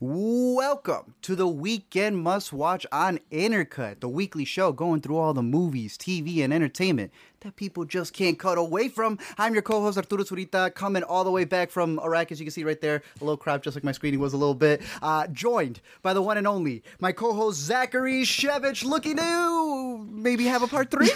[0.00, 5.42] Welcome to the weekend must watch on Intercut, the weekly show going through all the
[5.42, 9.18] movies, TV, and entertainment that people just can't cut away from.
[9.38, 12.46] I'm your co host, Arturo Zurita, coming all the way back from Iraq, as you
[12.46, 13.02] can see right there.
[13.20, 14.82] A little crap, just like my screening was a little bit.
[15.02, 20.44] Uh, joined by the one and only, my co host, Zachary Shevich, looking to maybe
[20.44, 21.10] have a part three.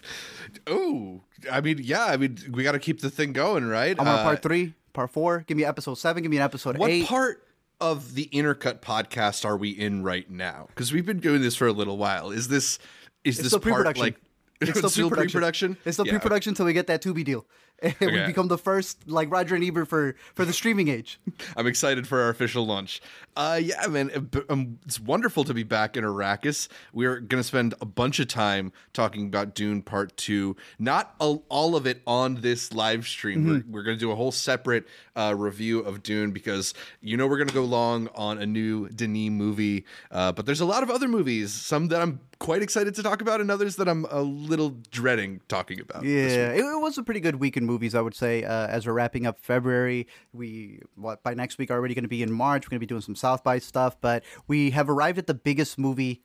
[0.66, 1.20] oh,
[1.52, 3.94] I mean, yeah, I mean, we got to keep the thing going, right?
[4.00, 5.44] I'm on uh, part three, part four.
[5.46, 7.02] Give me episode seven, give me an episode what eight.
[7.02, 7.43] What part?
[7.80, 10.66] Of the intercut podcast are we in right now?
[10.68, 12.30] Because we've been doing this for a little while.
[12.30, 12.78] Is this
[13.24, 14.16] is it's this part like
[14.60, 15.30] it's still, still pre-production.
[15.30, 15.76] pre-production?
[15.84, 16.12] It's still yeah.
[16.12, 17.46] pre-production until we get that Tubi deal.
[17.84, 18.20] And okay.
[18.20, 21.20] we become the first like Roger and Ebert for for the streaming age.
[21.56, 23.02] I'm excited for our official launch.
[23.36, 26.68] Uh, yeah, man, um, it's wonderful to be back in Arrakis.
[26.92, 30.56] We're gonna spend a bunch of time talking about Dune Part Two.
[30.78, 33.40] Not all of it on this live stream.
[33.40, 33.72] Mm-hmm.
[33.72, 37.38] We're, we're, gonna do a whole separate uh, review of Dune because you know we're
[37.38, 39.84] gonna go long on a new Denis movie.
[40.10, 43.20] Uh, but there's a lot of other movies, some that I'm quite excited to talk
[43.20, 46.04] about, and others that I'm a little dreading talking about.
[46.04, 48.44] Yeah, it, was a pretty good week in movies, I would say.
[48.44, 52.22] Uh, as we're wrapping up February, we what by next week already going to be
[52.22, 52.66] in March.
[52.66, 55.34] We're going to be doing some South by stuff, but we have arrived at the
[55.34, 56.22] biggest movie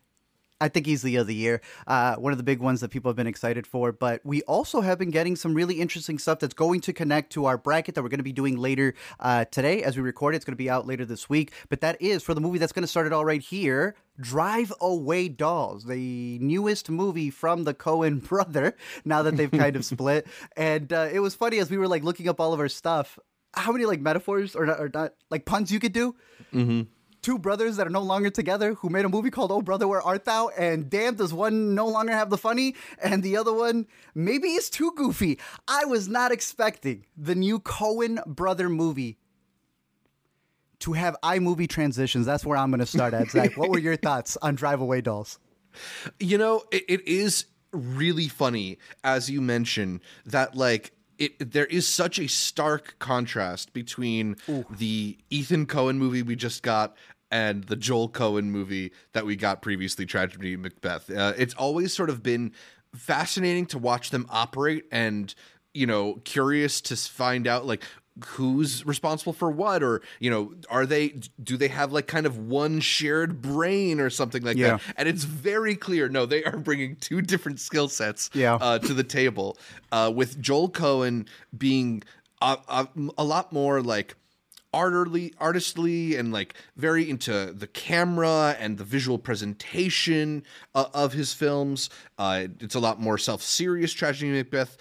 [0.61, 1.61] I think easily of the year.
[1.87, 3.91] Uh, one of the big ones that people have been excited for.
[3.91, 7.45] But we also have been getting some really interesting stuff that's going to connect to
[7.45, 10.35] our bracket that we're going to be doing later uh, today as we record.
[10.35, 11.53] It's going to be out later this week.
[11.69, 13.95] But that is for the movie that's going to start it all right here.
[14.19, 18.75] Drive Away Dolls, the newest movie from the Coen brother.
[19.05, 22.03] Now that they've kind of split, and uh, it was funny as we were like
[22.03, 23.17] looking up all of our stuff.
[23.53, 26.15] How many like metaphors or not, or not like puns you could do?
[26.53, 26.81] Mm-hmm
[27.21, 30.01] two brothers that are no longer together who made a movie called Oh Brother Where
[30.01, 33.87] Art Thou and damn does one no longer have the funny and the other one
[34.15, 35.39] maybe is too goofy.
[35.67, 39.17] I was not expecting the new Coen brother movie
[40.79, 42.25] to have iMovie transitions.
[42.25, 43.57] That's where I'm going to start at, Zach.
[43.57, 45.39] what were your thoughts on Drive Away Dolls?
[46.19, 51.87] You know, it, it is really funny as you mention that like it there is
[51.87, 54.65] such a stark contrast between Ooh.
[54.69, 56.95] the Ethan Coen movie we just got
[57.31, 61.11] and the Joel Coen movie that we got previously, Tragedy Macbeth.
[61.11, 62.53] Uh, it's always sort of been
[62.95, 65.35] fascinating to watch them operate and
[65.75, 67.83] you know curious to find out like
[68.25, 71.09] who's responsible for what or you know are they
[71.41, 74.77] do they have like kind of one shared brain or something like yeah.
[74.77, 78.55] that and it's very clear no they are bringing two different skill sets yeah.
[78.55, 79.57] uh, to the table
[79.91, 82.03] uh, with joel coen being
[82.41, 82.87] a, a,
[83.17, 84.15] a lot more like
[84.73, 90.43] artistly artistly and like very into the camera and the visual presentation
[90.75, 94.77] uh, of his films uh, it's a lot more self-serious tragedy macbeth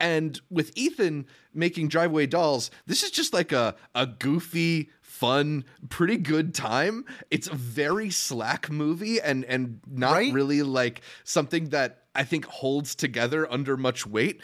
[0.00, 5.64] and with Ethan making Drive Away Dolls, this is just like a, a goofy, fun,
[5.88, 7.04] pretty good time.
[7.30, 10.32] It's a very slack movie and and not right?
[10.32, 14.40] really like something that I think holds together under much weight.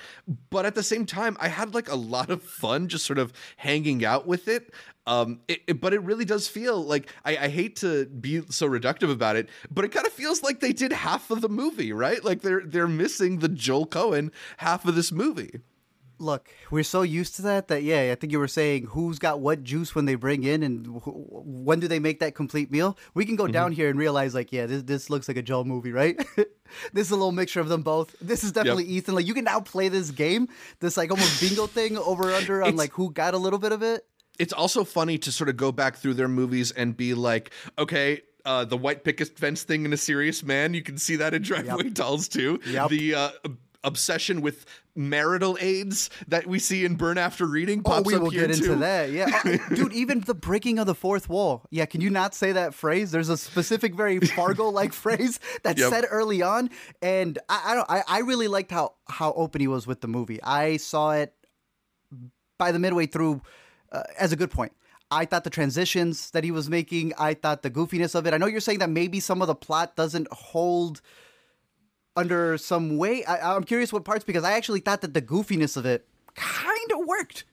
[0.49, 3.33] But at the same time, I had like a lot of fun just sort of
[3.57, 4.73] hanging out with it.
[5.07, 8.67] Um, it, it, but it really does feel like I, I, hate to be so
[8.67, 11.93] reductive about it, but it kind of feels like they did half of the movie,
[11.93, 12.25] right?
[12.25, 15.61] Like they're they're missing the Joel Coen half of this movie.
[16.19, 19.41] Look, we're so used to that that yeah, I think you were saying who's got
[19.41, 22.97] what juice when they bring in and wh- when do they make that complete meal?
[23.15, 23.53] We can go mm-hmm.
[23.53, 26.17] down here and realize like yeah, this this looks like a Joel movie, right?
[26.93, 28.15] this is a little mixture of them both.
[28.21, 28.99] This is definitely yep.
[28.99, 29.15] Ethan.
[29.15, 30.49] Like you can now play this game,
[30.81, 33.73] this like almost bingo thing over under on it's, like who got a little bit
[33.73, 34.07] of it
[34.39, 38.21] it's also funny to sort of go back through their movies and be like, okay,
[38.45, 41.43] uh, the white picket fence thing in A Serious Man, you can see that in
[41.43, 41.95] Driveway yep.
[41.95, 42.61] Dolls too.
[42.67, 42.91] Yep.
[42.91, 43.31] The uh,
[43.85, 48.19] obsession with marital aids that we see in Burn After Reading oh, pops oh, we
[48.19, 48.65] will get too.
[48.65, 49.11] into that.
[49.11, 51.65] Yeah, uh, dude, even the breaking of the fourth wall.
[51.71, 53.11] Yeah, can you not say that phrase?
[53.11, 55.91] There's a specific, very Fargo-like phrase that's yep.
[55.91, 56.71] said early on,
[57.03, 57.91] and I, I don't.
[57.91, 60.43] I, I really liked how how open he was with the movie.
[60.43, 61.33] I saw it
[62.59, 63.43] by the midway through
[63.93, 64.73] uh, as a good point.
[65.11, 68.35] I thought the transitions that he was making, I thought the goofiness of it.
[68.35, 71.01] I know you're saying that maybe some of the plot doesn't hold
[72.17, 73.25] under some way.
[73.25, 76.93] I, am curious what parts because I actually thought that the goofiness of it kind
[76.93, 77.45] of worked.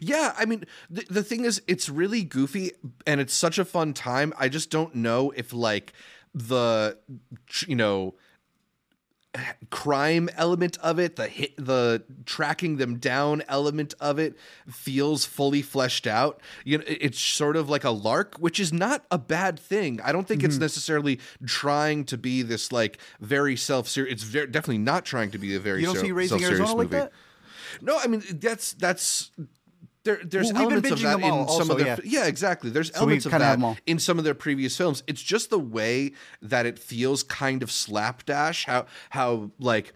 [0.00, 2.72] Yeah, I mean, the, the thing is, it's really goofy
[3.06, 4.34] and it's such a fun time.
[4.38, 5.92] I just don't know if, like,
[6.34, 6.98] the,
[7.66, 8.14] you know,
[9.70, 14.36] crime element of it, the hit, the tracking them down element of it
[14.68, 16.40] feels fully fleshed out.
[16.64, 20.00] You know, it's sort of like a lark, which is not a bad thing.
[20.02, 20.50] I don't think mm-hmm.
[20.50, 24.14] it's necessarily trying to be this like very self serious.
[24.14, 26.68] It's very, definitely not trying to be a very you don't so, see Raising Arizona
[26.68, 26.78] movie.
[26.78, 27.12] Like that?
[27.80, 29.30] No, I mean that's that's
[30.04, 31.96] there, there's Well, elements of that in some of their yeah.
[32.04, 32.70] yeah exactly.
[32.70, 35.02] There's we elements of that in some of their previous films.
[35.06, 39.92] It's just the way that it feels kind of slapdash how how like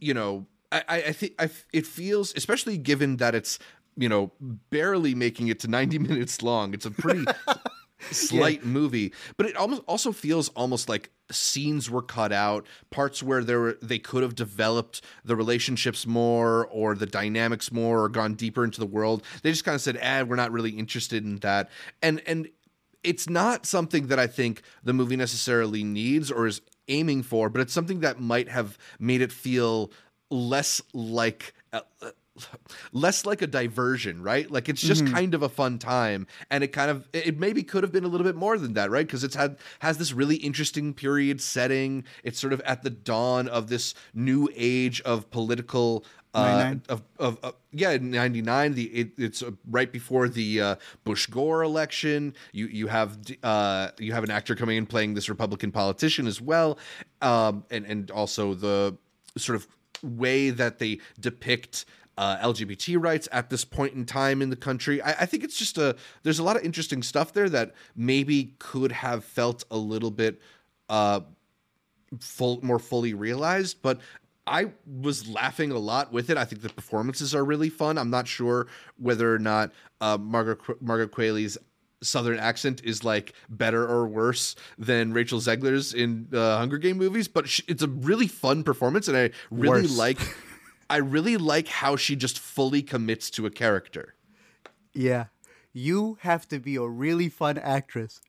[0.00, 3.58] you know i i, I think I, it feels especially given that it's
[3.96, 4.32] you know
[4.70, 6.74] barely making it to 90 minutes long.
[6.74, 7.24] It's a pretty
[8.10, 13.42] slight movie but it almost also feels almost like scenes were cut out parts where
[13.42, 18.34] there were they could have developed the relationships more or the dynamics more or gone
[18.34, 19.22] deeper into the world.
[19.42, 21.70] They just kind of said eh we're not really interested in that.
[22.02, 22.48] And and
[23.02, 27.60] it's not something that i think the movie necessarily needs or is aiming for but
[27.60, 29.92] it's something that might have made it feel
[30.28, 31.80] less like uh,
[32.92, 34.50] less like a diversion right?
[34.50, 37.82] Like it's just kind of a fun time and it kind of it maybe could
[37.82, 39.06] have been a little bit more than that right?
[39.06, 42.04] Because it's had has this really interesting period setting.
[42.24, 46.04] It's sort of at the dawn of this new age of political
[46.34, 51.26] uh, of, of, of yeah 99 the it, it's uh, right before the uh, Bush
[51.26, 52.34] Gore election.
[52.52, 56.40] You you have uh you have an actor coming in playing this Republican politician as
[56.40, 56.78] well
[57.22, 58.96] um and and also the
[59.38, 59.66] sort of
[60.02, 61.86] way that they depict
[62.16, 65.02] uh, LGBT rights at this point in time in the country.
[65.02, 68.54] I, I think it's just a there's a lot of interesting stuff there that maybe
[68.58, 70.40] could have felt a little bit
[70.88, 71.20] uh,
[72.20, 74.00] full more fully realized, but.
[74.48, 76.36] I was laughing a lot with it.
[76.36, 77.98] I think the performances are really fun.
[77.98, 81.58] I'm not sure whether or not uh, Margaret Margaret Qualley's
[82.00, 87.26] southern accent is like better or worse than Rachel Zegler's in uh, Hunger Game movies,
[87.26, 89.98] but sh- it's a really fun performance, and I really Worse.
[89.98, 90.18] like.
[90.88, 94.14] I really like how she just fully commits to a character.
[94.94, 95.26] Yeah.
[95.72, 98.20] You have to be a really fun actress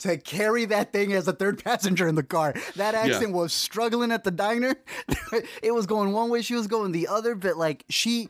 [0.00, 2.54] to carry that thing as a third passenger in the car.
[2.76, 4.76] That accent was struggling at the diner.
[5.62, 8.28] it was going one way, she was going the other, but like she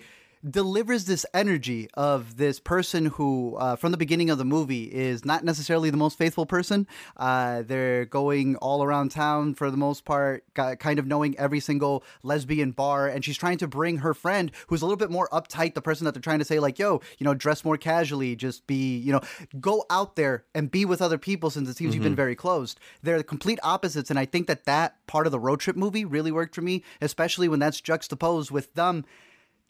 [0.48, 5.24] delivers this energy of this person who, uh, from the beginning of the movie, is
[5.24, 6.86] not necessarily the most faithful person.
[7.16, 12.04] Uh, they're going all around town for the most part, kind of knowing every single
[12.22, 15.74] lesbian bar, and she's trying to bring her friend, who's a little bit more uptight,
[15.74, 18.66] the person that they're trying to say, like, yo, you know, dress more casually, just
[18.66, 19.20] be, you know,
[19.60, 22.78] go out there and be with other people since it seems you've been very closed.
[23.02, 26.04] They're the complete opposites, and I think that that part of the road trip movie
[26.04, 29.04] really worked for me, especially when that's juxtaposed with them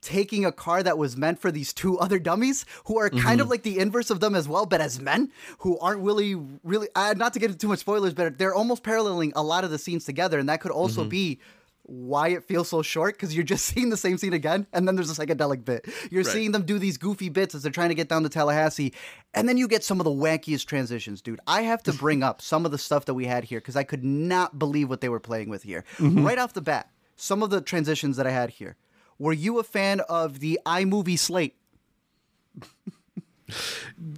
[0.05, 3.47] taking a car that was meant for these two other dummies who are kind of
[3.47, 3.53] mm-hmm.
[3.53, 7.15] like the inverse of them as well, but as men who aren't really, really, uh,
[7.17, 9.79] not to get into too much spoilers, but they're almost paralleling a lot of the
[9.79, 10.39] scenes together.
[10.39, 11.09] And that could also mm-hmm.
[11.09, 11.41] be
[11.87, 14.97] why it feels so short because you're just seeing the same scene again and then
[14.97, 15.87] there's a psychedelic bit.
[16.11, 16.33] You're Right.
[16.33, 18.93] seeing them do these goofy bits as they're trying to get down to tallahassee
[19.35, 21.41] and then you get some of the wackiest transitions dude.
[21.47, 23.85] I have to bring up some of the stuff that we had here because i
[23.85, 25.85] could not believe what they were playing with here.
[25.99, 26.25] Mm-hmm.
[26.25, 28.77] Right off the bat some of the transitions that i had here
[29.19, 31.57] were you a fan of the iMovie slate?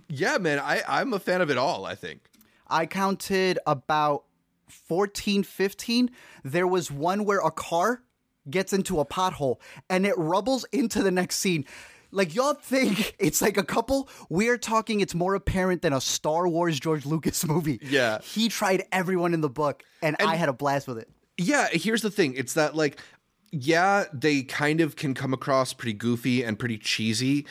[0.08, 1.84] Yeah, man, I I'm a fan of it all.
[1.84, 2.20] I think.
[2.69, 4.25] I counted about
[4.69, 6.10] 14, 15.
[6.44, 8.02] There was one where a car
[8.48, 9.58] gets into a pothole
[9.88, 11.64] and it rubbles into the next scene.
[12.10, 14.08] Like y'all think it's like a couple.
[14.28, 17.78] We're talking it's more apparent than a Star Wars George Lucas movie.
[17.82, 18.20] Yeah.
[18.20, 21.08] He tried everyone in the book and, I had a blast with it.
[21.38, 22.34] Yeah, here's the thing.
[22.34, 22.98] It's that like
[23.62, 27.47] yeah, they kind of can come across pretty goofy and pretty cheesy,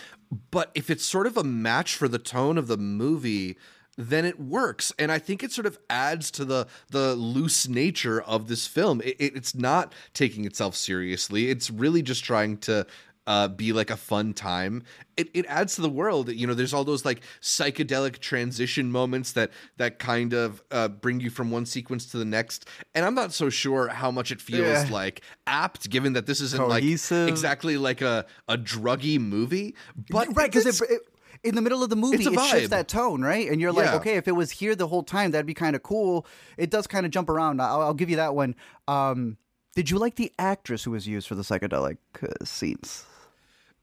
[0.51, 3.57] but if it's sort of a match for the tone of the movie,
[3.97, 4.91] then it works.
[4.99, 9.01] And I think it sort of adds to the the loose nature of this film.
[9.01, 11.49] It, it- it's not taking itself seriously.
[11.49, 12.85] It's really just trying to
[13.27, 14.83] uh, be like a fun time.
[15.17, 16.29] It, it adds to the world.
[16.29, 21.19] You know, there's all those like psychedelic transition moments that that kind of uh, bring
[21.19, 22.67] you from one sequence to the next.
[22.93, 24.87] And I'm not so sure how much it feels Yeah.
[24.91, 27.25] like apt, given that this isn't Cohesive.
[27.25, 29.75] like exactly like a a druggy movie.
[30.09, 31.01] But right because it, it,
[31.43, 33.95] in the middle of the movie it shifts that tone right and you're like Yeah.
[33.97, 36.25] okay if it was here the whole time that'd be kind of cool
[36.57, 38.55] it does kind of jump around I'll, I'll give you that one
[38.87, 39.37] um
[39.75, 43.05] did you like the actress who was used for the psychedelic uh, scenes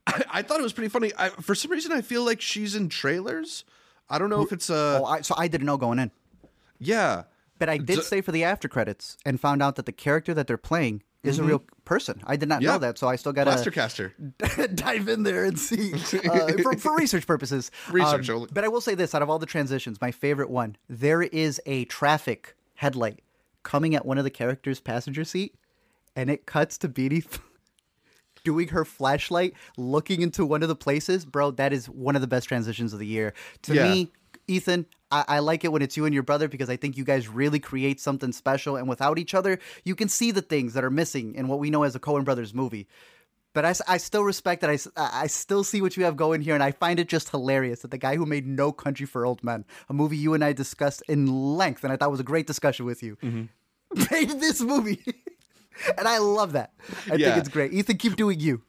[0.07, 1.13] I, I thought it was pretty funny.
[1.19, 3.65] I, for some reason, I feel like she's in trailers.
[4.11, 6.11] I don't know if it's uh oh I, so i didn't know going in
[6.79, 7.23] yeah.
[7.59, 10.35] but i did D- stay for the after credits and found out that the character
[10.35, 12.65] that they're playing is a real person i did not Mm-hmm.
[12.65, 12.73] Yeah.
[12.73, 14.13] know that so i still gotta Plaster Caster.
[14.75, 17.71] dive in there and see uh, for, for research purposes.
[17.91, 18.49] Research Um, only.
[18.53, 21.59] but I will say this: out of all the transitions, my favorite one, there is
[21.65, 23.21] a traffic headlight
[23.63, 25.55] coming at one of the characters' passenger seat,
[26.17, 27.25] and it cuts to Beanie
[28.45, 31.25] doing her flashlight, looking into one of the places.
[31.25, 33.35] Bro, that is one of the best transitions of the year.
[33.63, 33.91] To Yeah.
[33.93, 34.13] me,
[34.49, 37.05] Ethan, I, I like it when it's you and your brother because I think you
[37.05, 38.77] guys really create something special.
[38.77, 41.71] And without each other, you can see the things that are missing in what we
[41.71, 42.89] know as a Coen Brothers movie.
[43.55, 44.71] But I, I still respect that.
[44.97, 47.91] I still see what you have going here, and I find it just hilarious that
[47.91, 51.03] the guy who made No Country for Old Men, a movie you and I discussed
[51.07, 54.03] in length, and I thought was a great discussion with you, mm-hmm.
[54.11, 55.03] made this movie.
[55.99, 56.73] and I love that.
[57.11, 57.29] I Yeah.
[57.35, 57.73] think it's great.
[57.73, 58.63] Ethan, keep doing you.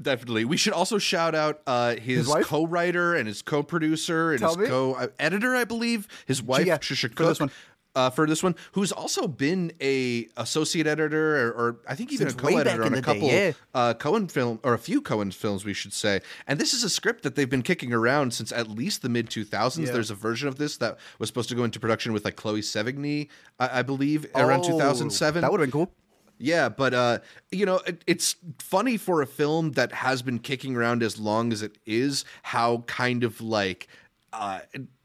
[0.00, 0.44] Definitely.
[0.44, 2.44] We should also shout out uh, his, wife?
[2.44, 4.66] co-writer and his co-producer and Tell his me.
[4.68, 6.06] co-editor, I believe.
[6.26, 7.50] His wife, yeah, Tricia for this one.
[7.94, 12.28] Uh, for this one, who's also been a associate editor or, or I think even
[12.28, 13.52] Since a co-editor on a the day, couple yeah.
[13.74, 16.20] uh, Coen film or a few Coen films, we should say.
[16.46, 19.30] And this is a script that they've been kicking around since at least the mid
[19.30, 19.90] 2000s.
[19.90, 22.60] There's a version of this that was supposed to go into production with like Chloe
[22.60, 25.40] Sevigny, I, I believe, around Oh, 2007.
[25.40, 25.90] That would have been cool.
[26.38, 27.18] Yeah, but uh,
[27.50, 31.52] you know, it, it's funny for a film that has been kicking around as long
[31.52, 33.88] as it is, how kind of like,
[34.32, 34.60] uh,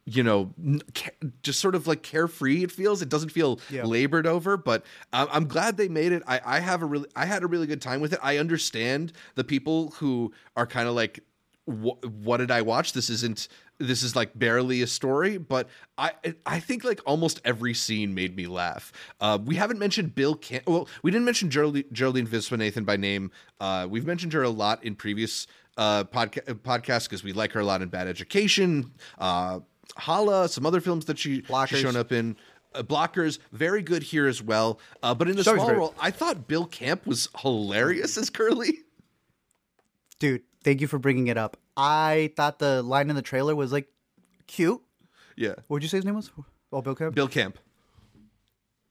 [0.05, 0.51] you know,
[0.93, 1.11] ca-
[1.43, 3.01] just sort of like carefree it feels.
[3.01, 3.85] It doesn't feel Yeah.
[3.85, 4.83] labored over, but
[5.13, 6.23] I'm, I'm glad they made it.
[6.27, 8.19] I, I have a really, I had a really good time with it.
[8.21, 11.21] I understand the people who are kind of like,
[11.65, 12.93] "Wh- what did I watch?
[12.93, 13.47] This isn't.
[13.81, 16.11] This is like barely a story, but I
[16.45, 18.91] I think like almost every scene made me laugh.
[19.19, 20.63] Uh, we haven't mentioned Bill Camp.
[20.67, 23.31] Well, we didn't mention Geraldine, Geraldine Viswanathan by name.
[23.59, 25.47] Uh, we've mentioned her a lot in previous
[25.77, 29.59] uh, podca- podcasts because we like her a lot in Bad Education, uh,
[29.97, 32.37] Hala, some other films that she she's shown up in.
[32.73, 36.47] Uh, blockers very good here as well uh, but in the small role i thought
[36.47, 38.77] bill camp was hilarious as curly
[40.19, 41.57] Dude, thank you for bringing it up.
[41.77, 43.87] I thought the line in the trailer was like
[44.47, 44.81] cute.
[45.35, 46.31] yeah What'd you say his name was?
[46.73, 47.15] Oh, Bill Camp.
[47.15, 47.57] bill camp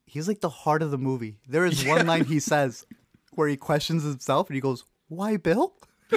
[0.06, 1.36] He's like the heart of the movie.
[1.48, 2.84] There is one line he says
[3.34, 5.72] where he questions himself and he goes, "Why, Bill?"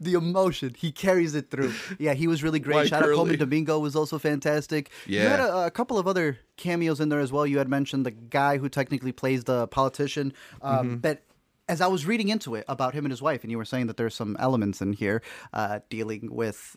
[0.00, 1.72] the emotion he carries it through.
[1.98, 2.74] Yeah, he was really great.
[2.74, 3.16] Why, Shout out Curly?
[3.16, 4.90] Colman Domingo was also fantastic.
[5.06, 7.46] Yeah, you had a, a couple of other cameos in there as well.
[7.46, 10.32] You had mentioned the guy who technically plays the politician,
[10.62, 10.96] um, Mm-hmm.
[10.96, 11.22] but.
[11.70, 13.86] As I was reading into it about him and his wife, and you were saying
[13.86, 15.22] that there's some elements in here
[15.52, 16.76] uh, dealing with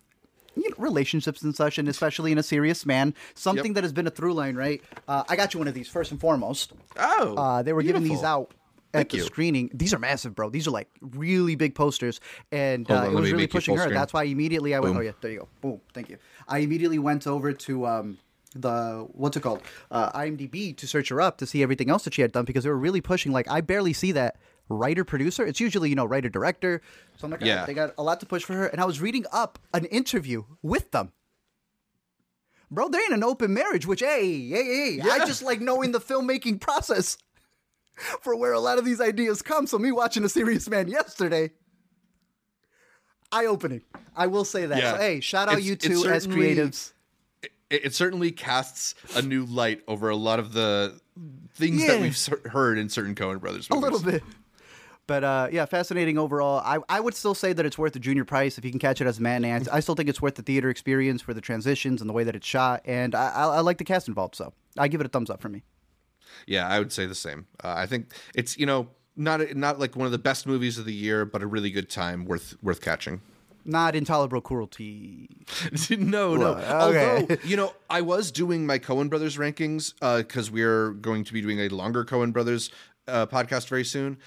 [0.56, 3.76] you know, relationships and such, and especially in a serious man, something Yep.
[3.76, 4.84] that has been a through line, right?
[5.08, 6.74] Uh, I got you one of these first and foremost.
[6.98, 8.28] oh Uh, they were giving these beautiful.
[8.30, 8.54] out
[8.94, 9.24] at Thank the you.
[9.24, 9.72] screening.
[9.74, 10.52] These are massive, bro.
[10.52, 12.20] These are like really big posters,
[12.52, 13.82] and uh, on, it was really pushing her.
[13.82, 13.96] screen.
[13.96, 14.94] That's why immediately I went.
[14.94, 15.02] Boom.
[15.02, 15.48] Oh yeah, there you go.
[15.62, 15.82] Boom.
[15.96, 16.18] Thank you.
[16.48, 18.20] I immediately went over to um,
[18.56, 22.14] the what's it called uh, IMDb to search her up to see everything else that
[22.14, 23.32] she had done because they were really pushing.
[23.32, 24.36] Like I barely see that
[24.70, 25.46] writer producer.
[25.46, 26.82] It's usually you know writer director.
[27.18, 27.48] So I'm like, Yeah.
[27.62, 27.66] yeah.
[27.66, 28.68] they got a lot to push for her.
[28.68, 31.12] And I was reading up an interview with them.
[32.72, 36.00] Bro, they're in an open marriage, which, hey, hey, hey, I just like knowing the
[36.02, 37.18] filmmaking process
[38.22, 39.68] for where a lot of these ideas come.
[39.68, 41.52] So, me watching A Serious Man yesterday,
[43.32, 43.82] eye opening.
[44.16, 44.78] I will say that.
[44.80, 44.94] Yeah.
[44.94, 46.94] So, hey, shout out It's- you two as creatives.
[47.44, 47.52] it,
[47.86, 51.00] it certainly casts a new light over a lot of the
[51.56, 53.92] things that we've heard in certain Coen brothers A movies.
[54.04, 54.24] little bit.
[55.06, 56.62] But uh, yeah, fascinating overall.
[56.64, 59.02] I, I would still say that it's worth the junior price if you can catch
[59.02, 59.60] it as a matinee.
[59.72, 62.36] I- still think it's worth the theater experience for the transitions and the way that
[62.36, 62.82] it's shot.
[62.86, 65.42] And I, I, I like the cast involved, so I give it a thumbs up
[65.42, 65.64] for me.
[66.48, 67.48] Yeah, I would say the same.
[67.64, 70.86] Uh, I think it's you know not not like one of the best movies of
[70.86, 73.22] the year, but a really good time worth worth catching.
[73.66, 75.30] Not intolerable cruelty.
[75.90, 76.48] no, no.
[76.56, 76.68] Okay.
[76.74, 81.42] Although you know, I was doing my Coen Brothers rankings because we're going to be
[81.42, 82.72] doing a longer Coen Brothers
[83.08, 84.18] uh, podcast very soon,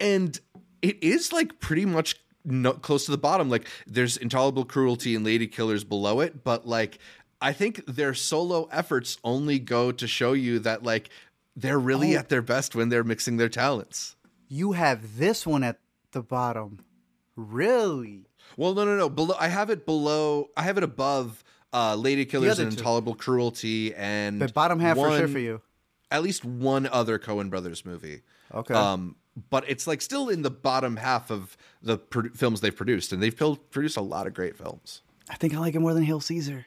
[0.00, 0.38] and
[0.82, 3.50] it is like pretty much no, close to the bottom.
[3.50, 6.98] Like there's intolerable cruelty and Lady Killers below it, but like
[7.40, 11.10] I think their solo efforts only go to show you that like
[11.56, 12.20] they're really Oh.
[12.20, 14.16] at their best when they're mixing their talents.
[14.48, 15.78] You have this one at
[16.12, 16.80] the bottom.
[17.36, 18.26] Really?
[18.56, 19.08] Well, no, no, no.
[19.08, 20.48] Below, I have it below.
[20.56, 22.78] I have it above uh, Lady Killers and two.
[22.78, 25.60] Intolerable Cruelty and The bottom half for sure for you.
[26.10, 28.22] At least one other Coen Brothers movie.
[28.52, 28.72] Okay.
[28.74, 29.16] Um,
[29.50, 33.22] but it's like still in the bottom half of the pro- films they've produced, and
[33.22, 35.02] they've produced a lot of great films.
[35.30, 36.66] I think I like it more than Hail Caesar.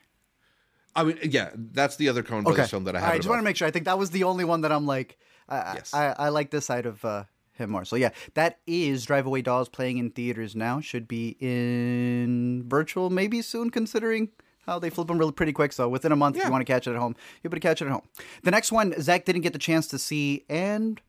[0.94, 3.12] I mean, yeah, that's the other Coen Brothers film that I have.
[3.12, 3.66] I just want to make sure.
[3.66, 5.94] I think that was the only one that I'm like, I, Yes.
[5.94, 7.84] I, I like this side of uh, him more.
[7.84, 10.80] So yeah, that is Drive Away Dolls playing in theaters now.
[10.80, 14.28] Should be in virtual maybe soon, considering
[14.66, 15.72] how they flip them really pretty quick.
[15.72, 17.60] So within a month, if you want to catch it at home, you're able to
[17.60, 18.04] catch it at home.
[18.42, 21.00] The next one, Zach didn't get the chance to see, and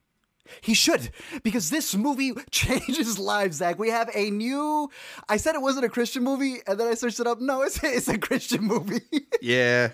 [0.61, 1.09] he should
[1.43, 3.79] because this movie changes lives, Zach.
[3.79, 4.89] We have a new.
[5.29, 7.39] I said it wasn't a Christian movie, and then I searched it up.
[7.39, 9.01] No, it's it's a Christian movie.
[9.41, 9.89] Yeah,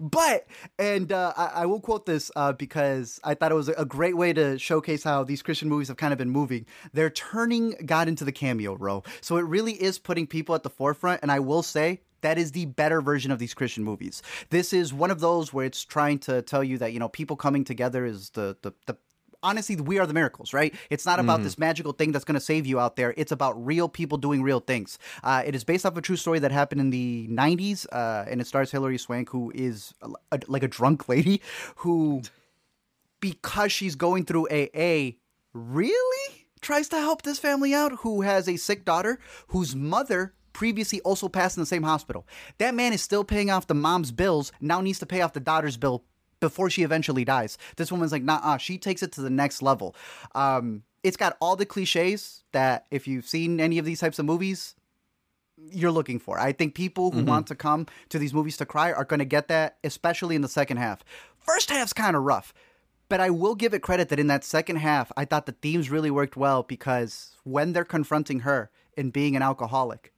[0.00, 0.46] But
[0.78, 4.16] and uh, I, I will quote this uh, because I thought it was a great
[4.16, 6.66] way to showcase how these Christian movies have kind of been moving.
[6.92, 10.70] They're turning God into the cameo role, so it really is putting people at the
[10.70, 11.22] forefront.
[11.22, 14.22] And I will say that is the better version of these Christian movies.
[14.50, 17.36] This is one of those where it's trying to tell you that you know people
[17.36, 18.96] coming together is the the, the
[19.46, 20.74] honestly, we are the miracles, right?
[20.90, 23.14] It's not about this magical thing that's going to save you out there.
[23.16, 24.98] It's about real people doing real things.
[25.22, 28.40] Uh, it is based off a true story that happened in the 90s, uh, and
[28.40, 31.40] it stars Hilary Swank, who is a, a- like a drunk lady
[31.76, 32.22] who,
[33.20, 35.12] because she's going through AA,
[35.52, 41.00] really tries to help this family out who has a sick daughter whose mother previously
[41.02, 42.26] also passed in the same hospital.
[42.58, 45.40] That man is still paying off the mom's bills, now needs to pay off the
[45.40, 46.04] daughter's bill
[46.40, 47.58] before she eventually dies.
[47.76, 49.94] This woman's like, nah, she takes it to the next level.
[50.34, 54.24] Um, it's got all the cliches that if you've seen any of these types of
[54.24, 54.74] movies,
[55.70, 56.38] you're looking for.
[56.38, 59.24] I think people who want to come to these movies to cry are going to
[59.24, 61.04] get that, especially in the second half.
[61.38, 62.52] First half's kind of rough,
[63.08, 65.90] but I will give it credit that in that second half, I thought the themes
[65.90, 70.12] really worked well because when they're confronting her in being an alcoholic,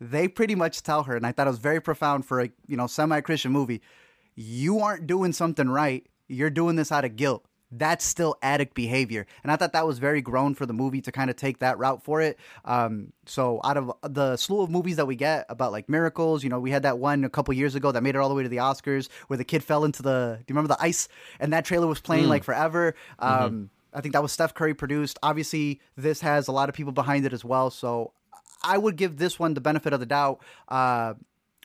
[0.00, 2.76] they pretty much tell her, and I thought it was very profound for a you
[2.76, 3.80] know semi-Christian movie.
[4.34, 6.06] You aren't doing something right.
[6.28, 7.44] You're doing this out of guilt.
[7.74, 11.10] That's still addict behavior, and I thought that was very grown for the movie to
[11.10, 12.38] kind of take that route for it.
[12.66, 16.50] Um, so out of the slew of movies that we get about like miracles, you
[16.50, 18.42] know, we had that one a couple years ago that made it all the way
[18.42, 20.36] to the Oscars where the kid fell into the.
[20.40, 21.08] Do you remember the ice?
[21.40, 22.94] And that trailer was playing like forever.
[23.18, 25.18] Um, I think that was Steph Curry produced.
[25.22, 27.70] Obviously, this has a lot of people behind it as well.
[27.70, 28.12] So
[28.62, 31.14] I would give this one the benefit of the doubt uh,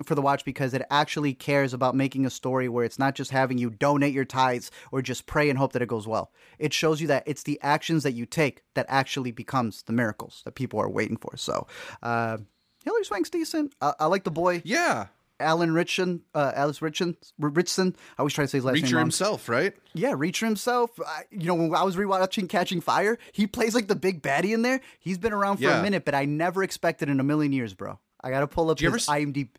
[0.06, 3.32] for the watch because it actually cares about making a story where it's not just
[3.32, 6.32] having you donate your tithes or just pray and hope that it goes well.
[6.60, 10.42] It shows you that it's the actions that you take that actually becomes the miracles
[10.46, 11.36] that people are waiting for.
[11.38, 11.68] So,
[12.04, 12.38] uh,
[12.84, 13.74] Hilary Swank's decent.
[13.82, 15.08] I, I like the boy Yeah.
[15.40, 16.22] Alan Ritchson.
[16.34, 17.16] Uh, Alice Ritchson.
[17.38, 17.96] Ritchson.
[18.18, 19.74] I always try to say his last name Reacher himself, right?
[19.94, 20.92] Yeah, Reacher himself.
[21.06, 24.54] I, you know, when I was rewatching Catching Fire, he plays like the big baddie
[24.54, 24.80] in there.
[25.00, 25.80] He's been around for Yeah.
[25.80, 28.00] a minute, but I never expected in a million years, bro.
[28.24, 29.50] I gotta pull up you his ever IMDb.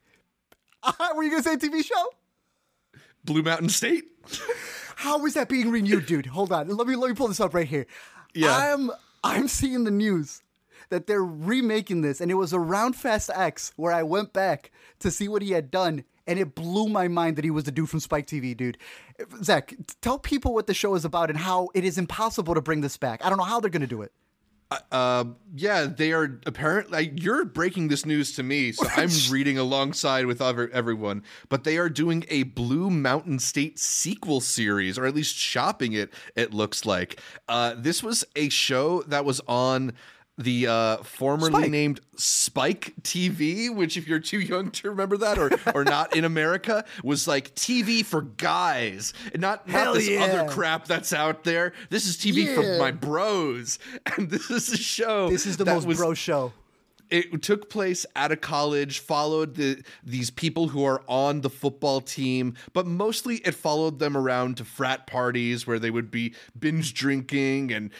[0.82, 2.10] Uh-huh, were you gonna say TV show?
[3.24, 4.04] Blue Mountain State.
[4.96, 6.26] How is that being renewed, dude?
[6.26, 6.68] Hold on.
[6.68, 7.86] Let me let me pull this up right here.
[8.34, 8.56] Yeah.
[8.56, 8.90] I'm
[9.24, 10.42] I'm seeing the news
[10.90, 14.70] that they're remaking this, and it was around Fast X where I went back
[15.00, 17.72] to see what he had done, and it blew my mind that he was the
[17.72, 18.78] dude from Spike TV, dude.
[19.42, 22.80] Zach, tell people what the show is about and how it is impossible to bring
[22.80, 23.24] this back.
[23.24, 24.12] I don't know how they're gonna do it.
[24.70, 27.12] Uh, yeah, they are apparently.
[27.14, 31.22] You're breaking this news to me, so I'm reading alongside with other, everyone.
[31.48, 36.12] But they are doing a Blue Mountain State sequel series, or at least shopping it.
[36.36, 37.20] It looks like.
[37.48, 39.94] Uh, this was a show that was on
[40.38, 41.70] the uh, formerly Spike.
[41.70, 46.24] named Spike TV, which, if you're too young to remember that or or not in
[46.24, 50.22] America, was like TV for guys, not not this yeah.
[50.22, 51.72] other crap that's out there.
[51.90, 53.78] This is TV for my bros,
[54.16, 55.28] and this is a show.
[55.28, 56.52] This is the most was- bro show.
[57.10, 62.00] It took place at a college, followed the these people who are on the football
[62.00, 66.94] team, but mostly it followed them around to frat parties where they would be binge
[66.94, 67.90] drinking and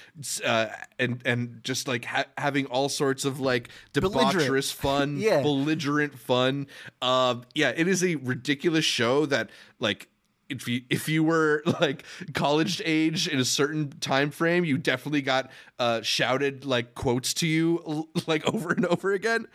[0.44, 0.66] uh,
[0.99, 4.35] and and just like ha- having all sorts of like Belligerent.
[4.37, 5.42] debaucherous fun, Yeah.
[5.42, 6.66] belligerent fun.
[7.01, 10.09] Um, yeah, it is a ridiculous show that like
[10.49, 15.23] if you if you were like college age in a certain time frame, you definitely
[15.23, 19.47] got uh, shouted like quotes to you like over and over again.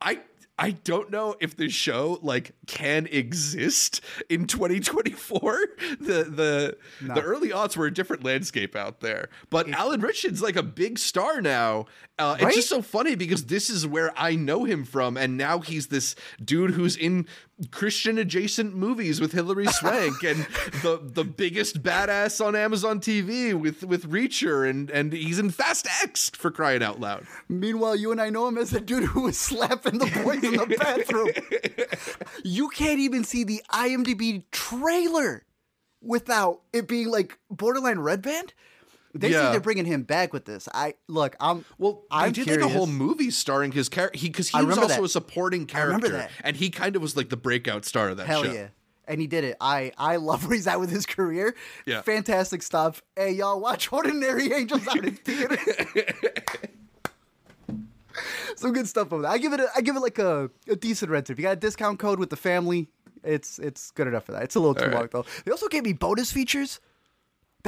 [0.00, 0.20] I
[0.60, 5.58] I don't know if this show like can exist in 2024.
[6.00, 10.56] The the the early aughts were a different landscape out there, but Alan Richards like
[10.56, 11.86] a big star now.
[12.18, 12.48] Uh, Right?
[12.48, 15.88] It's just so funny because this is where I know him from, and now he's
[15.88, 17.26] this dude who's in
[17.70, 20.46] Christian adjacent movies with Hilary Swank and
[20.82, 25.88] the the biggest badass on Amazon TV with with Reacher, and and he's in Fast
[26.02, 27.26] X for crying out loud.
[27.48, 30.52] Meanwhile, you and I know him as the dude who was slapping the boys in
[30.52, 31.30] the bathroom.
[32.44, 35.44] you can't even see the IMDb trailer
[36.00, 38.54] without it being like borderline red band.
[39.14, 39.46] They Yeah.
[39.46, 40.68] say they're bringing him back with this.
[40.74, 44.18] I look, I'm Well, they did like a whole movie starring his character.
[44.18, 45.02] He because he I was also that.
[45.02, 48.26] a supporting I character, and he kind of was like the breakout star of that
[48.26, 48.52] Hell show.
[48.52, 48.68] yeah.
[49.06, 49.56] And he did it.
[49.60, 51.54] I I love where he's at with his career.
[51.86, 52.02] Yeah.
[52.02, 53.02] Fantastic stuff.
[53.16, 55.58] Hey y'all, watch Ordinary Angels out in theaters.
[58.56, 59.30] Some good stuff over there.
[59.30, 61.30] I give it a, I give it like a, a decent rent.
[61.30, 62.88] If you got a discount code with the family,
[63.22, 64.42] it's it's good enough for that.
[64.42, 64.94] It's a little too right.
[64.94, 65.24] long though.
[65.44, 66.80] They also gave me bonus features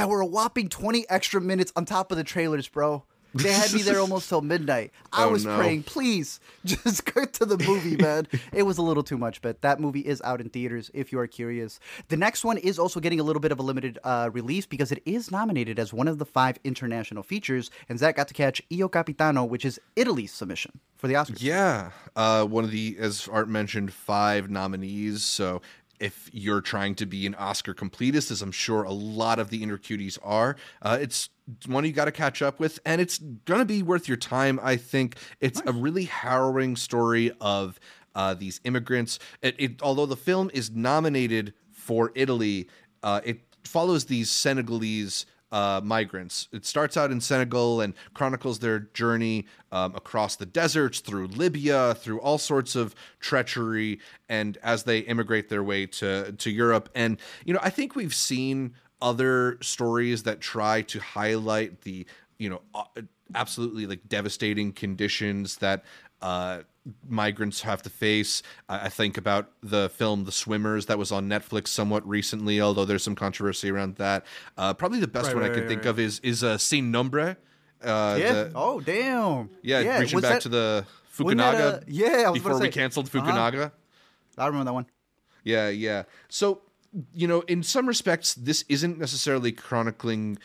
[0.01, 3.05] that were a whopping 20 extra minutes on top of the trailers, bro.
[3.35, 4.93] They had me there almost till midnight.
[5.13, 5.55] I Oh, was no.
[5.59, 8.27] praying, please, just get to the movie, man.
[8.51, 11.19] it was a little too much, but that movie is out in theaters if you
[11.21, 11.79] are curious.
[12.09, 14.91] The next one is also getting a little bit of a limited uh, release because
[14.91, 18.63] it is nominated as one of the five international features, and Zach got to catch
[18.73, 21.41] Io Capitano, which is Italy's submission for the Oscars.
[21.43, 25.25] Yeah, uh, one of the as Art mentioned, five nominees.
[25.25, 25.61] So
[26.01, 29.63] if you're trying to be an Oscar completist, as I'm sure a lot of the
[29.63, 31.29] inner cuties are, uh, it's
[31.67, 34.59] one you got to catch up with, and it's gonna be worth your time.
[34.63, 37.79] I think it's a really harrowing story of
[38.15, 39.19] uh, these immigrants.
[39.43, 42.69] It, it, although the film is nominated for Italy,
[43.03, 46.49] uh, it follows these Senegalese uh, migrants.
[46.53, 51.95] It starts out in Senegal and chronicles their journey um, across the deserts, through Libya,
[51.95, 56.89] through all sorts of treachery, and as they immigrate their way to to Europe.
[56.95, 62.07] And you know, I think we've seen other stories that try to highlight the
[62.39, 62.63] you know
[63.35, 65.85] absolutely like devastating conditions that
[66.23, 66.61] uh,
[67.09, 68.43] migrants have to face.
[68.69, 73.03] I, think about the film The Swimmers that was on Netflix somewhat recently, although there's
[73.03, 74.25] some controversy around that.
[74.57, 76.59] Uh, probably the best Right, one right, I could right, think of is is uh,
[76.59, 77.37] Sin Nombre.
[77.83, 78.33] Uh, Yeah.
[78.33, 79.51] the- oh, damn.
[79.63, 81.83] yeah, reaching was back that- to the Fukunaga.
[81.83, 83.27] a- yeah, I was about before we canceled Uh-huh.
[83.27, 83.73] Fukunaga.
[84.39, 84.87] I remember that one.
[85.45, 86.05] Yeah, yeah.
[86.29, 86.63] So,
[87.15, 90.39] you know, in some respects, this isn't necessarily chronicling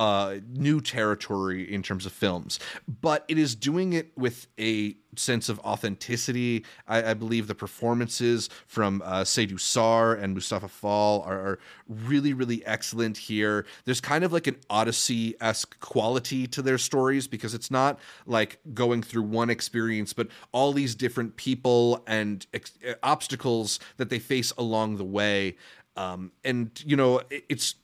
[0.00, 2.58] uh, new territory in terms of films,
[3.02, 6.64] but it is doing it with a sense of authenticity.
[6.88, 12.32] I, I believe the performances from uh, Seydou Sarr and Moustapha Fall are, are really,
[12.32, 13.66] really excellent here.
[13.84, 18.58] There's kind of like an Odyssey esque quality to their stories because it's not like
[18.72, 24.50] going through one experience, but all these different people and ex- obstacles that they face
[24.56, 25.56] along the way.
[25.96, 27.74] Um, and you know, it- it's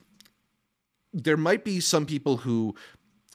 [1.23, 2.75] there might be some people who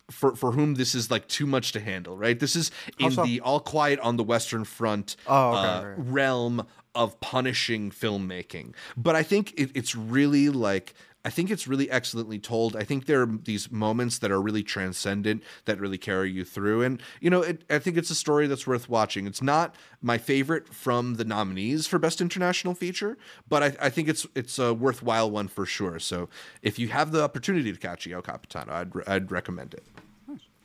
[0.09, 2.39] for for whom this is like too much to handle, right?
[2.39, 3.23] This is in so?
[3.25, 5.95] the All Quiet on the Western Front Oh, okay, uh, right.
[5.97, 8.73] realm of punishing filmmaking.
[8.97, 12.75] But I think it, it's really like I think it's really excellently told.
[12.75, 16.81] I think there are these moments that are really transcendent that really carry you through,
[16.81, 19.27] and you know, it, I think it's a story that's worth watching.
[19.27, 24.07] It's not my favorite from the nominees for Best International Feature, but I, I think
[24.07, 25.99] it's it's a worthwhile one for sure.
[25.99, 26.29] So
[26.61, 29.83] if you have the opportunity to catch El Capitano, I'd I'd recommend it.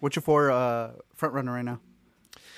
[0.00, 1.80] What's your four uh, front runner right now?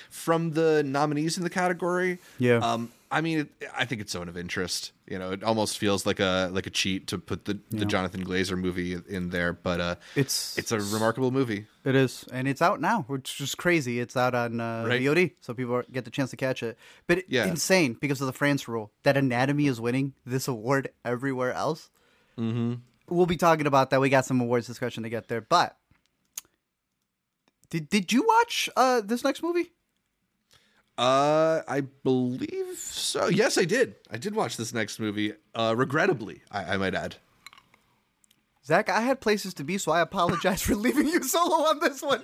[0.09, 2.19] from the nominees in the category.
[2.37, 2.57] Yeah.
[2.57, 4.91] Um, I mean, it, I think it's zone of interest.
[5.07, 8.23] You know, it almost feels like a like a cheat to put the, the Jonathan
[8.23, 11.65] Glazer movie in there, but uh, It's it's a remarkable movie.
[11.83, 13.99] It is, and it's out now, which is crazy.
[13.99, 15.01] It's out on uh, Right.
[15.01, 16.77] VOD, so people are- get the chance to catch it.
[17.07, 17.47] But it- Yeah.
[17.47, 21.89] insane because of the France rule that Anatomy is winning this award everywhere else.
[22.37, 22.75] Mm-hmm.
[23.09, 23.99] We'll be talking about that.
[24.01, 25.77] We got some awards discussion to get there, but
[27.71, 29.71] did did you watch uh, this next movie?
[30.99, 33.29] Uh, I believe so.
[33.29, 33.95] Yes, I did.
[34.11, 35.31] I did watch this next movie.
[35.55, 37.15] Uh, regrettably, I, I might add.
[38.65, 42.01] Zach, I had places to be, so I apologize for leaving you solo on this
[42.01, 42.21] one.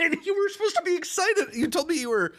[0.00, 1.48] And you were supposed to be excited.
[1.54, 2.32] You told me you were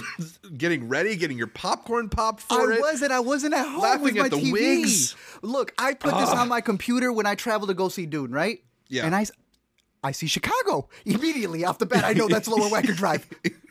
[0.56, 2.80] getting ready, getting your popcorn popped for I it.
[2.80, 3.10] wasn't.
[3.10, 4.52] I wasn't at home Laughing with my at the TV.
[4.52, 5.16] wigs.
[5.42, 8.62] Look, I put this on my computer when I travel to go see Dune, right?
[8.88, 9.04] Yeah.
[9.04, 9.26] And I,
[10.04, 12.04] I see Chicago immediately off the bat.
[12.04, 13.26] I know that's Lower Wacker Drive.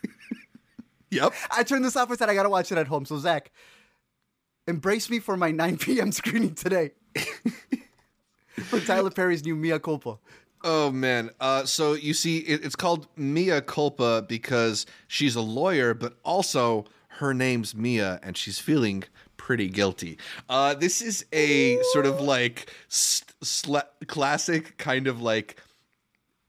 [1.12, 1.34] Yep.
[1.52, 3.06] I turned this off and said I gotta watch it at home.
[3.06, 3.52] So Zach,
[4.68, 6.12] embrace me for my 9 p.m.
[6.12, 6.91] screening today
[8.65, 10.18] for Tyler Perry's new Mea Culpa.
[10.63, 11.30] Oh man.
[11.39, 16.86] Uh, so you see, it, it's called Mea Culpa because she's a lawyer, but also
[17.20, 19.04] her name's Mia, and she's feeling
[19.38, 20.18] pretty guilty.
[20.50, 25.62] Uh, this is a sort of like s- sla- classic kind of like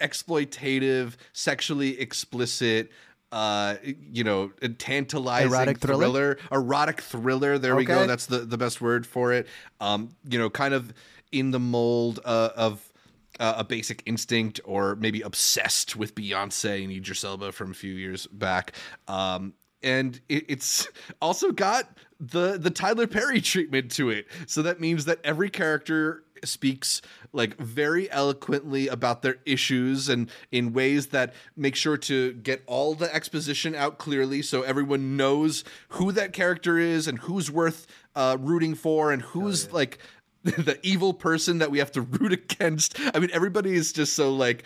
[0.01, 2.90] exploitative, sexually explicit.
[3.33, 6.39] Uh, you know, tantalizing Erotic thriller?
[6.53, 7.59] erotic thriller.
[7.59, 8.07] There we go.
[8.07, 9.47] That's the the best word for it.
[9.81, 10.93] Um, you know, kind of
[11.33, 12.93] in the mold uh, of
[13.41, 17.93] uh, a basic instinct or maybe obsessed with Beyonce and Idris Elba from a few
[17.95, 18.73] years back.
[19.09, 20.89] Um, and it, it's
[21.21, 24.27] also got the the Tyler Perry treatment to it.
[24.47, 30.72] So that means that every character speaks like very eloquently about their issues and in
[30.72, 36.12] ways that make sure to get all the exposition out clearly so everyone knows who
[36.12, 39.99] that character is and who's worth uh, rooting for and who's like
[40.46, 42.99] the evil person that we have to root against.
[43.14, 44.64] I mean, everybody is just so like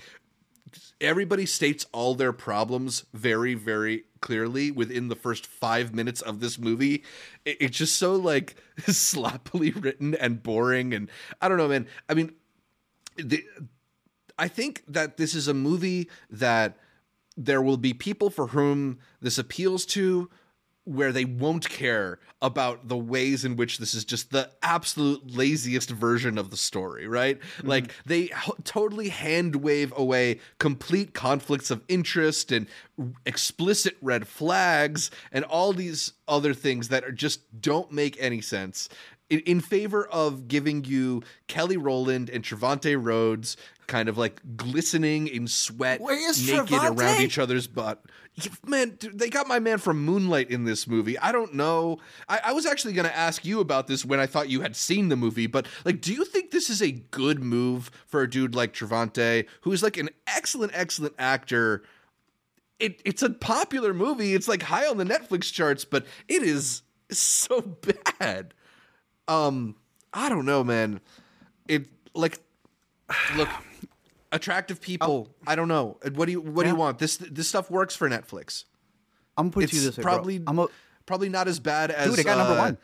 [1.01, 6.59] everybody states all their problems very, very clearly within the first five minutes of this
[6.59, 7.03] movie.
[7.45, 8.57] It- it's just so like
[8.87, 11.87] sloppily written and boring, and I don't know, man.
[12.09, 12.33] I mean,
[13.17, 13.45] the,
[14.39, 16.77] I think that this is a movie that
[17.37, 20.29] there will be people for whom this appeals to
[20.91, 25.89] where they won't care about the ways in which this is just the absolute laziest
[25.89, 27.39] version of the story, right?
[27.39, 27.69] Mm-hmm.
[27.69, 32.67] Like they h- totally hand wave away complete conflicts of interest and
[33.25, 38.89] explicit red flags and all these other things that are just don't make any sense
[39.31, 45.27] in, in favor of giving you Kelly Rowland and Trevante Rhodes kind of like glistening
[45.27, 48.05] in sweat, naked around each other's butt.
[48.65, 51.19] Man, dude, they got my man from Moonlight in this movie.
[51.19, 51.99] I don't know.
[52.29, 54.77] I, I was actually going to ask you about this when I thought you had
[54.77, 58.31] seen the movie, but like, do you think this is a good move for a
[58.31, 61.83] dude like Trevante, who is like an excellent, excellent actor?
[62.79, 64.35] It, it's a popular movie.
[64.35, 67.61] It's like high on the Netflix charts, but it is so
[68.21, 68.55] bad.
[69.31, 69.77] Um,
[70.13, 71.01] I don't know, man.
[71.69, 72.41] It like
[73.37, 73.49] look
[74.33, 75.29] attractive people.
[75.47, 75.99] I don't know.
[76.15, 76.99] What do you what do you want?
[76.99, 78.65] This this stuff works for Netflix.
[79.37, 80.13] I'm gonna put It's you this way, bro.
[80.13, 80.69] probably I'm a,
[81.07, 82.79] probably not as bad as Dude, it got number uh, one.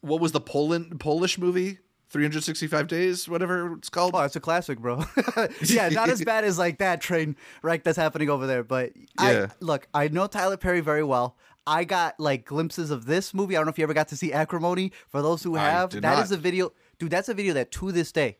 [0.00, 1.78] What was the Poland Polish movie?
[2.10, 4.12] 365 days, whatever it's called.
[4.14, 5.02] Oh, it's a classic, bro.
[5.62, 8.62] yeah, not as bad as like that train wreck that's happening over there.
[8.62, 9.46] But Yeah.
[9.50, 11.36] I look, I know Tyler Perry very well.
[11.66, 13.56] I got like glimpses of this movie.
[13.56, 14.92] I don't know if you ever got to see Acrimony.
[15.08, 16.38] For those who have, that is not.
[16.38, 17.10] a video, dude.
[17.10, 18.38] That's a video that to this day,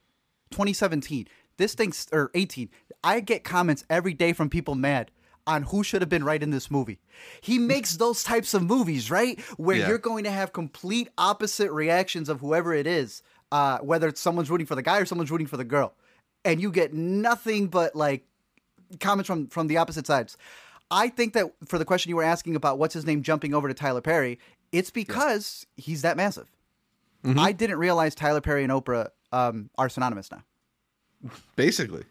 [0.51, 2.69] 2017, this thing's or 18.
[3.03, 5.11] I get comments every day from people mad
[5.47, 6.99] on who should have been right in this movie.
[7.41, 9.39] He makes those types of movies, right?
[9.57, 9.89] Where Yeah.
[9.89, 14.51] you're going to have complete opposite reactions of whoever it is, uh, whether it's someone's
[14.51, 15.95] rooting for the guy or someone's rooting for the girl,
[16.45, 18.27] and you get nothing but like
[19.01, 20.37] comments from from the opposite sides.
[20.91, 23.69] I think that for the question you were asking about what's his name jumping over
[23.69, 24.39] to Tyler Perry,
[24.71, 26.49] it's because he's that massive.
[27.39, 30.45] I didn't realize Tyler Perry and Oprah um, are synonymous now.
[31.57, 32.05] Basically.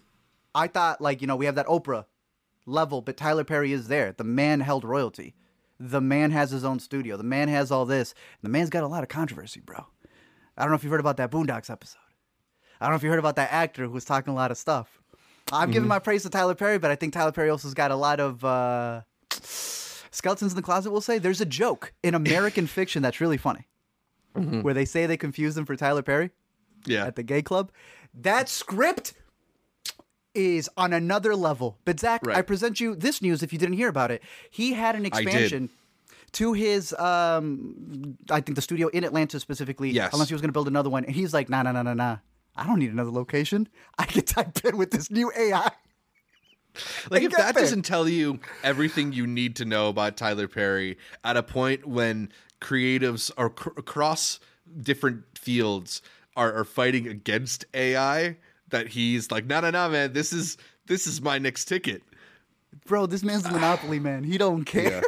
[0.56, 2.06] I thought like you know we have that Oprah
[2.66, 4.12] level, but Tyler Perry is there.
[4.12, 5.36] The man held royalty.
[5.80, 7.18] The man has his own studio.
[7.18, 8.14] The man has all this.
[8.42, 9.86] The man's got a lot of controversy, bro.
[10.58, 12.00] I don't know if you've heard about that Boondocks episode.
[12.80, 14.58] I don't know if you heard about that actor who was talking a lot of
[14.58, 15.02] stuff.
[15.54, 17.96] I'm giving my praise to Tyler Perry, but I think Tyler Perry also's got a
[17.96, 20.92] lot of uh, skeletons in the closet.
[20.92, 23.68] We'll say there's a joke in American fiction that's really funny,
[24.34, 26.32] where they say they confuse him for Tyler Perry
[26.86, 27.06] Yeah.
[27.06, 27.72] at the gay club.
[28.14, 29.14] That script
[30.36, 31.78] is on another level.
[31.86, 34.24] But Zach, I present you this news if you didn't hear about it.
[34.50, 35.70] He had an expansion
[36.34, 39.92] to his um I think the studio in Atlanta specifically.
[39.92, 40.12] Yes.
[40.14, 41.06] Unless he was gonna build another one.
[41.06, 42.18] And he's like, nah, nah, nah, nah, nah.
[42.56, 43.68] I don't need another location.
[43.98, 45.72] I can type in with this new AI.
[47.10, 47.64] Like if that there.
[47.64, 52.30] doesn't tell you everything you need to know about Tyler Perry at a point when
[52.62, 54.40] creatives are cr- across
[54.82, 56.02] different fields
[56.36, 58.38] are, are fighting against AI,
[58.70, 62.02] that he's like, no, no, no, man, this is this is my next ticket.
[62.86, 64.24] Bro, this man's a monopoly man.
[64.24, 65.02] He don't care.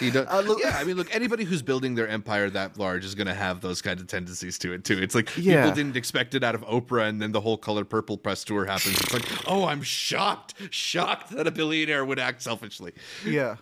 [0.00, 3.04] He don't, Uh, look- yeah, I mean, look, anybody who's building their empire that large
[3.04, 5.00] is going to have those kind of tendencies to it too.
[5.02, 5.62] It's like Yeah.
[5.64, 8.64] people didn't expect it out of Oprah, and then the whole Color Purple press tour
[8.64, 8.98] happens.
[9.00, 12.92] It's like, oh, I'm shocked, shocked that a billionaire would act selfishly.
[13.26, 13.56] Yeah.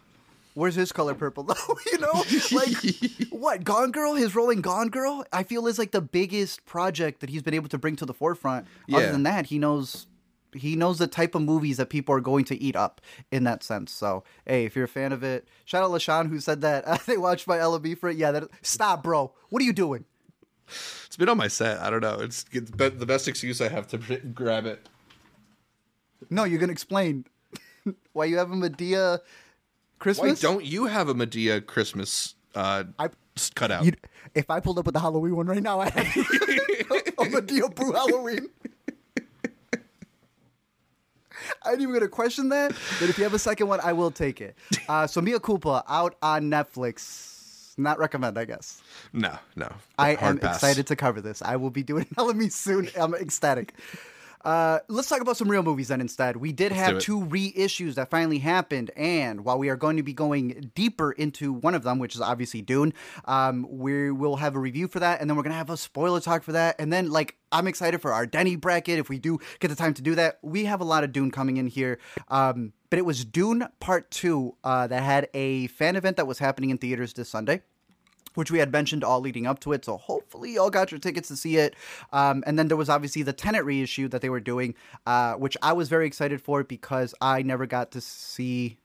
[0.55, 1.55] Where's his color purple though?
[1.93, 2.75] you know, like
[3.31, 5.25] what Gone Girl, his rolling Gone Girl.
[5.33, 8.13] I feel is like the biggest project that he's been able to bring to the
[8.13, 8.67] forefront.
[8.93, 10.09] Other than that, he knows
[10.55, 13.63] he knows the type of movies that people are going to eat up in that
[13.63, 13.93] sense.
[13.93, 16.99] So, hey, if you're a fan of it, shout out LaShawn who said that uh,
[17.07, 18.17] they watched my LB for it.
[18.17, 19.33] Yeah, that stop, bro.
[19.49, 20.05] What are you doing?
[21.07, 21.81] It's been on my set.
[21.81, 22.19] I don't know.
[22.21, 23.99] It's, the best excuse I have to
[24.35, 24.89] grab it.
[26.29, 27.25] No, you're gonna explain
[28.13, 29.21] why you have a Madea
[29.99, 30.43] Christmas.
[30.43, 33.09] Why don't you have a Madea Christmas uh, I-
[33.55, 33.87] cutout?
[34.35, 37.93] If I pulled up with the Halloween one right now, I have a Madea Boo
[37.93, 38.49] Halloween.
[41.65, 44.11] I ain't even gonna question that, but if you have a second one, I will
[44.11, 44.57] take it.
[44.89, 47.75] Uh, so Mea Culpa out on Netflix.
[47.79, 48.83] Not recommend, I guess.
[49.13, 49.71] no, no.
[49.99, 50.57] I Hard am pass.
[50.57, 51.41] excited to cover this.
[51.43, 52.89] I will be doing it LME soon.
[52.99, 53.73] I'm ecstatic.
[54.45, 56.37] Uh, let's talk about some real movies then instead.
[56.37, 60.03] We did do have two reissues that finally happened, and while we are going to
[60.03, 62.95] be going deeper into one of them, which is obviously Dune,
[63.27, 66.21] um, we will have a review for that, and then we're gonna have a spoiler
[66.21, 69.39] talk for that, and then like I'm excited for our Denny bracket if we do
[69.59, 70.39] get the time to do that.
[70.43, 71.99] We have a lot of Dune coming in here,
[72.29, 76.39] um, but it was Dune Part Two uh, that had a fan event that was
[76.39, 77.63] happening in theaters this Sunday
[78.35, 79.85] which we had mentioned all leading up to it.
[79.85, 81.75] So hopefully y'all got your tickets to see it.
[82.13, 84.75] Um, and then there was obviously the Tenet reissue that they were doing,
[85.07, 88.79] uh, which I was very excited for because I never got to see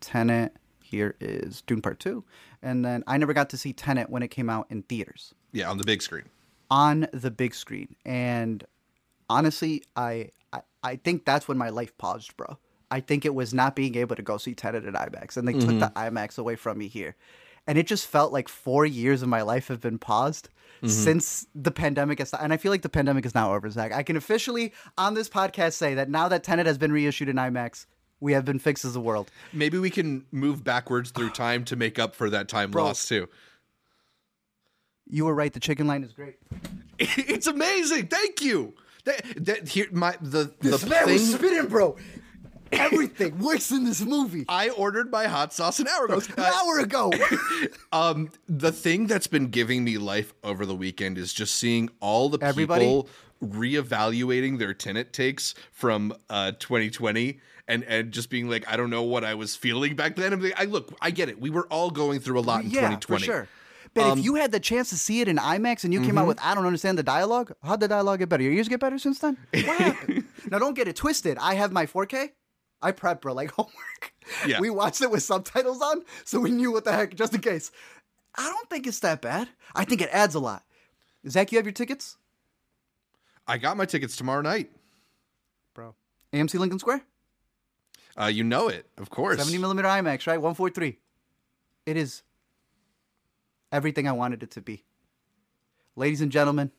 [0.00, 0.56] Tenet.
[0.82, 2.22] Here is Dune Part 2.
[2.62, 5.70] And then I never got to see Tenet when it came out in theaters Yeah,
[5.70, 6.24] on the big screen.
[6.70, 7.96] on the big screen.
[8.04, 8.62] And
[9.30, 12.58] honestly, I, I I think that's when my life paused, bro.
[12.90, 15.54] I think it was not being able to go see Tenet at IMAX, and they
[15.54, 17.16] took the IMAX away from me here.
[17.66, 20.48] And it just felt like four years of my life have been paused
[20.78, 20.88] mm-hmm.
[20.88, 23.92] since the pandemic has and I feel like the pandemic is now over, Zach.
[23.92, 27.36] I can officially on this podcast say that now that Tenet has been reissued in
[27.36, 27.86] IMAX,
[28.20, 29.30] we have been fixed as a world.
[29.52, 33.28] Maybe we can move backwards through time to make up for that time lost too.
[35.08, 35.52] You were right.
[35.52, 36.36] The chicken line is great.
[36.98, 38.06] It's amazing.
[38.06, 38.74] Thank you.
[39.04, 41.96] That, that here my the the man thing was spitting, bro.
[42.72, 44.44] Everything works in this movie.
[44.48, 46.20] I ordered my hot sauce an hour ago.
[46.36, 47.12] An hour ago.
[47.92, 52.28] Um, the thing that's been giving me life over the weekend is just seeing all
[52.30, 52.84] the Everybody?
[52.86, 53.08] people
[53.44, 59.02] reevaluating their Tenet takes from uh 2020 and and just being like, I don't know
[59.02, 60.32] what I was feeling back then.
[60.32, 61.40] I'm like, I look, I get it.
[61.40, 63.20] We were all going through a lot in yeah, 2020.
[63.20, 63.48] for sure.
[63.94, 66.16] But Um, if you had the chance to see it in IMAX and you came
[66.16, 68.42] out with I don't understand the dialogue, how'd the dialogue get better?
[68.42, 69.36] Your ears get better since then?
[69.52, 70.24] What happened?
[70.50, 71.36] now don't get it twisted.
[71.38, 72.30] I have my 4K.
[72.82, 74.12] I prep, bro, like homework.
[74.46, 74.60] Yeah.
[74.60, 77.70] We watched it with subtitles on, so we knew what the heck, just in case.
[78.34, 79.48] I don't think it's that bad.
[79.74, 80.64] I think it adds a lot.
[81.28, 82.16] Zach, you have your tickets?
[83.46, 84.70] I got my tickets tomorrow night.
[85.74, 85.94] Bro.
[86.32, 87.02] AMC Lincoln Square?
[88.20, 89.38] Uh, you know it, of course.
[89.38, 90.38] 70 millimeter IMAX, right?
[90.38, 90.98] 143.
[91.86, 92.22] It is
[93.70, 94.84] everything I wanted it to be.
[95.96, 96.70] Ladies and gentlemen,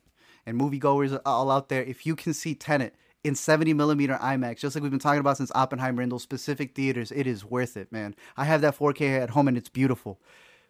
[0.46, 4.76] and moviegoers all out there, if you can see Tenet in 70 millimeter IMAX, just
[4.76, 7.90] like we've been talking about since Oppenheimer in those specific theaters, it is worth it,
[7.90, 8.14] man.
[8.36, 10.20] I have that 4K at home and it's beautiful.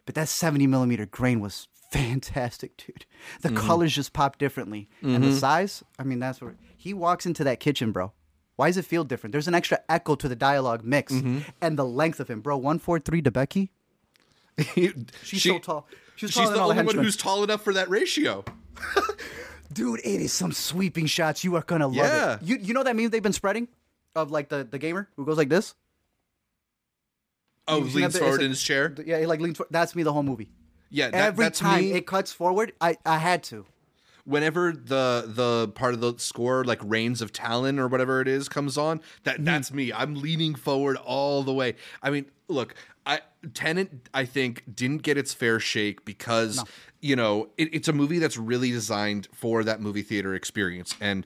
[0.05, 3.05] But that 70 millimeter grain was fantastic, dude.
[3.41, 3.67] The mm-hmm.
[3.67, 4.89] colors just pop differently.
[5.01, 5.37] And the mm-hmm.
[5.37, 8.13] size, I mean, that's what he walks into that kitchen, bro.
[8.55, 9.33] Why does it feel different?
[9.33, 11.39] There's an extra echo to the dialogue mix mm-hmm.
[11.61, 12.55] and the length of him, bro.
[12.55, 13.69] 143 Debicki.
[15.23, 15.87] She's She- so tall.
[16.15, 18.45] She's, She's the than all the only one who's tall enough for that ratio.
[19.75, 21.43] Dude, it is some sweeping shots.
[21.43, 22.33] You are gonna love Yeah.
[22.35, 22.43] it.
[22.43, 23.67] You you know that meme they've been spreading
[24.15, 25.75] of like the, the gamer who goes like this?
[27.67, 28.93] Oh, You've leans forward in his chair.
[29.05, 29.57] Yeah, he like leans.
[29.57, 30.49] for- That's me the whole movie.
[30.89, 31.91] Yeah, that, Every time me.
[31.93, 33.65] it cuts forward, I I had to.
[34.23, 38.47] whenever the the part of the score like Reigns of Talon or whatever it is
[38.47, 39.43] comes on, that Mm-hmm.
[39.45, 39.91] that's me.
[39.91, 41.75] I'm leaning forward all the way.
[42.01, 43.21] I mean, look, I
[43.53, 46.63] Tenet I think didn't get its fair shake because
[47.01, 51.25] you know it, it's a movie that's really designed for that movie theater experience and.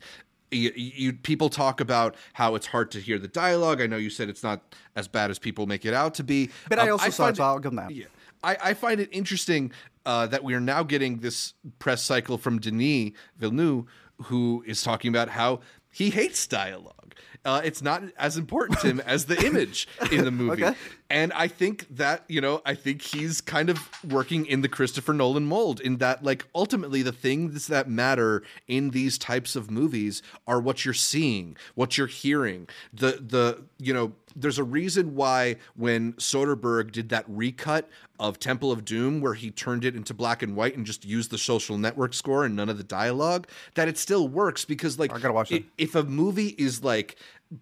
[0.51, 3.81] You, you people talk about how it's hard to hear the dialogue.
[3.81, 6.49] I know you said it's not as bad as people make it out to be,
[6.67, 7.91] But I Um, also saw find it, I'll give that.
[7.91, 8.05] yeah.
[8.43, 9.71] I, I find it interesting
[10.07, 13.85] uh, that we are now getting this press cycle from Denis Villeneuve,
[14.23, 15.59] who is talking about how
[15.91, 17.13] he hates dialogue.
[17.45, 20.65] Uh, it's not as important to him as the image in the movie.
[20.65, 20.75] Okay.
[21.11, 25.11] And I think that, you know, I think he's kind of working in the Christopher
[25.13, 30.21] Nolan mold in that, like, ultimately the things that matter in these types of movies
[30.45, 32.69] are what you're seeing, what you're hearing.
[32.93, 38.71] The, the, you know, there's a reason why when Soderbergh did that recut of Temple
[38.71, 41.77] of Doom, where he turned it into black and white and just used the social
[41.77, 45.33] network score and none of the dialogue, that it still works because, like, I gotta
[45.33, 45.63] watch it.
[45.77, 47.15] if a movie is like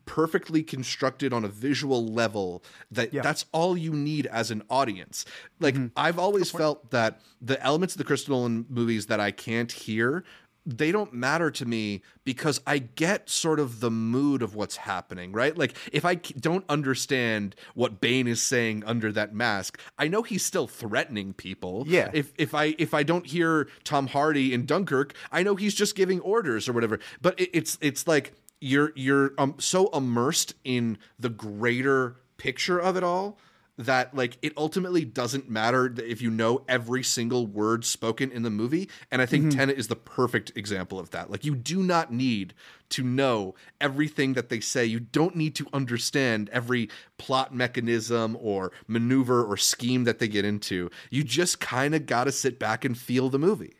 [0.05, 5.23] perfectly constructed on a visual level that that's all you need as an audience
[5.59, 5.87] like Mm-hmm.
[5.95, 10.23] i've always felt that the elements of the Christopher Nolan movies that i can't hear
[10.65, 15.31] they don't matter to me because i get sort of the mood of what's happening
[15.31, 20.23] right like if I don't understand what bane is saying under that mask i know
[20.23, 22.09] he's still threatening people Yeah.
[22.13, 25.95] if if I if I don't hear Tom Hardy in Dunkirk, I know he's just
[25.95, 26.99] giving orders or whatever.
[27.21, 32.97] But it, it's it's like you're you're um so immersed in the greater picture of
[32.97, 33.37] it all
[33.77, 38.49] that like it ultimately doesn't matter if you know every single word spoken in the
[38.49, 41.29] movie and i think tenet is the perfect example of that.
[41.29, 42.55] Like you do not need
[42.89, 44.85] to know everything that they say.
[44.85, 50.43] You don't need to understand every plot mechanism or maneuver or scheme that they get
[50.43, 50.89] into.
[51.11, 53.75] You just kind of got to sit back and feel the movie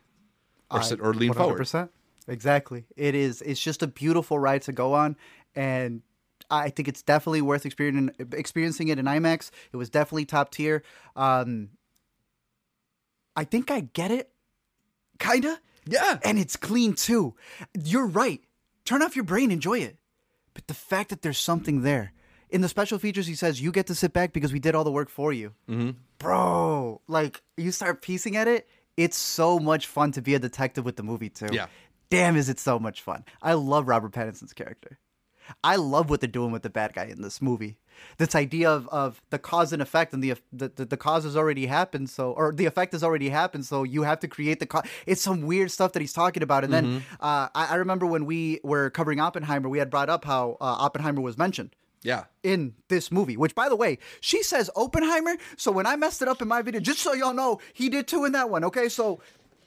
[0.70, 1.60] or sit or lean forward.
[1.62, 1.90] 100%.
[2.28, 2.86] Exactly.
[2.96, 3.42] It is.
[3.42, 5.16] It's just a beautiful ride to go on,
[5.56, 6.02] and
[6.50, 9.52] I think it's definitely worth experiencing experiencing it in IMAX.
[9.72, 10.84] It was definitely top tier.
[11.16, 11.70] Um,
[13.36, 14.32] I think I get it,
[15.20, 15.60] kinda.
[15.86, 17.36] yeah and it's clean too.
[17.82, 18.42] You're right.
[18.84, 19.98] Turn off your brain, enjoy it.
[20.54, 22.14] But the fact that there's something there.
[22.50, 24.86] In the special features, he says, You get to sit back because we did all
[24.86, 25.54] the work for you.
[25.70, 25.92] Mm-hmm.
[26.18, 30.84] Bro, like, you start piecing at it, it's so much fun to be a detective
[30.86, 31.50] with the movie, too.
[31.52, 31.68] Yeah.
[32.10, 33.26] Damn, is it so much fun.
[33.42, 34.98] I love Robert Pattinson's character.
[35.64, 37.78] I love what they're doing with the bad guy in this movie.
[38.18, 41.38] This idea of, of the cause and effect, and the, the the the cause has
[41.38, 44.66] already happened, so or the effect has already happened, so you have to create the
[44.66, 44.84] cause.
[45.06, 46.64] It's some weird stuff that he's talking about.
[46.66, 50.26] And then uh, I, I remember when we were covering Oppenheimer, we had brought up
[50.26, 52.26] how uh, Oppenheimer was mentioned Yeah.
[52.44, 55.36] in this movie, which by the way, she says Oppenheimer.
[55.56, 58.08] So when I messed it up in my video, just so y'all know, he did
[58.08, 58.64] too in that one.
[58.66, 59.22] Okay, so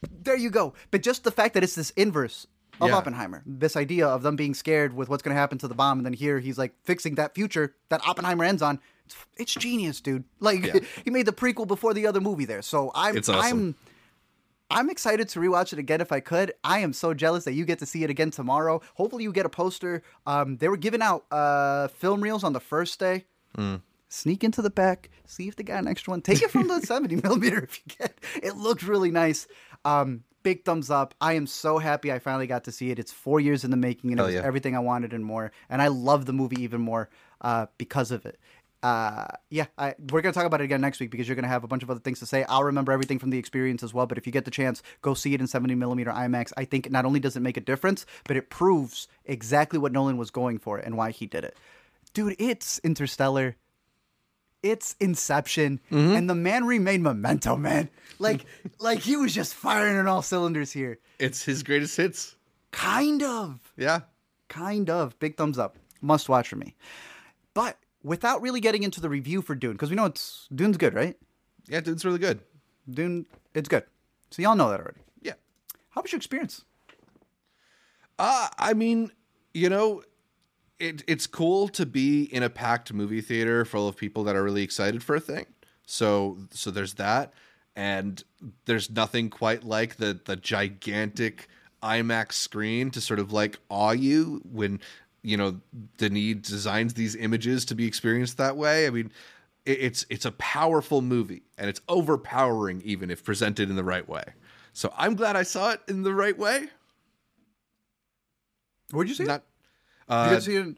[0.08, 0.74] there you go.
[0.90, 2.46] But just the fact that it's this inverse
[2.80, 2.96] of Yeah.
[2.96, 5.98] Oppenheimer, this idea of them being scared with what's going to happen to the bomb,
[5.98, 8.80] and then here he's like fixing that future that Oppenheimer ends on.
[9.04, 10.24] It's, it's genius, dude.
[10.38, 10.78] Like Yeah.
[11.04, 12.62] he made the prequel before the other movie there.
[12.62, 13.34] So I'm awesome.
[13.36, 13.74] I'm
[14.72, 16.52] I'm excited to rewatch it again if I could.
[16.62, 18.80] I am so jealous that you get to see it again tomorrow.
[18.94, 20.02] Hopefully, you get a poster.
[20.26, 23.24] Um, they were giving out uh, film reels on the first day.
[24.12, 26.20] Sneak into the back, see if they got an extra one.
[26.20, 28.18] Take it from the 70 millimeter if you get.
[28.42, 29.46] It looked really nice.
[29.84, 31.14] Um, big thumbs up.
[31.20, 32.98] I am so happy I finally got to see it.
[32.98, 34.42] It's four years in the making, and it was yeah.
[34.42, 35.52] everything I wanted and more.
[35.68, 37.08] And I love the movie even more
[37.40, 38.38] uh, because of it.
[38.82, 41.64] Uh, yeah, I, we're gonna talk about it again next week because you're gonna have
[41.64, 42.44] a bunch of other things to say.
[42.44, 44.06] I'll remember everything from the experience as well.
[44.06, 46.52] But if you get the chance, go see it in 70 millimeter IMAX.
[46.56, 50.16] I think not only does it make a difference, but it proves exactly what Nolan
[50.16, 51.56] was going for and why he did it.
[52.14, 53.56] Dude, it's Interstellar.
[54.62, 57.88] It's Inception, and the man remade Memento, man.
[58.18, 58.44] Like,
[58.78, 60.98] like he was just firing on all cylinders here.
[61.18, 62.36] It's his greatest hits.
[62.70, 63.72] Kind of.
[63.76, 64.00] Yeah.
[64.48, 65.18] Kind of.
[65.18, 65.76] Big thumbs up.
[66.02, 66.76] Must watch for me.
[67.54, 70.94] But without really getting into the review for Dune, because we know it's Dune's good,
[70.94, 71.16] right?
[71.68, 72.40] Yeah, Dune's really good.
[72.88, 73.84] Dune, it's good.
[74.30, 75.00] So y'all know that already.
[75.22, 75.34] Yeah.
[75.90, 76.64] How was your experience?
[78.18, 79.10] Uh, I mean,
[79.54, 80.02] you know,
[80.80, 84.42] it, it's cool to be in a packed movie theater full of people that are
[84.42, 85.46] really excited for a thing.
[85.86, 87.34] So, so there's that,
[87.76, 88.22] and
[88.64, 91.48] there's nothing quite like the the gigantic
[91.82, 94.80] IMAX screen to sort of like awe you when
[95.22, 95.60] you know
[95.98, 98.86] Denis designs these images to be experienced that way.
[98.86, 99.12] I mean,
[99.66, 104.08] it, it's it's a powerful movie, and it's overpowering even if presented in the right
[104.08, 104.24] way.
[104.72, 106.68] So I'm glad I saw it in the right way.
[108.92, 109.49] Where'd you see Not it?
[110.10, 110.74] Uh, to see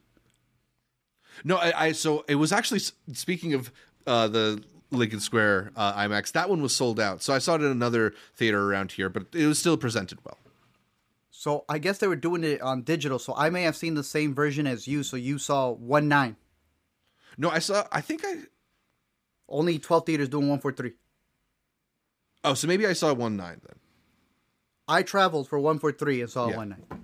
[1.45, 2.81] No, I, I so it was actually
[3.13, 3.73] speaking of
[4.07, 6.33] uh, the Lincoln Square uh, IMAX.
[6.33, 9.27] That one was sold out, so I saw it in another theater around here, but
[9.33, 10.39] it was still presented well.
[11.31, 13.19] So I guess they were doing it on digital.
[13.19, 15.03] So I may have seen the same version as you.
[15.03, 16.37] So you saw one nine.
[17.37, 17.85] No, I saw.
[17.91, 18.37] I think I.
[19.49, 20.93] Only twelve theaters doing one four three.
[22.45, 23.79] Oh, so maybe I saw one nine then.
[24.87, 26.57] I traveled for one four three and saw Yeah.
[26.57, 27.02] one nine.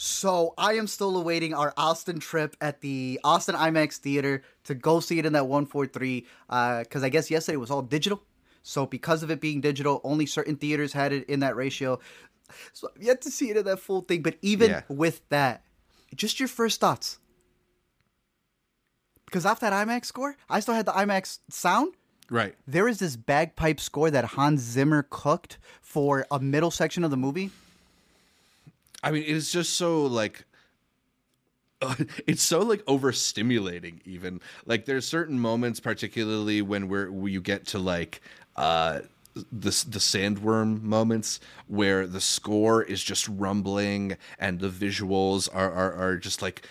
[0.00, 5.00] So I am still awaiting our Austin trip at the Austin IMAX theater to go
[5.00, 6.24] see it in that one four three.
[6.48, 8.22] Uh, because I guess yesterday was all digital.
[8.62, 11.98] So because of it being digital, only certain theaters had it in that ratio.
[12.72, 14.22] So I've yet to see it in that full thing.
[14.22, 14.82] But even Yeah.
[14.88, 15.64] with that,
[16.14, 17.18] just your first thoughts.
[19.24, 21.94] Because off that IMAX score, I still had the IMAX sound.
[22.30, 22.54] Right.
[22.68, 27.16] There is this bagpipe score that Hans Zimmer cooked for a middle section of the
[27.16, 27.50] movie.
[29.02, 30.44] I mean, it is just so like.
[32.26, 37.64] it's so like overstimulating even like there's certain moments particularly when we're when you get
[37.64, 38.20] to like
[38.56, 38.98] uh
[39.34, 41.38] the the sandworm moments
[41.68, 46.66] where the score is just rumbling and the visuals are are, are just like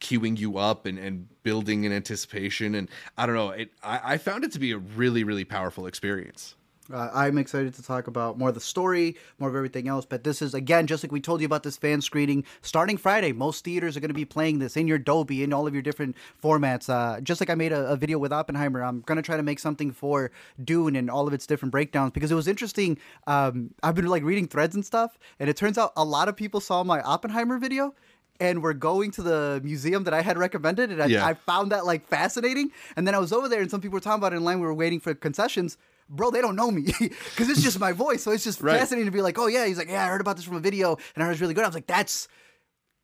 [0.00, 2.88] queuing you up and, and building in anticipation and
[3.18, 6.54] i don't know it I, I found it to be a really really powerful experience
[6.92, 10.04] Uh, I'm excited to talk about more of the story, more of everything else.
[10.04, 13.32] But this is, again, just like we told you about this fan screening, starting Friday.
[13.32, 15.82] Most theaters are going to be playing this in your Dolby, in all of your
[15.82, 16.88] different formats.
[16.88, 19.42] Uh, just like I made a, a video with Oppenheimer, I'm going to try to
[19.42, 20.30] make something for
[20.62, 22.98] Dune and all of its different breakdowns because it was interesting.
[23.26, 26.36] Um, I've been like reading threads and stuff, and it turns out a lot of
[26.36, 27.94] people saw my Oppenheimer video.
[28.42, 31.26] And we're going to the museum that I had recommended, and I, Yeah.
[31.26, 32.70] I found that like fascinating.
[32.96, 34.60] And then I was over there, and some people were talking about it in line.
[34.60, 35.76] We were waiting for concessions.
[36.10, 38.22] Bro, they don't know me because it's just my voice.
[38.22, 38.78] So it's just Right.
[38.78, 40.60] fascinating to be like, oh yeah, he's like, yeah, I heard about this from a
[40.60, 41.64] video, and I heard it's really good.
[41.64, 42.28] I was like, that's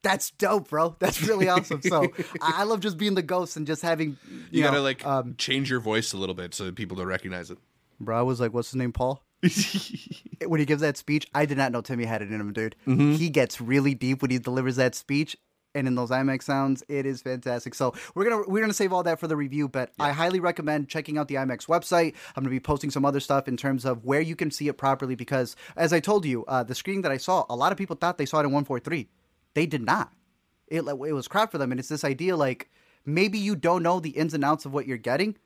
[0.02, 0.94] that's dope, bro.
[1.00, 1.82] That's really awesome.
[1.82, 5.04] So I love just being the ghost and just having you, you, know, gotta like
[5.04, 7.58] um, change your voice a little bit so that people don't recognize it
[8.00, 8.18] bro.
[8.18, 9.22] I was like, what's his name, Paul?
[10.46, 12.76] when he gives that speech, I did not know Timmy had it in him, dude.
[12.86, 15.36] He gets really deep when he delivers that speech.
[15.76, 17.74] And in those IMAX sounds, it is fantastic.
[17.74, 20.88] So we're gonna we're gonna save all that for the review, but I highly recommend
[20.88, 22.14] checking out the IMAX website.
[22.34, 24.78] I'm gonna be posting some other stuff in terms of where you can see it
[24.78, 27.78] properly because, as I told you, uh, the screening that I saw, a lot of
[27.78, 29.08] people thought they saw it in 143.
[29.54, 30.12] They did not.
[30.68, 32.70] It it was crap for them, and it's this idea like
[33.04, 35.36] maybe you don't know the ins and outs of what you're getting,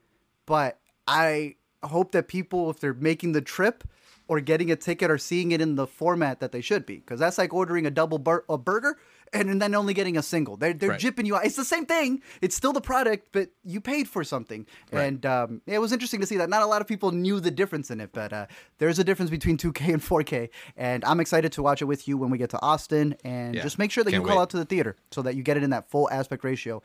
[0.47, 0.79] but
[1.09, 3.85] I hope that people, if they're making the trip
[4.29, 6.95] or getting a ticket, or seeing it in the format that they should be.
[6.97, 8.97] Because that's like ordering a double bur- a burger
[9.33, 10.57] and then only getting a single.
[10.57, 11.01] They're they're Right.
[11.01, 11.45] jipping you out.
[11.45, 12.21] It's the same thing.
[12.41, 14.67] It's still the product, but you paid for something.
[14.93, 15.05] Right.
[15.05, 16.51] And um, it was interesting to see that.
[16.51, 18.47] Not a lot of people knew the difference in it, but uh,
[18.79, 20.49] there's a difference between 2K and 4K.
[20.77, 23.15] And I'm excited to watch it with you when we get to Austin.
[23.25, 23.63] And Yeah.
[23.63, 24.43] just make sure that Can't you call wait.
[24.43, 26.83] out to the theater so that you get it in that full aspect ratio.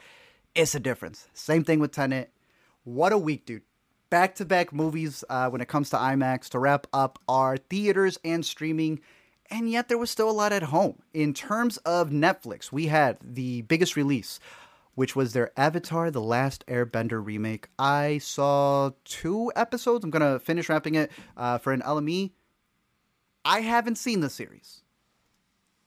[0.54, 1.28] it's a difference.
[1.34, 2.32] Same thing with Tenet.
[2.86, 3.64] What a week, dude.
[4.10, 8.18] Back to back movies uh, when it comes to IMAX to wrap up our theaters
[8.24, 9.02] and streaming.
[9.52, 11.02] And yet there was still a lot at home.
[11.14, 14.39] In terms of Netflix, we had the biggest release,
[14.96, 17.68] which was their Avatar The Last Airbender remake.
[17.78, 20.04] I saw two episodes.
[20.04, 22.32] I'm going to finish wrapping it uh, for an LME.
[23.43, 24.82] I haven't seen the series.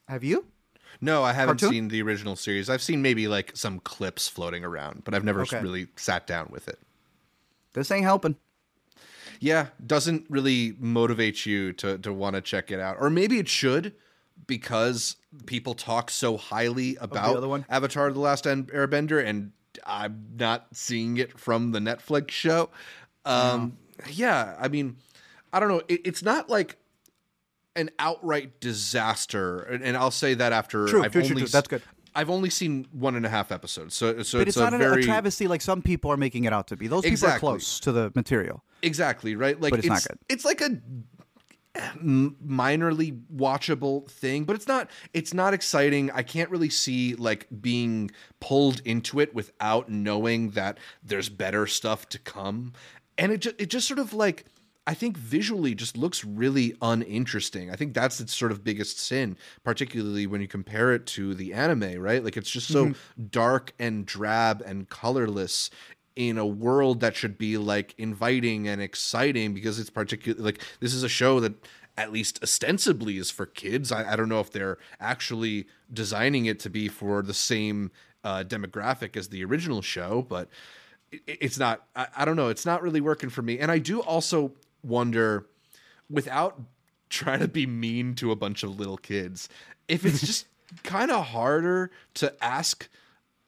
[0.07, 0.45] Have you?
[1.01, 1.69] No, I haven't Cartoon?
[1.71, 2.69] seen the original series.
[2.69, 5.61] I've seen maybe like some clips floating around, but I've never Okay.
[5.61, 6.79] really sat down with it.
[7.73, 8.35] This ain't helping.
[9.39, 12.97] Yeah, doesn't really motivate you to to want to check it out.
[12.99, 13.93] Or maybe it should
[14.47, 15.15] because
[15.45, 17.65] people talk so highly about other one?
[17.69, 19.51] Avatar the Last Airbender and
[19.85, 22.69] I'm not seeing it from the Netflix show.
[23.25, 23.77] Um
[24.09, 24.97] yeah, I mean,
[25.51, 25.81] I don't know.
[25.87, 26.77] It, it's not like
[27.75, 31.47] an outright disaster, and, and I'll say that after True, I've true, only true.
[31.47, 31.81] That's good.
[32.15, 34.77] I've only seen one and a half episodes, so so But it's, it's, not a,
[34.77, 36.87] very a travesty like some people are making it out to be.
[36.87, 38.63] Those people are close to the material.
[38.81, 39.59] exactly right.
[39.59, 40.19] Like But it's not good.
[40.27, 40.79] It's like a
[41.75, 44.89] minorly watchable thing, but it's not.
[45.13, 46.11] It's not exciting.
[46.11, 52.09] I can't really see like being pulled into it without knowing that there's better stuff
[52.09, 52.73] to come,
[53.17, 54.45] and it just it just sort of like.
[54.89, 57.69] I think visually just looks really uninteresting.
[57.69, 61.53] I think that's its sort of biggest sin, particularly when you compare it to the
[61.53, 62.23] anime, right?
[62.23, 63.25] Like it's just so Mm-hmm.
[63.29, 65.69] dark and drab and colorless
[66.15, 70.95] in a world that should be like inviting and exciting because it's particularly like this
[70.95, 71.53] is a show that
[71.95, 73.91] at least ostensibly is for kids.
[73.91, 77.91] I, I don't know if they're actually designing it to be for the same
[78.23, 80.49] uh, demographic as the original show, but
[81.27, 81.85] it's not.
[81.95, 82.49] I, I don't know.
[82.49, 83.59] It's not really working for me.
[83.59, 85.47] And I do also wonder,
[86.09, 86.61] without
[87.09, 89.49] trying to be mean to a bunch of little kids,
[89.87, 90.47] if it's just
[90.83, 92.89] kind of harder to ask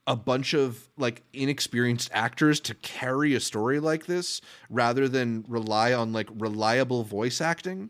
[0.08, 5.94] a bunch of like inexperienced actors to carry a story like this rather than rely
[5.94, 7.90] on like reliable voice acting.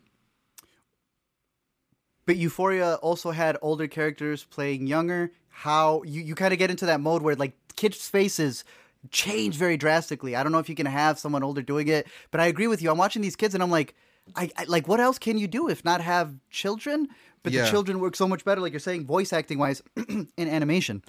[2.25, 5.31] But Euphoria also had older characters playing younger.
[5.49, 8.63] How you, you kind of get into that mode where like kids' faces
[9.09, 10.35] change very drastically.
[10.35, 12.81] I don't know if you can have someone older doing it, but I agree with
[12.81, 12.91] you.
[12.91, 13.95] I'm watching these kids and I'm like,
[14.35, 17.07] I, I like what else can you do if not have children?
[17.43, 17.63] But Yeah.
[17.63, 21.01] the children work so much better, like you're saying, voice acting wise, in animation.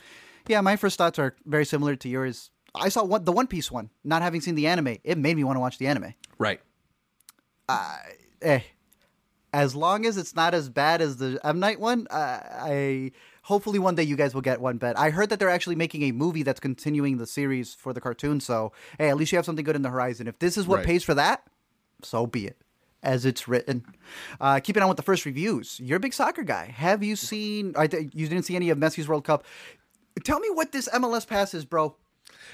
[0.48, 2.50] Yeah, my first thoughts are very similar to yours.
[2.74, 4.96] I saw one, the One Piece one, not having seen the anime.
[5.04, 6.14] It made me want to watch the anime.
[6.38, 6.60] Right.
[8.40, 8.60] eh,
[9.52, 13.12] as long as it's not as bad as the M Night one, uh, I
[13.42, 14.78] hopefully one day you guys will get one.
[14.78, 18.00] But I heard that they're actually making a movie that's continuing the series for the
[18.00, 18.40] cartoon.
[18.40, 20.26] So hey, at least you have something good in the horizon.
[20.26, 20.86] If this is what Right.
[20.86, 21.44] pays for that,
[22.02, 22.56] so be it.
[23.04, 23.84] As it's written.
[24.40, 26.66] Uh, keeping on with the first reviews, you're a big soccer guy.
[26.66, 27.74] Have you seen?
[27.76, 29.44] I, th- you didn't see any of Messi's World Cup.
[30.22, 31.96] Tell me what this MLS pass is, bro.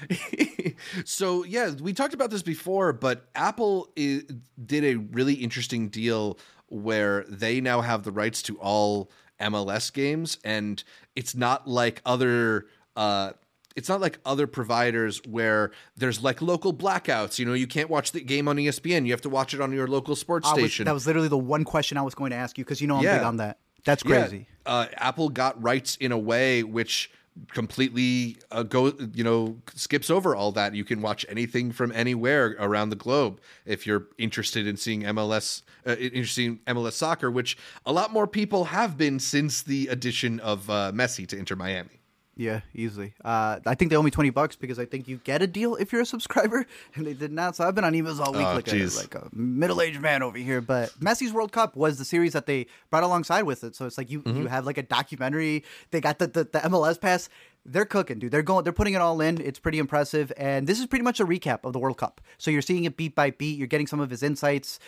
[1.05, 4.23] so yeah, we talked about this before, but Apple i
[4.65, 9.11] did a really interesting deal where they now have the rights to all
[9.41, 10.83] MLS games, and
[11.15, 12.67] it's not like other.
[12.95, 13.31] Uh,
[13.75, 17.39] it's not like other providers where there's like local blackouts.
[17.39, 19.05] You know, you can't watch the game on ESPN.
[19.05, 20.85] You have to watch it on your local sports I was- station.
[20.85, 22.97] that was literally the one question I was going to ask you because you know
[22.97, 23.17] I'm Yeah.
[23.19, 23.59] big on that.
[23.85, 24.47] That's Yeah, crazy.
[24.65, 27.09] uh, Apple got rights in a way which
[27.51, 30.75] completely uh, go you know skips over all that.
[30.75, 35.61] You can watch anything from anywhere around the globe if you're interested in seeing MLS,
[35.85, 40.91] uh, MLS soccer, which a lot more people have been since the addition of uh,
[40.93, 41.98] Messi to Inter Miami.
[42.39, 43.13] Yeah, easily.
[43.21, 45.75] Uh, I think they owe me twenty bucks because I think you get a deal
[45.75, 46.65] if you're a subscriber,
[46.95, 47.57] and they did not.
[47.57, 50.37] So I've been on emails all week Oh, like, a, like a middle-aged man over
[50.37, 50.61] here.
[50.61, 53.75] But Messi's World Cup was the series that they brought alongside with it.
[53.75, 54.37] So it's like you Mm-hmm.
[54.43, 55.65] you have like a documentary.
[55.91, 57.27] They got the, the the MLS pass.
[57.65, 58.31] They're cooking, dude.
[58.31, 58.63] They're going.
[58.63, 59.41] They're putting it all in.
[59.41, 60.31] It's pretty impressive.
[60.37, 62.21] And this is pretty much a recap of the World Cup.
[62.37, 63.57] So you're seeing it beat by beat.
[63.57, 64.79] You're getting some of his insights.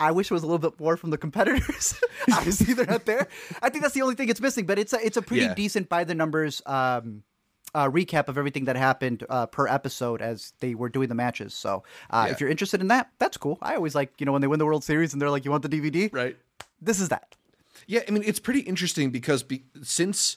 [0.00, 1.94] I wish it was a little bit more from the competitors.
[2.32, 3.28] Obviously, they're not there.
[3.62, 4.66] I think that's the only thing it's missing.
[4.66, 5.54] But it's a it's a pretty Yeah.
[5.54, 7.22] decent by the numbers um,
[7.74, 11.54] uh, recap of everything that happened uh, per episode as they were doing the matches.
[11.54, 12.32] So uh, Yeah.
[12.32, 13.58] if you're interested in that, that's cool.
[13.62, 15.50] I always like you know when they win the World Series and they're like, "You
[15.50, 16.36] want the DVD?" Right.
[16.80, 17.36] This is that.
[17.86, 20.36] Yeah, I mean it's pretty interesting because be, since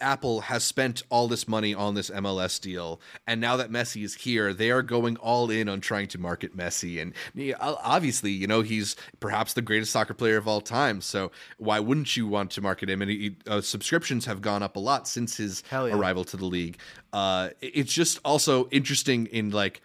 [0.00, 4.14] Apple has spent all this money on this MLS deal, and now that Messi is
[4.14, 7.00] here, they are going all in on trying to market Messi.
[7.00, 7.14] And
[7.60, 11.00] obviously, you know, he's perhaps the greatest soccer player of all time.
[11.00, 13.02] So why wouldn't you want to market him?
[13.02, 15.86] And he, uh, subscriptions have gone up a lot since his yeah.
[15.86, 16.78] arrival to the league.
[17.12, 19.82] Uh, it's just also interesting in like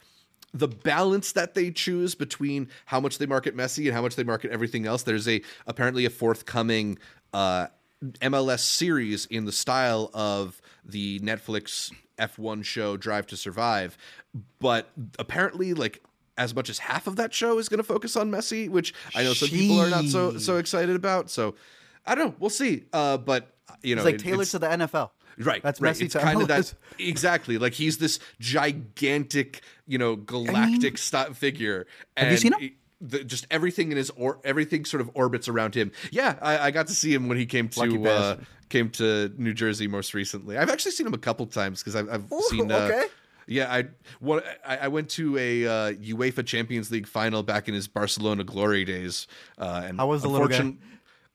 [0.54, 4.24] the balance that they choose between how much they market Messi and how much they
[4.24, 5.04] market everything else.
[5.04, 6.98] There's a apparently a forthcoming
[7.34, 7.68] uh,
[8.04, 13.98] MLS series in the style of the Netflix F1 show Drive to Survive,
[14.60, 14.90] but
[15.20, 16.04] apparently like
[16.38, 19.24] as much as half of that show is going to focus on Messi, which I
[19.24, 21.30] know some people are not so so excited about.
[21.32, 21.56] So
[22.06, 22.86] I don't know, we'll see.
[22.94, 25.12] Uh, but you know, It's like it- tailored to the NFL.
[25.40, 25.94] Right, That's right.
[25.96, 31.86] Messi It's kind of that exactly like he's this gigantic, you know, galactic sti- figure.
[32.16, 32.60] And you seen him?
[32.60, 35.92] he- the, just everything in his or everything sort of orbits around him.
[36.12, 38.38] Yeah, I, I got to see him when he came to uh,
[38.70, 40.58] came to New Jersey most recently.
[40.58, 42.72] I've actually seen him a couple times because I've, I've Ooh, seen.
[42.72, 43.06] Uh, okay.
[43.48, 43.86] Yeah, I
[44.20, 48.44] what I, I went to a uh, UEFA Champions League final back in his Barcelona
[48.44, 49.28] glory days.
[49.58, 50.74] Uh, and How was the little guy?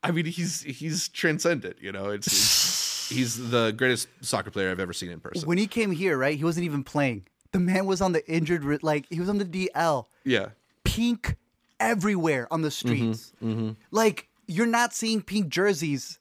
[0.03, 1.77] I mean, he's he's transcendent.
[1.81, 5.49] You know, it's, it's he's the greatest soccer player I've ever seen in person.
[5.49, 7.27] When he came here, right, he wasn't even playing.
[7.53, 10.07] The man was on the injured, like he was on the DL.
[10.25, 10.49] yeah,
[10.85, 11.37] Pink
[11.91, 13.33] everywhere on the streets.
[13.91, 16.19] Like you're not seeing pink jerseys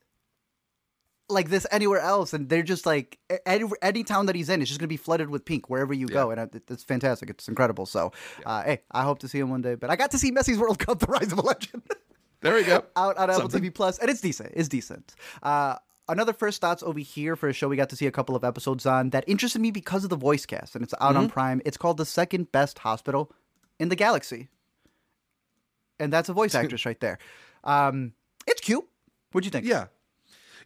[1.28, 4.68] like this anywhere else, and they're just like any, any town that he's in, is
[4.68, 7.30] just gonna be flooded with pink wherever you go, and it- it's fantastic.
[7.30, 7.86] It's incredible.
[7.86, 8.12] So,
[8.44, 9.74] uh, hey, I hope to see him one day.
[9.76, 11.82] But I got to see Messi's World Cup: The Rise of a Legend.
[12.42, 12.84] there we go.
[12.96, 14.52] out on Apple TV Plus, and it's decent.
[14.54, 15.14] It's decent.
[15.42, 15.76] Uh,
[16.08, 18.44] another first thoughts over here for a show we got to see a couple of
[18.44, 21.16] episodes on that interested me because of the voice cast, and it's out Mm-hmm.
[21.18, 21.62] on Prime.
[21.64, 23.32] It's called the second best hospital
[23.78, 24.48] in the galaxy,
[26.02, 27.18] and that's a voice actress right there.
[27.64, 28.12] Um,
[28.46, 28.84] it's cute.
[29.32, 29.64] What'd you think?
[29.66, 29.86] Yeah.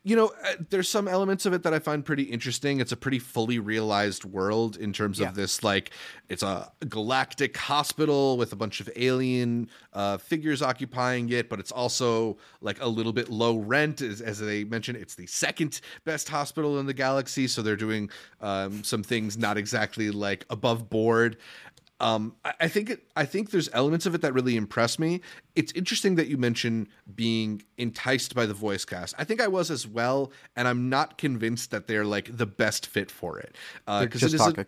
[0.03, 2.79] You know, uh, there's some elements of it that I find pretty interesting.
[2.79, 5.29] It's a pretty fully realized world in terms Yeah.
[5.31, 5.91] of this, like,
[6.29, 11.73] it's a galactic hospital with a bunch of alien uh, figures occupying it, but it's
[11.73, 14.01] also like a little bit low rent.
[14.01, 17.49] As, as they mentioned, it's the second best hospital in the galaxy.
[17.49, 18.09] So they're doing
[18.41, 21.37] um, some things not exactly like above board.
[21.99, 25.23] Um, I, think it, I think there's elements of it that really impress me.
[25.55, 29.15] It's interesting that you mention being enticed by the voice cast.
[29.19, 32.87] I think I was as well, and I'm not convinced that they're like the best
[32.87, 33.57] fit for it.
[33.87, 34.67] Uh, They're 'cause just it is a-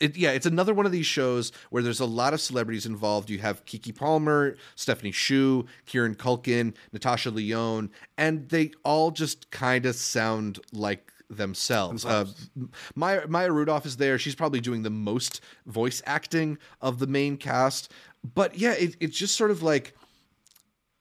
[0.00, 3.30] it, yeah, it's another one of these shows where there's a lot of celebrities involved.
[3.30, 9.86] You have Keke Palmer, Stephanie Hsu, Kieran Culkin, Natasha Lyonne, and they all just kind
[9.86, 12.04] of sound like themselves.
[12.04, 12.26] Uh,
[12.94, 14.18] Maya, Maya Rudolph is there.
[14.18, 17.92] She's probably doing the most voice acting of the main cast.
[18.34, 19.94] But yeah, it, it's just sort of like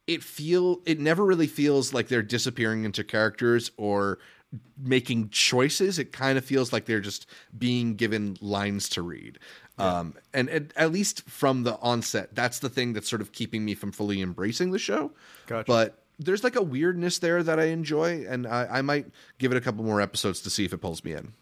[0.08, 4.20] it feel it never really feels like they're disappearing into characters or
[4.78, 7.26] making choices it kind of feels like they're just
[7.58, 9.40] being given lines to read
[9.78, 13.64] um and, and at least from the onset that's the thing that's sort of keeping
[13.64, 15.12] me from fully embracing the show
[15.48, 15.64] Gotcha.
[15.66, 19.08] but there's like a weirdness there that i enjoy and I, I might
[19.40, 21.34] give it a couple more episodes to see if it pulls me in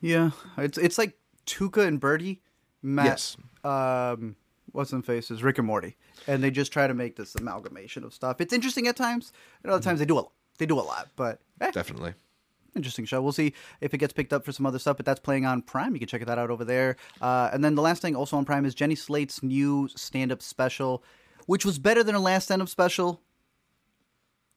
[0.00, 1.16] Yeah, it's it's like
[1.46, 2.42] Tuca and Bertie
[2.82, 3.06] met.
[3.06, 3.36] Yes.
[3.64, 4.36] Um,
[4.72, 5.96] what's in faces Rick and Morty,
[6.26, 8.40] and they just try to make this amalgamation of stuff.
[8.40, 10.24] It's interesting at times, and other times they do a
[10.58, 12.14] they do a lot, but eh, definitely
[12.74, 13.22] interesting show.
[13.22, 15.62] We'll see if it gets picked up for some other stuff, but that's playing on
[15.62, 15.94] Prime.
[15.94, 16.96] You can check that out over there.
[17.22, 20.42] Uh, and then the last thing also on Prime is Jenny Slate's new stand up
[20.42, 21.02] special,
[21.46, 23.22] which was better than her last stand up special.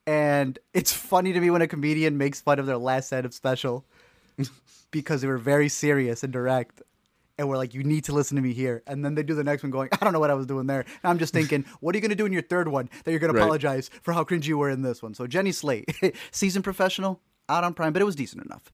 [0.10, 3.34] And it's funny to me when a comedian makes fun of their last stand up
[3.34, 3.86] special
[4.92, 6.82] because they were very serious and direct.
[7.38, 8.82] And we're like, you need to listen to me here.
[8.88, 10.66] And then they do the next one going, I don't know what I was doing
[10.66, 10.80] there.
[10.82, 13.12] And I'm just thinking, what are you going to do in your third one that
[13.12, 13.40] you're going Right.
[13.40, 15.14] to apologize for how cringy you were in this one?
[15.14, 15.88] So Jenny Slate,
[16.32, 18.74] seasoned professional, out on Prime, but it was decent enough.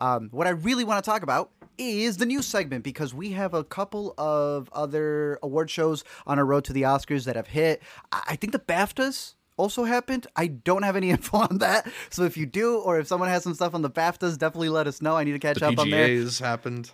[0.00, 3.54] Um, what I really want to talk about is the news segment because we have
[3.54, 7.82] a couple of other award shows on our road to the Oscars that have hit.
[8.12, 10.26] I think the BAFTAs also happened.
[10.36, 11.90] I don't have any info on that.
[12.10, 14.86] So if you do, or if someone has some stuff on the BAFTAs, definitely let
[14.86, 15.16] us know.
[15.16, 16.08] I need to catch the up on there.
[16.08, 16.92] pgas happened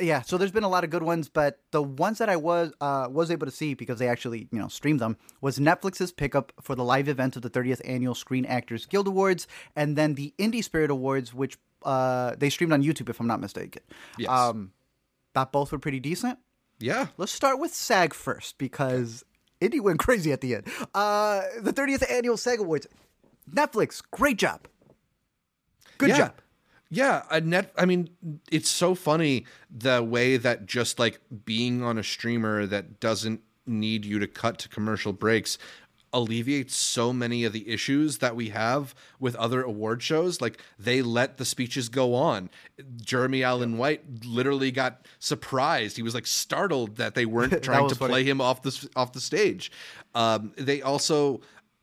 [0.00, 2.72] Yeah, so there's been a lot of good ones, but the ones that I was
[2.80, 6.52] uh, was able to see because they actually you know streamed them was Netflix's pickup
[6.60, 9.46] for the live event of the 30th annual Screen Actors Guild Awards,
[9.76, 13.40] and then the Indie Spirit Awards, which uh, they streamed on YouTube, if I'm not
[13.40, 13.82] mistaken.
[14.18, 14.30] Yes.
[14.30, 14.72] Um,
[15.34, 16.38] thought both were pretty decent.
[16.78, 17.08] Yeah.
[17.16, 19.24] Let's start with SAG first because
[19.60, 20.66] Indy went crazy at the end.
[20.94, 22.86] Uh, the 30th annual SAG Awards.
[23.50, 24.66] Netflix, great job.
[25.98, 26.16] Good yeah.
[26.16, 26.34] job.
[26.90, 27.72] Yeah, a net.
[27.76, 28.10] I mean,
[28.50, 34.04] it's so funny the way that just like being on a streamer that doesn't need
[34.04, 35.58] you to cut to commercial breaks
[36.14, 40.40] alleviates so many of the issues that we have with other award shows.
[40.40, 42.48] Like they let the speeches go on.
[43.02, 45.96] Jeremy Allen White literally got surprised.
[45.96, 48.12] He was like startled that they weren't trying to funny.
[48.12, 49.70] play him off the off the stage.
[50.14, 51.40] Um, they also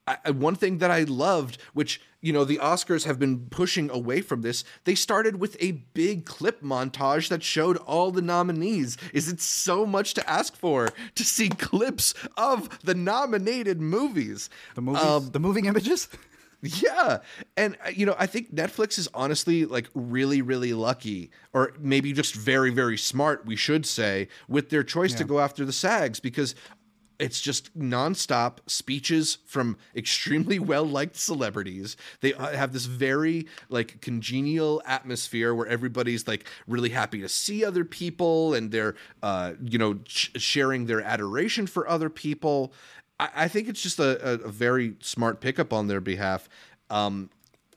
[0.07, 4.21] I, one thing that I loved, which you know the Oscars have been pushing away
[4.21, 8.97] from this, they started with a big clip montage that showed all the nominees.
[9.13, 14.49] Is it so much to ask for to see clips of the nominated movies?
[14.75, 16.07] The movies, Um, the moving images.
[16.61, 17.19] yeah.
[17.57, 22.13] And, uh, you know, I think Netflix is honestly like really, really lucky, or maybe
[22.13, 26.19] just very, very smart, we should say, with their choice to go after the SAGs
[26.19, 26.53] because
[27.21, 31.95] it's just nonstop speeches from extremely well liked celebrities.
[32.21, 37.63] They uh, have this very like congenial atmosphere where everybody's like really happy to see
[37.63, 42.73] other people and they're, uh, you know, sh- sharing their adoration for other people.
[43.19, 46.49] I, I think it's just a, a, a very smart pickup on their behalf.
[46.89, 47.29] Um,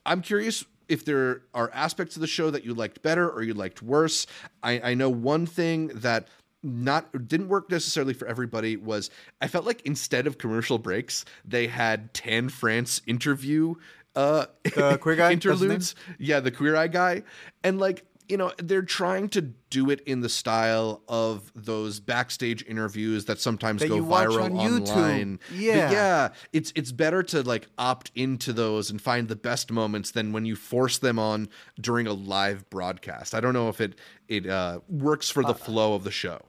[0.06, 3.52] I'm curious if there are aspects of the show that you liked better or you
[3.52, 4.26] liked worse.
[4.62, 6.28] I, I know one thing that
[6.64, 9.10] not didn't work necessarily for everybody was
[9.40, 13.74] I felt like instead of commercial breaks, they had Tan France interview
[14.16, 15.28] uh The queer guy?
[15.34, 15.70] That's his name?
[15.70, 15.94] interludes.
[16.18, 17.22] Yeah, the queer eye guy.
[17.62, 22.64] And like, you know, they're trying to do it in the style of those backstage
[22.66, 24.88] interviews that sometimes That go viral on YouTube.
[24.88, 25.40] online.
[25.48, 25.90] But Yeah.
[25.90, 30.32] yeah, it's it's better to like opt into those and find the best moments than
[30.32, 31.48] when you force them on
[31.78, 33.34] during a live broadcast.
[33.34, 33.98] I don't know if it
[34.28, 36.40] it uh, works for the flow of the show.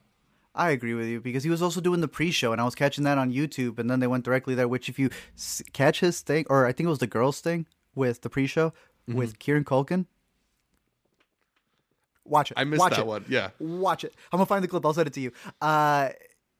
[0.56, 3.04] I agree with you because he was also doing the pre-show, and I was catching
[3.04, 4.68] that on YouTube, and then they went directly there.
[4.70, 7.68] Which, if you s- catch his thing, or I think it was the girls' thing
[7.94, 8.72] with the pre-show
[9.08, 9.20] Mm-hmm.
[9.20, 10.08] with Kieran Culkin,
[12.24, 12.58] watch it.
[12.58, 13.06] I missed watch that it.
[13.06, 13.26] one.
[13.30, 13.50] Yeah.
[13.60, 14.16] watch it.
[14.32, 14.86] I'm gonna find the clip.
[14.86, 15.32] I'll send it to you.
[15.62, 16.10] Uh,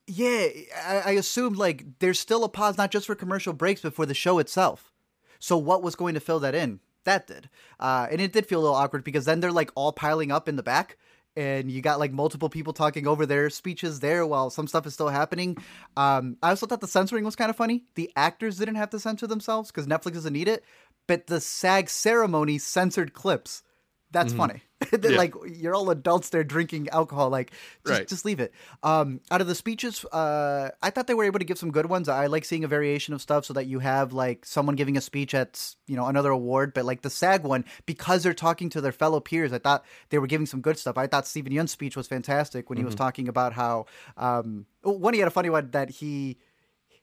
[0.06, 0.46] yeah,
[0.84, 4.06] I, I assumed like there's still a pause, not just for commercial breaks, but for
[4.06, 4.92] the show itself.
[5.40, 6.80] So what was going to fill that in?
[7.04, 9.92] That did, uh, and it did feel a little awkward because then they're like all
[9.92, 10.96] piling up in the back,
[11.36, 14.94] and you got like multiple people talking over their speeches there while some stuff is
[14.94, 15.56] still happening.
[15.96, 17.84] Um, I also thought the censoring was kind of funny.
[17.94, 20.64] The actors didn't have to censor themselves because Netflix doesn't need it,
[21.06, 23.62] but the SAG ceremony censored clips.
[24.10, 24.62] That's funny.
[24.90, 25.18] They're Yeah.
[25.18, 27.30] Like you're all adults there drinking alcohol.
[27.30, 27.50] Like
[27.86, 28.08] just, Right.
[28.08, 28.52] just leave it.
[28.82, 31.86] Um, out of the speeches, uh, I thought they were able to give some good
[31.86, 32.08] ones.
[32.08, 35.00] I like seeing a variation of stuff so that you have like someone giving a
[35.00, 38.80] speech at you know another award, but like the SAG one because they're talking to
[38.80, 39.52] their fellow peers.
[39.52, 40.98] I thought they were giving some good stuff.
[40.98, 45.14] I thought Steven Yeun's speech was fantastic when he was talking about how um, one
[45.14, 46.38] he had a funny one that he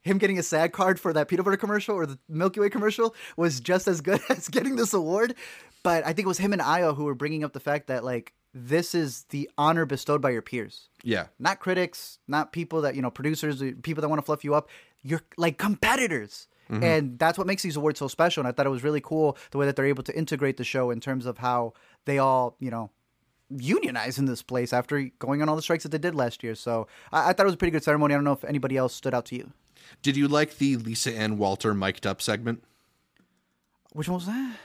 [0.03, 3.15] him getting a SAG card for that peanut butter commercial or the Milky Way commercial
[3.37, 5.35] was just as good as getting this award.
[5.81, 8.03] But I think it was him and Io who were bringing up the fact that
[8.03, 11.27] like this is the honor bestowed by your peers, Yeah.
[11.39, 14.53] not critics, not people that you know producers, uh, people that want to fluff you
[14.53, 14.69] up.
[15.01, 16.47] You're like competitors.
[16.69, 18.41] And that's what makes these awards so special.
[18.41, 20.63] And I thought it was really cool the way that they're able to integrate the
[20.63, 21.73] show in terms of how
[22.05, 22.89] they all, you know,
[23.49, 26.55] unionize in this place after going on all the strikes that they did last year.
[26.55, 28.13] So I, I thought it was a pretty good ceremony.
[28.13, 29.51] I don't know if anybody else stood out to you.
[30.01, 32.63] Did you like the Lisa Ann Walter mic'd up segment?
[33.93, 34.55] Which one was that?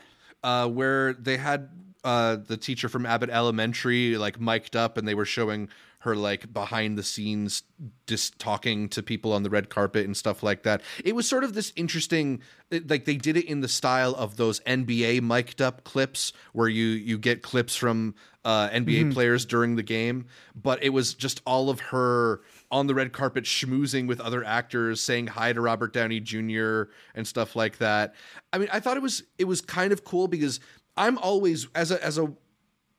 [0.43, 1.69] uh, where they had
[2.09, 6.51] uh, the teacher from Abbott Elementary like mic'd up, and they were showing her like
[6.55, 7.65] behind the scenes,
[8.07, 10.81] just talking to people on the red carpet and stuff like that.
[11.05, 12.41] It was sort of this interesting,
[12.71, 16.87] like they did it in the style of those NBA mic'd up clips, where you
[16.87, 21.69] you get clips from uh, NBA players during the game, but it was just all
[21.69, 22.41] of her
[22.71, 26.85] on the red carpet schmoozing with other actors, saying hi to Robert Downey Jr.
[27.15, 28.15] and stuff like that.
[28.53, 30.61] I mean, I thought it was it was kind of cool because
[30.99, 32.33] I'm always as a as a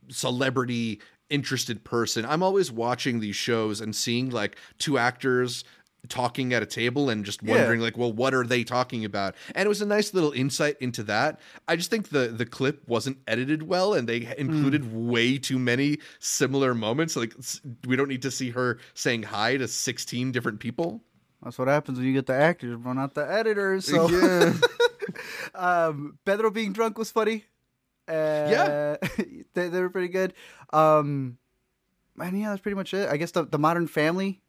[0.09, 5.63] celebrity interested person, I'm always watching these shows and seeing like two actors
[6.07, 9.35] talking at a table and just wondering like well what are they talking about?
[9.53, 11.39] And it was a nice little insight into that.
[11.67, 15.99] I just think the the clip wasn't edited well and they included way too many
[16.19, 17.15] similar moments.
[17.15, 17.35] Like
[17.85, 21.01] we don't need to see her saying hi to 16 different people.
[21.43, 23.85] That's what happens when you get the actors, but not the editors.
[23.85, 24.53] So, yeah.
[25.55, 27.45] Um, Pedro being drunk was funny.
[28.09, 28.13] Uh,
[28.49, 28.95] Yeah.
[29.53, 30.33] they, they were pretty good.
[30.73, 31.37] Um,
[32.19, 33.09] and yeah, that's pretty much it.
[33.09, 34.41] I guess the, the Modern Family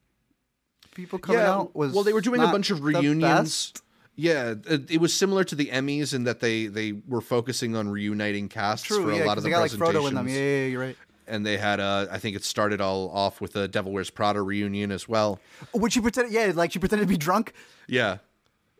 [0.94, 3.72] people coming out was well they were doing a bunch of reunions.
[4.16, 7.88] Yeah, it, it was similar to the Emmys in that they they were focusing on
[7.88, 10.04] reuniting casts True, for a yeah, lot of they the got like presentations.
[10.04, 10.28] Frodo in them.
[10.28, 10.96] Yeah, yeah, yeah, you're right.
[11.26, 14.42] And they had uh I think it started all off with a Devil Wears Prada
[14.42, 15.38] reunion as well.
[15.72, 16.32] Would she pretend?
[16.32, 17.52] Yeah, like she pretended to be drunk.
[17.86, 18.18] Yeah.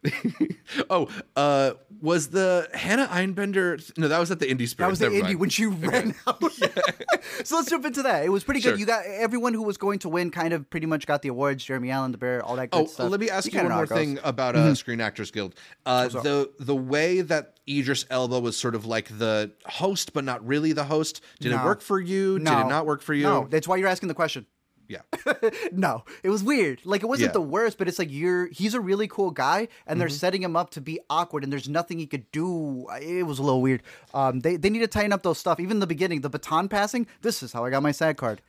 [0.90, 4.98] oh, uh was the Hannah Einbender no, that was at the Indie Spirits.
[5.01, 6.40] That was the indie when she ran out.
[7.44, 8.24] so let's jump into that.
[8.24, 8.70] It was pretty good.
[8.70, 8.78] Sure.
[8.78, 11.62] You got everyone who was going to win kind of pretty much got the awards.
[11.62, 13.11] Jeremy Allen, the Bear, all that good Oh, stuff.
[13.11, 13.98] let me ask you, kinda one more how it goes.
[13.98, 15.55] thing about uh, Screen Actors Guild.
[15.84, 20.46] Uh, the the way that Idris Elba was sort of like the host, but not
[20.46, 21.20] really the host.
[21.40, 22.38] Did it work for you?
[22.38, 23.24] Did it not work for you?
[23.24, 24.46] No, that's why you're asking the question.
[24.91, 25.03] Yeah.
[25.72, 26.80] No, it was weird.
[26.84, 27.32] Like it wasn't Yeah.
[27.34, 30.16] the worst, but it's like you're he's a really cool guy, and they're Mm-hmm.
[30.16, 32.86] setting him up to be awkward, and there's nothing he could do.
[33.01, 33.82] It was a little weird.
[34.12, 35.61] Um, they they need to tighten up those stuff.
[35.61, 37.07] Even the beginning, the baton passing.
[37.22, 38.43] This is how I got my SAG card.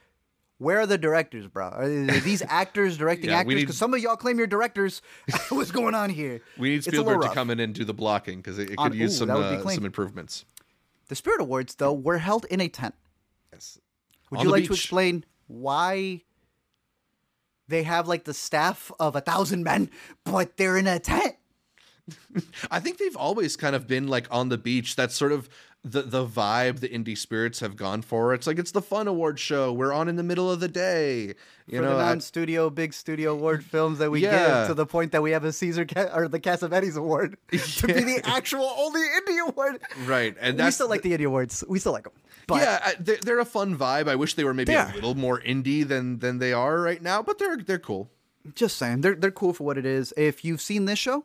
[0.58, 1.68] Where are the directors, bro?
[1.70, 3.56] Are these actors directing Yeah, actors?
[3.62, 5.02] Because some of y'all claim you're directors.
[5.50, 6.42] What's going on here?
[6.58, 8.94] We need Spielberg to come in and do the blocking because it, it could On-
[8.94, 10.46] use ooh, some that would be uh, some improvements.
[11.08, 12.94] The Spirit Awards, though, were held in a tent.
[13.54, 13.80] Yes.
[14.30, 16.22] Would On you like to explain why
[17.72, 19.90] they have like the staff of a thousand men,
[20.24, 21.36] but they're in a tent?
[22.70, 24.96] I think they've always kind of been like on the beach.
[24.96, 25.50] That's sort of
[25.84, 28.34] the the vibe the indie spirits have gone for.
[28.34, 29.74] It's like it's the fun award show.
[29.74, 31.34] We're on in the middle of the day.
[31.68, 34.60] You for know, the non-studio big studio award films that we Yeah.
[34.60, 37.88] give to the point that we have a Caesar Ca- or the Cassavetes Award to
[37.88, 39.82] be the actual only indie award.
[40.06, 41.64] right, and we still like the indie awards.
[41.68, 42.14] We still like them.
[42.48, 44.08] But yeah, they're, they're a fun vibe.
[44.10, 47.24] I wish they were maybe a little more indie than than they are right now,
[47.24, 48.10] but they're they're cool.
[48.56, 50.14] just saying, they're they're cool for what it is.
[50.18, 51.24] If you've seen this show,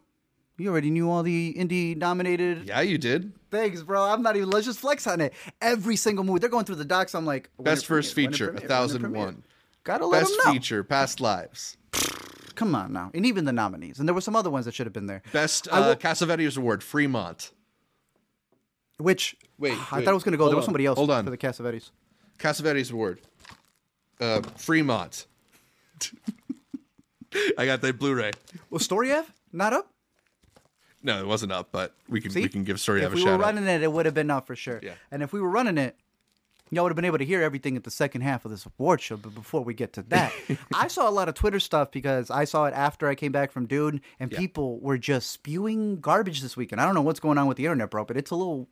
[0.59, 3.33] you already knew all the indie nominated Yeah, you did.
[3.51, 4.05] Thanks, bro.
[4.05, 4.51] I'm not even.
[4.51, 5.33] Let's just flex on it.
[5.61, 7.15] Every single movie, they're going through the docs.
[7.15, 9.43] I'm like, Best first premiere, feature, a thousand one.
[9.85, 10.45] Gotta let Best them know.
[10.45, 11.77] Best feature, past lives.
[12.55, 14.87] Come on now, and even the nominees, and there were some other ones that should
[14.87, 15.23] have been there.
[15.33, 17.53] Best I uh, will- Cassavetes Award, Fremont.
[18.99, 20.47] Which Wait, I wait, thought it was going to go.
[20.49, 21.25] There was somebody else hold on.
[21.25, 21.91] for the Cassavetes.
[22.39, 23.21] Cassavetes Award.
[24.19, 25.27] Uh, Fremont.
[27.59, 28.31] I got that Blu-ray.
[28.71, 29.91] Was Storyev not up?
[31.03, 33.19] No, it wasn't up, but we can See, we can give Story if a show.
[33.19, 34.81] If we were running it, it would have been up for sure.
[34.83, 34.95] Yeah.
[35.11, 35.97] And if we were running it,
[36.71, 39.01] y'all would have been able to hear everything at the second half of this award
[39.01, 39.17] show.
[39.17, 40.33] But before we get to that,
[40.75, 43.53] I saw a lot of Twitter stuff because I saw it after I came back
[43.53, 46.81] from Dude, and people were just spewing garbage this weekend.
[46.81, 48.69] I don't know what's going on with the internet, bro, but it's a little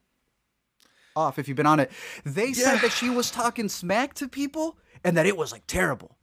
[1.16, 1.90] off if you've been on it.
[2.24, 6.16] They said that she was talking smack to people and that it was like terrible.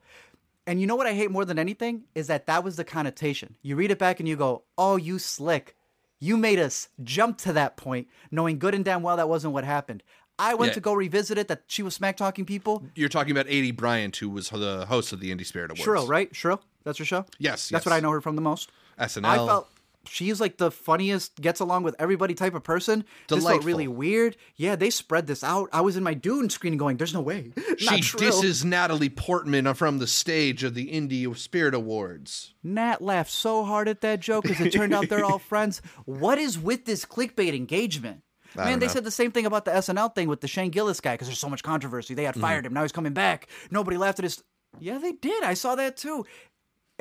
[0.68, 3.56] And you know what I hate more than anything is that that was the connotation.
[3.62, 5.76] You read it back and you go, "Oh, you slick.
[6.22, 9.66] You made us jump to that point knowing good and damn well that wasn't what
[9.66, 10.04] happened."
[10.40, 10.76] I went Yeah.
[10.76, 12.84] to go revisit it that she was smack talking people.
[12.96, 15.84] You're talking about Aidy Bryant, who was the host of the Indie Spirit Awards.
[15.84, 16.34] Shrill, right?
[16.36, 16.62] Shrill?
[16.84, 17.26] That's her show?
[17.38, 17.86] Yes, That's yes.
[17.86, 18.72] what I know her from the most.
[18.98, 19.26] SNL.
[19.26, 19.70] I felt
[20.08, 23.00] she's like the funniest, gets along with everybody type of person.
[23.28, 23.66] This felt Delightful.
[23.68, 24.38] really weird.
[24.56, 25.70] Yeah, they spread this out.
[25.72, 27.52] I was in my Dune screen going, there's no way.
[27.78, 32.54] She Not disses Natalie Portman from the stage of the Indie Spirit Awards.
[32.64, 35.82] Nat laughed so hard at that joke because it turned out they're all friends.
[36.06, 38.22] What is with this clickbait engagement?
[38.56, 38.92] Man, they know.
[38.92, 41.40] said the same thing about the SNL thing with the Shane Gillis guy because there's
[41.40, 42.14] so much controversy.
[42.14, 42.42] They had Mm-hmm.
[42.42, 42.74] fired him.
[42.74, 43.48] Now he's coming back.
[43.72, 44.44] Nobody laughed at his.
[44.80, 45.44] Yeah, they did.
[45.44, 46.26] I saw that too.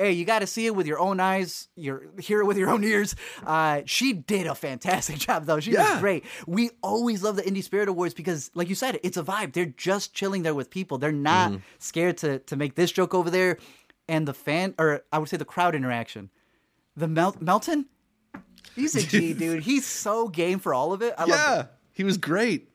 [0.01, 1.67] Hey, you got to see it with your own eyes.
[1.75, 3.15] Your hear it with your own ears.
[3.45, 5.59] Uh, she did a fantastic job, though.
[5.59, 6.25] She was great.
[6.47, 9.53] We always love the Indie Spirit Awards because, like you said, it's a vibe.
[9.53, 10.97] They're just chilling there with people.
[10.97, 11.61] They're not Mm-hmm.
[11.79, 13.57] scared to to make this joke over there,
[14.07, 16.29] and the fan, or I would say the crowd interaction.
[16.97, 17.85] The Mel- Melton,
[18.75, 19.63] he's a G dude.
[19.63, 21.13] He's so game for all of it.
[21.17, 22.69] I love Yeah, he was great.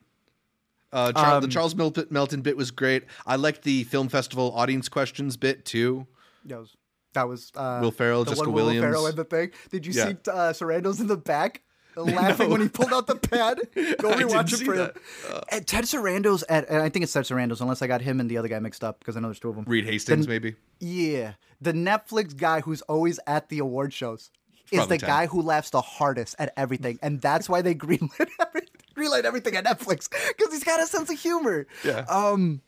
[0.93, 3.03] Uh, Um, the Charles Melton, Melton bit was great.
[3.25, 6.07] I liked the film festival audience questions bit too.
[6.49, 6.75] Was
[7.13, 9.51] that was uh, Will Ferrell, the Jessica one with Will Ferrell in the thing.
[9.71, 10.05] Did you Yeah.
[10.09, 11.61] see uh, Sarandos in the back
[11.95, 13.59] laughing when he pulled out the pad?
[13.99, 14.91] Go rewatch it for him.
[15.27, 15.43] that.
[15.51, 18.29] And Ted Sarandos at and I think it's Ted Sarandos unless I got him and
[18.29, 19.65] the other guy mixed up because I know there's two of them.
[19.67, 20.55] Reed Hastings, Then- maybe.
[20.79, 24.29] Yeah, the Netflix guy who's always at the award shows
[24.71, 25.07] is Probably the Ted.
[25.07, 28.61] guy who laughs the hardest at everything, and that's why they greenlit every,
[28.95, 31.65] greenlight everything at Netflix because he's got a sense of humor.
[31.83, 32.01] Yeah.
[32.09, 32.61] Um,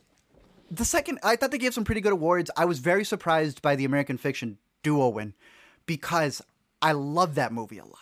[0.72, 2.52] the second, I thought they gave some pretty good awards.
[2.56, 5.34] I was very surprised by the American Fiction duo win
[5.86, 6.42] because
[6.82, 7.98] I love that movie a lot.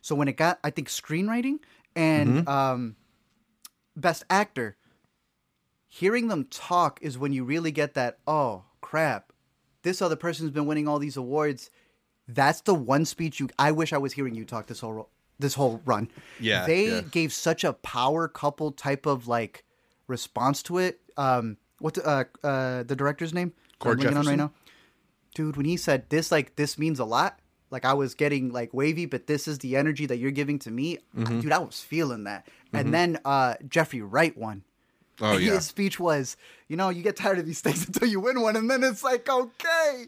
[0.00, 1.58] So when it got, I think screenwriting
[1.96, 2.96] and um,
[3.96, 4.76] best actor,
[5.88, 8.18] hearing them talk is when you really get that.
[8.26, 9.32] Oh crap,
[9.82, 11.70] this other person's been winning all these awards.
[12.28, 13.48] That's the one speech you.
[13.58, 15.08] I wish I was hearing you talk this whole
[15.38, 16.10] this whole run.
[16.38, 17.00] Yeah, they yeah.
[17.00, 19.64] gave such a power couple type of like
[20.06, 21.00] response to it.
[21.16, 23.52] Um, what's uh uh the director's name?
[23.78, 24.52] Cord I'm on right now.
[25.34, 27.38] Dude, when he said this, like this means a lot.
[27.70, 30.70] like I was getting like wavy, but this is the energy that you're giving to
[30.70, 31.40] me, Mm-hmm.
[31.40, 31.52] dude.
[31.52, 32.46] I was feeling that.
[32.72, 34.62] And then uh Jeffrey Wright won.
[35.20, 35.52] Oh yeah.
[35.54, 36.36] His speech was,
[36.68, 39.02] you know, you get tired of these things until you win one, and then it's
[39.04, 40.06] like, okay,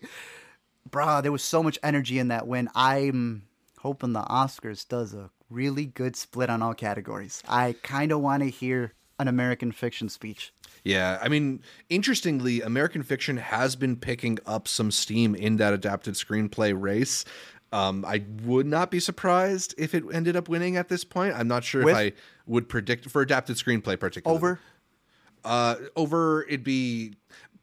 [0.88, 1.22] bruh.
[1.22, 2.68] There was so much energy in that win.
[2.74, 3.44] I'm
[3.80, 7.42] hoping the Oscars does a really good split on all categories.
[7.48, 10.52] I kind of want to hear an American fiction speech.
[10.86, 16.14] Yeah, I mean, interestingly, American Fiction has been picking up some steam in that adapted
[16.14, 17.24] screenplay race.
[17.72, 21.34] Um, I would not be surprised if it ended up winning at this point.
[21.34, 21.96] I'm not sure With?
[21.96, 22.12] if I
[22.46, 24.36] would predict for adapted screenplay particularly.
[24.38, 24.60] Over.
[25.44, 27.14] uh, over it'd be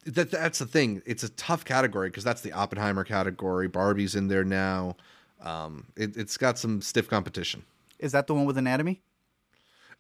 [0.04, 1.02] that that's the thing.
[1.06, 3.70] It's a tough category because that's the Oppenheimer category.
[3.70, 4.98] Barbie's in there now.
[5.42, 7.64] Um, it, it's got some stiff competition.
[8.00, 9.02] Is that the one with anatomy?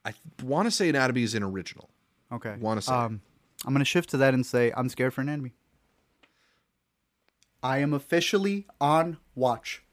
[0.03, 0.13] I
[0.43, 1.89] want to say Anatomy is an original.
[2.33, 2.55] Okay.
[2.59, 2.93] Wanna say.
[2.93, 3.21] Um,
[3.65, 5.53] I'm gonna shift to that and say I'm scared for an anatomy.
[7.61, 9.83] I am officially on watch.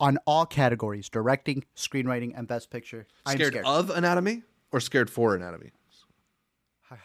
[0.00, 3.06] On all categories, directing, screenwriting, and best picture.
[3.24, 3.66] I'm Scared, scared.
[3.66, 4.42] of Anatomy
[4.72, 5.70] or scared for Anatomy?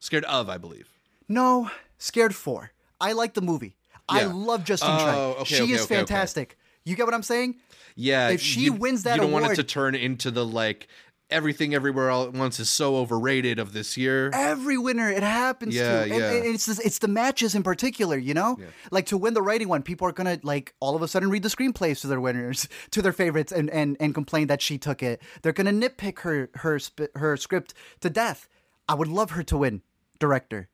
[0.00, 0.90] scared of, I believe.
[1.28, 2.72] No, scared for.
[3.00, 3.76] I like the movie.
[4.08, 5.18] I love Justin Oh, Trent.
[5.40, 6.58] okay, she okay, is okay, fantastic.
[6.84, 7.56] You get what I'm saying?
[7.94, 10.88] Yeah, If she you- wins that you don't want it to turn into the like
[11.30, 14.30] everything everywhere all at once is so overrated of this year.
[14.32, 16.32] Every winner it happens Yeah, to, and, yeah.
[16.32, 18.56] and it's the- it's the matches in particular, you know.
[18.58, 18.66] Yeah.
[18.90, 21.42] Like to win the writing one, people are gonna like all of a sudden read
[21.42, 25.02] the screenplays to their winners, to their favorites, and and and complain that she took
[25.02, 25.20] it.
[25.42, 26.78] They're gonna nitpick her her
[27.16, 28.48] her script to death.
[28.88, 29.82] I would love her to win
[30.20, 30.68] director.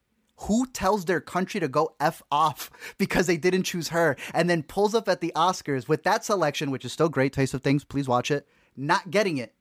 [0.46, 4.64] Who tells their country to go f off because they didn't choose her, and then
[4.64, 7.84] pulls up at the Oscars with that selection, which is still great taste of things.
[7.84, 8.46] Please watch it.
[8.76, 9.54] Not getting it,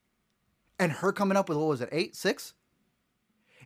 [0.82, 2.54] and her coming up with what was it, eight, six?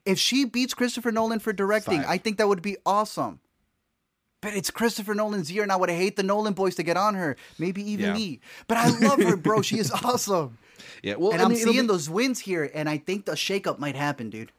[0.05, 2.09] If she beats Christopher Nolan for directing, Five.
[2.09, 3.39] I think that would be awesome.
[4.41, 7.15] But it's Christopher Nolan's year, and I would hate the Nolan boys to get on
[7.15, 7.35] her.
[7.57, 8.13] Maybe even Yeah.
[8.13, 8.39] me.
[8.67, 9.63] But I love her, bro.
[9.63, 10.59] She is awesome.
[11.01, 13.79] Yeah, well, and I I'm seeing be- those wins here, and I think the shakeup
[13.79, 14.51] might happen, dude.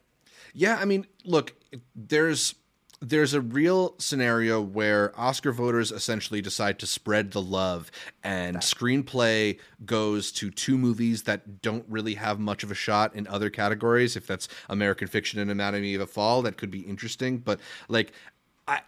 [0.52, 1.54] Yeah, I mean, look,
[1.94, 2.54] there's
[3.00, 7.90] there's a real scenario where Oscar voters essentially decide to spread the love
[8.24, 13.26] and screenplay goes to two movies that don't really have much of a shot in
[13.26, 14.16] other categories.
[14.16, 18.12] If that's American Fiction and Anatomy of a Fall, that could be interesting, but like
[18.66, 18.80] I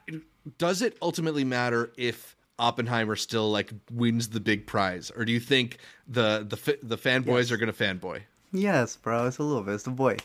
[0.56, 5.40] does it ultimately matter if Oppenheimer still like wins the big prize or do you
[5.40, 8.22] think the the the fanboys are going to fanboy?
[8.52, 9.26] Yes, bro.
[9.26, 9.74] It's a little bit.
[9.74, 10.16] It's the boy.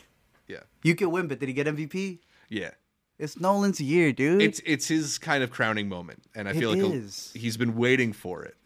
[0.48, 0.60] Yeah.
[0.82, 2.18] You can win, but did he get MVP?
[2.48, 2.70] Yeah.
[3.18, 4.42] It's Nolan's year, dude.
[4.42, 7.02] it's it's his kind of crowning moment, and I It feel like
[7.34, 8.56] he's been waiting for it.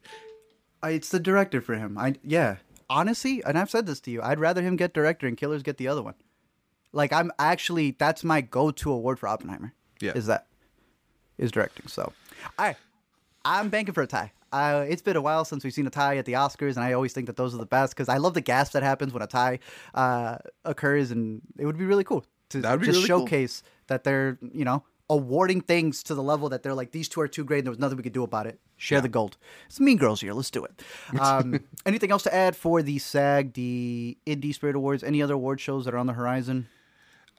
[0.83, 1.99] I- it's the director for him.
[1.99, 2.57] I yeah.
[2.91, 5.77] Honestly, and I've said this to you, I'd rather him get director and Killers get
[5.77, 6.15] the other one.
[6.93, 9.75] Like I'm actually that's my go-to award for Oppenheimer.
[10.01, 10.13] Yeah.
[10.15, 10.47] Is that
[11.37, 11.87] is directing.
[11.89, 12.13] So,
[12.59, 12.77] I
[13.45, 14.33] I'm banking for a tie.
[14.51, 16.95] Uh, it's been a while since we've seen a tie at the Oscars, and I
[16.95, 19.23] always think that those are the best because I love the gasp that happens when
[19.23, 19.59] a tie
[19.95, 23.27] uh, occurs, and it would be really cool to That would be just really cool.
[23.89, 27.29] That they're you know awarding things to the level that they're like these two are
[27.29, 28.61] too great, and there was nothing we could do about it.
[28.77, 29.37] Share the gold.
[29.67, 30.33] It's Mean Girls here.
[30.33, 30.83] Let's do it.
[31.21, 35.61] Um, anything else to add for the SAG, the Indie Spirit Awards, any other award
[35.61, 36.69] shows that are on the horizon?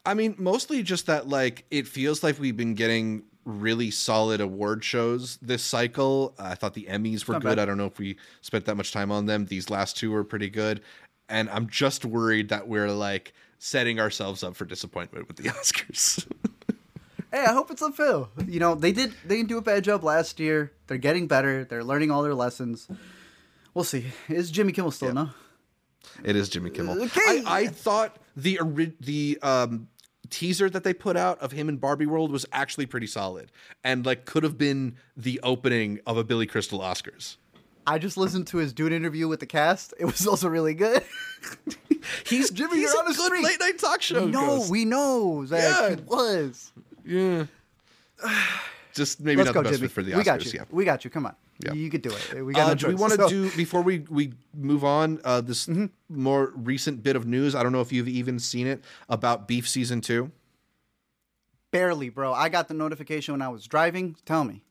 [0.06, 4.84] I mean, mostly just that like it feels like we've been getting really solid award
[4.84, 6.36] shows this cycle.
[6.39, 7.47] I thought the Emmys were Not good.
[7.50, 7.60] bad.
[7.60, 9.45] I don't know if we spent that much time on them.
[9.45, 10.82] These last two were pretty good,
[11.30, 16.26] and I'm just worried that we're like setting ourselves up for disappointment with the Oscars.
[17.32, 18.30] Hey, I hope it's a fill.
[18.47, 20.72] You know, they did they didn't do a bad job last year.
[20.88, 21.64] They're getting better.
[21.64, 22.88] They're learning all their lessons.
[23.76, 24.07] We'll see.
[24.28, 25.30] Is Jimmy Kimmel still no?
[26.24, 27.03] It is Jimmy Kimmel.
[27.03, 27.22] Okay.
[27.24, 28.60] I, I thought the
[28.99, 29.89] the um,
[30.30, 33.51] teaser that they put out of him in Barbie World was actually pretty solid,
[33.84, 37.38] and like could have been the opening of a Billy Crystal Oscars.
[37.88, 39.93] I just listened to his dude interview with the cast.
[39.99, 41.03] It was also really good.
[42.25, 43.43] He's Jimmy, he's you're a on the good street.
[43.43, 44.25] late night talk show.
[44.25, 45.61] no, we know Zach.
[45.61, 45.95] Yeah.
[45.95, 46.71] He was.
[47.05, 47.45] yeah.
[48.93, 49.88] Just maybe Let's not go, the best Jimmy.
[49.88, 50.17] fit for the Oscars.
[50.17, 50.51] we got you.
[50.55, 50.63] Yeah.
[50.71, 51.09] We got you.
[51.11, 51.36] Come on.
[51.63, 51.73] Yeah.
[51.73, 52.43] You could do it.
[52.45, 55.19] We got Uh, no do we want to So- do before we we move on?
[55.23, 55.86] Uh, this Mm-hmm.
[56.09, 57.53] more recent bit of news.
[57.55, 60.32] I don't know if you've even seen it about Beef season two.
[61.71, 62.34] barely, bro?
[62.34, 64.15] I got the notification when I was driving.
[64.25, 64.63] Tell me.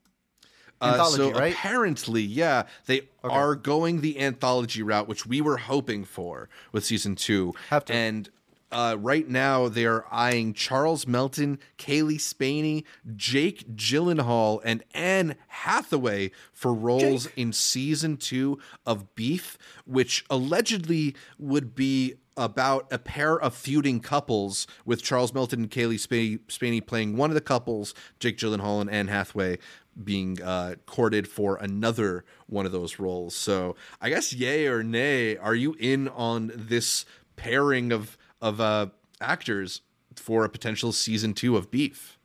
[0.80, 1.52] Uh, Anthology, so right?
[1.52, 7.16] apparently, yeah, they are going the anthology route, which we were hoping for with season
[7.16, 7.52] two.
[7.68, 7.92] Have to.
[7.92, 8.30] And
[8.70, 12.84] uh, right now, they are eyeing Charles Melton, Cailee Spaeny,
[13.16, 19.56] Jake Gyllenhaal, and Anne Hathaway for roles in season two of Beef,
[19.86, 25.98] which allegedly would be about a pair of feuding couples with Charles Melton and Cailee
[25.98, 29.58] Spa- Spaeny playing one of the couples, Jake Gyllenhaal and Anne Hathaway
[30.02, 33.34] being uh, courted for another one of those roles.
[33.34, 37.04] So I guess yay or nay, are you in on this
[37.36, 38.86] pairing of of uh,
[39.20, 39.80] actors
[40.14, 42.16] for a potential season two of Beef?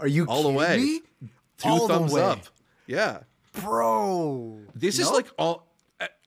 [0.00, 1.00] Are you All the way, me?
[1.58, 2.22] two All the thumbs way.
[2.22, 2.40] up.
[2.88, 3.20] Yeah.
[3.60, 4.58] bro?
[4.74, 5.68] This is like all.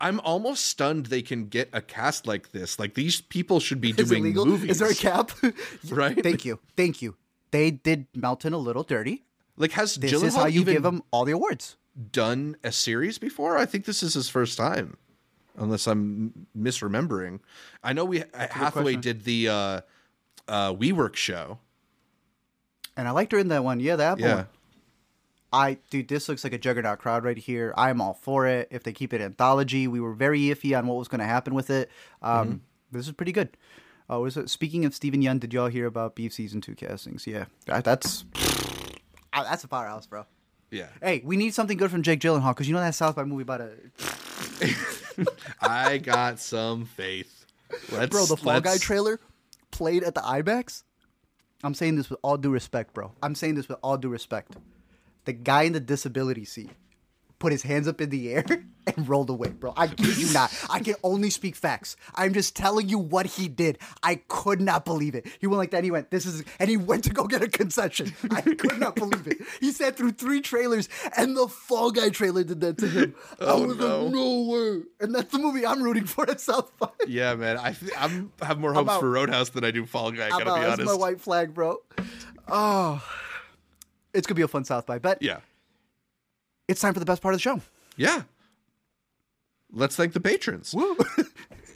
[0.01, 2.79] I'm almost stunned they can get a cast like this.
[2.79, 4.71] Like these people should be doing movies.
[4.71, 5.31] Is there a cap?
[5.89, 6.21] Right?
[6.21, 7.15] Thank you, thank you.
[7.51, 9.23] They did Melton a little dirty.
[9.57, 11.77] Like has This Gyllenhaal is how you give him all the awards.
[12.11, 13.57] done a series before?
[13.57, 14.97] I think this is his first time,
[15.57, 17.39] unless I'm misremembering.
[17.83, 19.81] I know we Hathaway did the uh,
[20.47, 21.59] uh, WeWork show.
[22.97, 23.79] And I liked her in that one.
[23.79, 24.35] Yeah, the Apple Yeah.
[24.35, 24.47] one.
[25.55, 27.73] I dude, this looks like a juggernaut crowd right here.
[27.77, 28.67] I'm all for it.
[28.71, 31.53] If they keep it anthology, we were very iffy on what was going to happen
[31.53, 31.89] with it.
[32.21, 32.55] Um, Mm-hmm.
[32.97, 33.57] This is pretty good.
[34.09, 34.49] Oh, was it?
[34.49, 37.25] Speaking of Steven Yeun, did y'all hear about Beef season two castings?
[37.25, 38.23] Yeah, that's
[39.33, 40.25] that's a powerhouse, bro.
[40.71, 43.23] Yeah, Hey, we need something good from Jake Gyllenhaal because you know that South by
[43.23, 43.71] movie about a
[45.61, 47.45] I got some faith.
[47.91, 48.25] Let's, bro.
[48.25, 49.19] The Fall Guy let's- trailer
[49.71, 50.83] played at the IMAX.
[51.63, 53.11] I'm saying this with all due respect, bro.
[53.23, 54.55] I'm saying this with all due respect.
[55.25, 56.69] The guy in the disability seat
[57.37, 58.45] put his hands up in the air
[58.95, 59.73] and rolled away, bro.
[59.75, 60.53] I kid you not.
[60.69, 61.97] I can only speak facts.
[62.15, 63.77] I'm just telling you what he did.
[64.01, 65.27] I could not believe it.
[65.41, 65.77] He went like that.
[65.77, 68.13] And he went, "This is," and he went to go get a concession.
[68.31, 69.39] I could not believe it.
[69.59, 73.15] He sat through three trailers, and the Fall Guy trailer did that to him.
[73.41, 74.03] I Oh, was no.
[74.05, 76.87] like, "No way!" And that's the movie I'm rooting for at South by.
[77.05, 77.57] Yeah, man.
[77.57, 80.27] I th- I'm have more hopes for Roadhouse than I do Fall Guy.
[80.27, 80.85] I gotta be That's honest.
[80.85, 81.77] my white flag, bro.
[82.47, 83.03] Oh,
[84.15, 84.99] it's gonna be a fun South by.
[84.99, 85.39] But Yeah,
[86.67, 87.61] it's time for the best part of the show.
[87.97, 88.23] yeah.
[89.71, 90.73] Let's thank the patrons.
[90.73, 90.95] Woo!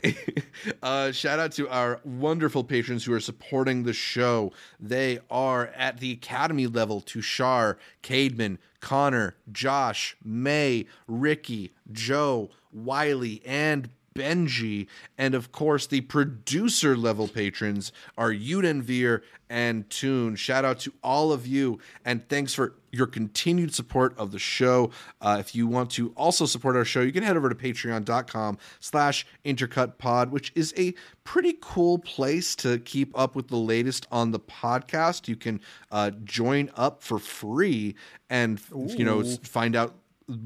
[0.82, 4.52] uh, shout out to our wonderful patrons who are supporting the show.
[4.78, 13.90] They are at the Academy level Tushar, Cademan, Connor, Josh, May, Ricky, Joe, Wiley, and
[14.14, 14.86] Benji.
[15.16, 20.36] And of course, the producer level patrons are Udenvir and Tune.
[20.36, 24.90] Shout out to all of you, and thanks for your continued support of the show.
[25.20, 28.58] Uh, if you want to also support our show, you can head over to patreon.com
[28.80, 30.94] slash intercutpod, which is a
[31.24, 35.28] pretty cool place to keep up with the latest on the podcast.
[35.28, 37.94] You can uh, join up for free
[38.28, 39.94] and, you know, find out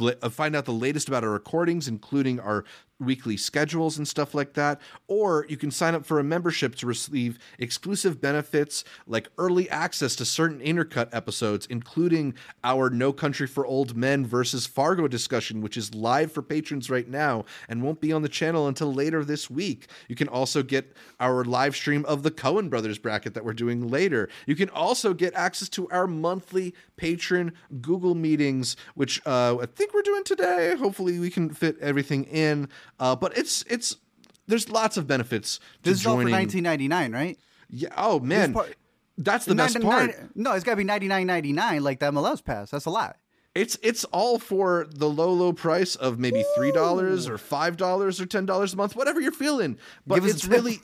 [0.00, 2.64] uh, find out the latest about our recordings, including our
[3.04, 4.80] weekly schedules and stuff like that.
[5.06, 10.16] Or you can sign up for a membership to receive exclusive benefits like early access
[10.16, 15.76] to certain Intercut episodes, including our No Country for Old Men versus Fargo discussion, which
[15.76, 19.50] is live for patrons right now and won't be on the channel until later this
[19.50, 19.88] week.
[20.08, 23.88] You can also get our live stream of the Coen Brothers bracket that we're doing
[23.88, 24.28] later.
[24.46, 29.94] You can also get access to our monthly patron Google meetings, which uh, I think
[29.94, 30.74] we're doing today.
[30.76, 32.68] Hopefully, we can fit everything in.
[32.98, 33.96] Uh, but it's it's
[34.46, 37.38] there's lots of benefits to This is all for 19.99, right?
[37.70, 37.88] yeah.
[37.96, 38.74] Oh man, part-
[39.18, 40.06] that's the best part.
[40.18, 42.70] nine- no, it's got to be 99.99 like the MLS pass.
[42.70, 43.16] That's a lot.
[43.54, 48.20] It's it's all for the low low price of maybe three dollars or five dollars
[48.20, 49.78] or ten dollars a month, whatever you're feeling.
[50.06, 50.80] But it's really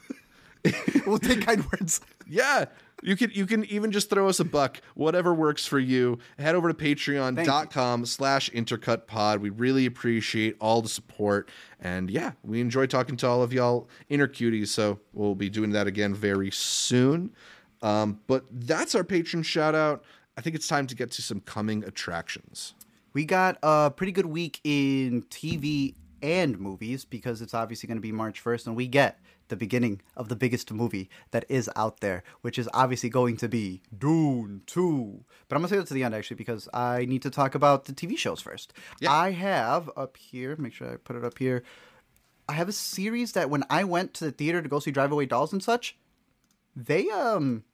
[1.06, 2.00] We'll take kind words.
[2.28, 2.66] yeah.
[3.03, 6.18] You can you can even just throw us a buck, whatever works for you.
[6.38, 9.40] Head over to patreon.com slash intercutpod.
[9.40, 11.48] We really appreciate all the support.
[11.80, 14.68] And yeah, we enjoy talking to all of y'all inner cuties.
[14.68, 17.34] So we'll be doing that again very soon.
[17.82, 20.05] Um, but that's our patron shout out.
[20.36, 22.74] I think it's time to get to some coming attractions.
[23.12, 28.03] We got a pretty good week in TV and movies because it's obviously going to
[28.03, 29.18] be March 1st, and we get
[29.51, 33.48] the beginning of the biggest movie that is out there, which is obviously going to
[33.48, 35.24] be Dune 2.
[35.48, 37.55] But I'm going to say that to the end, actually, because I need to talk
[37.55, 38.72] about the TV shows first.
[39.07, 41.62] I have up here, make sure I put it up here.
[42.48, 45.12] I have a series that when I went to the theater to go see Drive
[45.12, 45.96] Away Dolls and such,
[46.74, 47.64] they um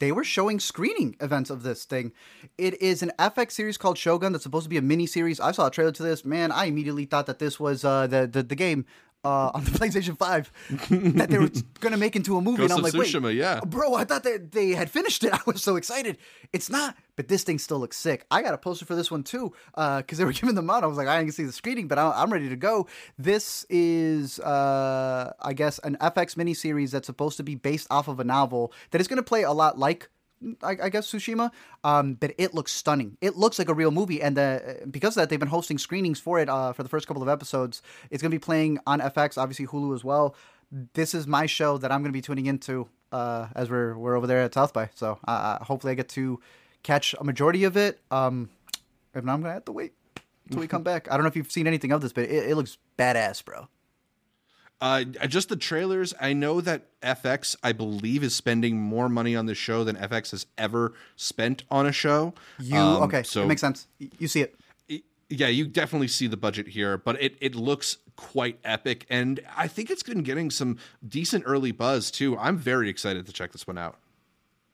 [0.00, 2.12] they were showing screening events of this thing.
[2.58, 5.40] It is an FX series called Shogun that's supposed to be a mini series.
[5.40, 6.24] I saw a trailer to this.
[6.24, 8.84] Man, I immediately thought that this was uh, the, the the game
[9.24, 10.52] uh, on the PlayStation Five
[10.90, 12.58] that they were gonna make into a movie.
[12.58, 13.60] Ghost and I'm like, Tsushima, wait, yeah.
[13.60, 15.32] bro, I thought that they had finished it.
[15.34, 16.18] I was so excited.
[16.52, 18.26] It's not, but this thing still looks sick.
[18.30, 20.84] I got a poster for this one too because they were giving them out.
[20.84, 22.86] I was like, I didn't see the screening, but I- I'm ready to go.
[23.18, 28.20] This is, uh, I guess, an FX miniseries that's supposed to be based off of
[28.20, 30.08] a novel that is going to play a lot like
[30.62, 31.50] I, I guess Tsushima,
[31.82, 33.16] um, but it looks stunning.
[33.20, 34.58] It looks like a real movie, and uh,
[34.90, 37.28] because of that, they've been hosting screenings for it uh, for the first couple of
[37.28, 37.82] episodes.
[38.10, 40.34] It's going to be playing on FX, obviously Hulu as well.
[40.94, 44.16] this is my show that I'm going to be tuning into uh, as we're we're
[44.16, 44.90] over there at South by.
[44.94, 46.40] So uh, hopefully I get to
[46.82, 48.00] catch a majority of it.
[48.10, 48.50] Um,
[49.14, 49.92] if not, I'm gonna have to wait
[50.46, 51.10] until we come back.
[51.10, 53.68] I don't know if you've seen anything of this, but it, it looks badass, bro.
[54.80, 56.12] Uh, just the trailers.
[56.20, 60.32] I know that FX, I believe, is spending more money on this show than FX
[60.32, 62.34] has ever spent on a show.
[62.58, 63.22] You Um, okay?
[63.22, 63.86] So it makes sense.
[64.18, 65.04] You see it.
[65.30, 69.66] yeah, you definitely see the budget here, but it, it looks quite epic, and I
[69.68, 72.36] think it's been getting some decent early buzz too.
[72.38, 73.96] I'm very excited to check this one out.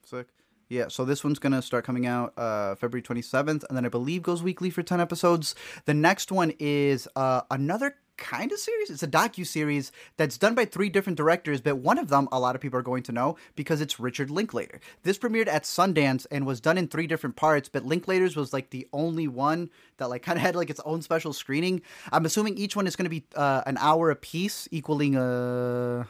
[0.05, 0.27] Sick.
[0.69, 4.23] Yeah, so this one's gonna start coming out uh, February 27th, and then I believe
[4.23, 5.55] goes weekly for 10 episodes.
[5.85, 8.91] The next one is uh, another kind of series.
[8.91, 12.39] It's a docu series that's done by three different directors, but one of them a
[12.39, 14.79] lot of people are going to know because it's Richard Linklater.
[15.01, 18.69] This premiered at Sundance and was done in three different parts, but Linklater's was like
[18.69, 21.81] the only one that like kind of had like its own special screening.
[22.11, 26.07] I'm assuming each one is going to be uh, an hour a piece, equaling a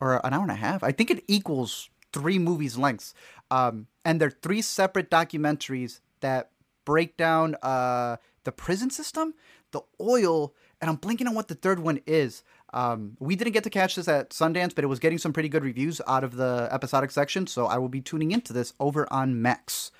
[0.00, 0.82] or an hour and a half.
[0.82, 3.14] I think it equals three movies lengths.
[3.50, 6.50] Um, and they're three separate documentaries that
[6.84, 9.34] break down uh, the prison system,
[9.70, 10.54] the oil,
[10.84, 12.42] and I'm blinking on what the third one is.
[12.74, 15.48] Um, we didn't get to catch this at Sundance, but it was getting some pretty
[15.48, 19.10] good reviews out of the episodic section, so I will be tuning into this over
[19.10, 19.92] on Max.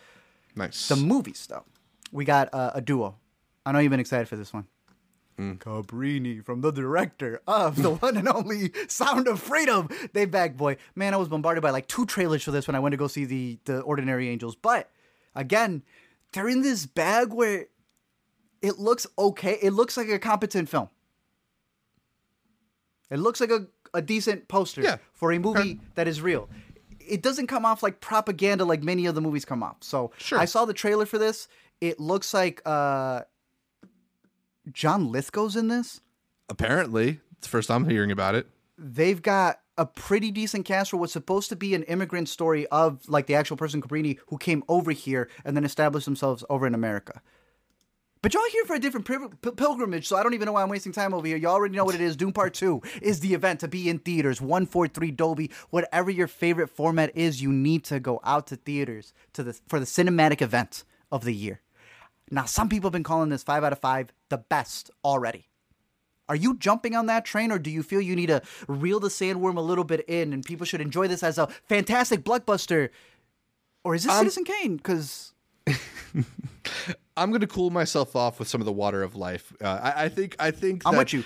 [0.55, 0.89] Nice.
[0.89, 1.65] The movies, though,
[2.13, 3.17] we got uh, a duo.
[3.65, 4.67] I know you've been excited for this one.
[5.39, 9.89] Cabrini from the director of the one and only Sound of Freedom.
[10.13, 10.77] They back boy.
[10.95, 13.07] Man, I was bombarded by like two trailers for this when I went to go
[13.07, 14.55] see the the Ordinary Angels.
[14.55, 14.91] But
[15.35, 15.83] again,
[16.35, 17.69] they're in this bag where
[18.65, 19.59] it looks okay.
[19.63, 20.89] It looks like a competent film.
[23.11, 24.97] It looks like a, a decent poster Yeah.
[25.13, 26.49] for a movie that is real.
[26.99, 29.77] It doesn't come off like propaganda like many of the movies come off.
[29.81, 30.39] So Sure.
[30.39, 31.49] I saw the trailer for this.
[31.81, 33.23] It looks like uh
[34.73, 36.01] John Lithgow's in this.
[36.49, 38.47] Apparently, it's the first I'm hearing about it.
[38.79, 43.07] They've got a pretty decent cast for what's supposed to be an immigrant story of
[43.09, 46.75] like the actual person Cabrini who came over here and then established themselves over in
[46.75, 47.21] America.
[48.25, 50.93] But y'all here for a different pilgrimage, so I don't even know why I'm wasting
[50.93, 51.37] time over here.
[51.37, 52.17] Y'all already know what it is.
[52.17, 54.41] Dune Part 2 is the event to be in theaters.
[54.41, 59.43] 143 Dolby, whatever your favorite format is, you need to go out to theaters to
[59.43, 61.61] the for the cinematic event of the year.
[62.31, 65.51] Now, some people have been calling this 5 out of 5 the best already.
[66.27, 69.09] Are you jumping on that train, or do you feel you need to reel the
[69.09, 72.89] sandworm a little bit in, and people should enjoy this as a fantastic blockbuster?
[73.85, 74.77] Or is this um, Citizen Kane?
[74.79, 75.35] Because
[77.17, 79.53] I'm going to cool myself off with some of the water of life.
[79.63, 80.37] Uh, I, I think.
[80.39, 80.83] I think.
[80.85, 81.25] I'm that- with you.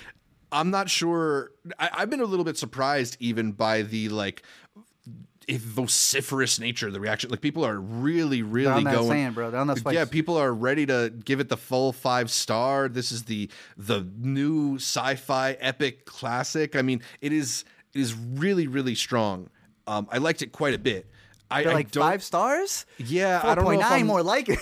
[0.51, 1.51] I'm not sure.
[1.77, 4.43] I, I've been a little bit surprised even by the like
[5.57, 7.29] vociferous nature of the reaction.
[7.29, 9.09] Like people are really, really that going.
[9.09, 9.51] sand, bro.
[9.51, 9.93] They're that.
[9.93, 12.87] Yeah, people are ready to give it the full five star.
[12.87, 16.75] This is the the new sci-fi epic classic.
[16.75, 17.63] I mean, it is
[17.93, 19.49] it is really, really strong.
[19.87, 21.09] Um, I liked it quite a bit.
[21.51, 22.85] I, they're I like don't- five stars.
[22.97, 24.59] Yeah, four I don't know point nine more like it.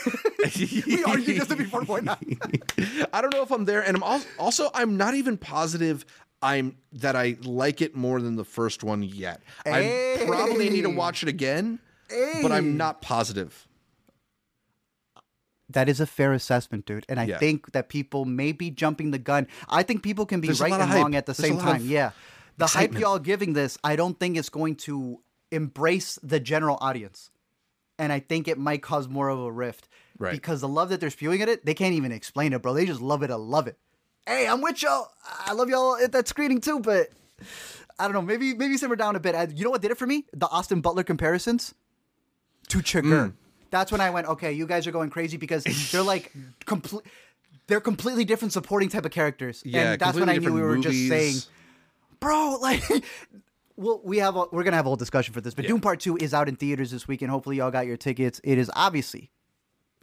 [0.87, 2.39] we argued just to be four point nine.
[3.13, 6.05] I don't know if I'm there, and I'm al- also I'm not even positive
[6.41, 9.41] I'm that I like it more than the first one yet.
[9.65, 11.79] I probably need to watch it again,
[12.41, 13.67] but I'm not positive.
[15.69, 17.05] That is a fair assessment, dude.
[17.09, 17.39] And I Yeah.
[17.39, 19.47] think that people may be jumping the gun.
[19.67, 21.77] I think people can be There's right and wrong at the There's same time.
[21.77, 22.11] of Yeah.
[22.57, 22.93] The excitement.
[22.95, 25.19] hype y'all giving this, I don't think it's going to
[25.51, 27.29] embrace the general audience.
[27.99, 29.87] And I think it might cause more of a rift.
[30.19, 30.31] Right.
[30.31, 32.73] Because the love that they're spewing at it, they can't even explain it, bro.
[32.73, 33.77] They just love it to love it.
[34.27, 35.09] Hey, I'm with y'all.
[35.45, 37.09] I love y'all at that screening too, but
[37.99, 38.21] I don't know.
[38.21, 39.35] Maybe maybe simmer down a bit.
[39.35, 40.25] I- You know what did it for me?
[40.33, 41.73] The Austin Butler comparisons
[42.69, 43.27] to Chigurh.
[43.29, 43.35] Hmm.
[43.69, 46.31] That's when I went, okay, you guys are going crazy because they're like
[46.65, 47.03] complete.
[47.67, 49.61] They're completely different supporting type of characters.
[49.65, 51.49] Yeah, and that's when I knew we were different just saying, movies.
[52.21, 52.81] bro, like,
[53.77, 55.99] well, we have a, we're gonna have a whole discussion for this, but Dune Part
[55.99, 57.31] Two is out in theaters this weekend.
[57.31, 58.41] Hopefully, y'all got your tickets.
[58.43, 59.31] It is obviously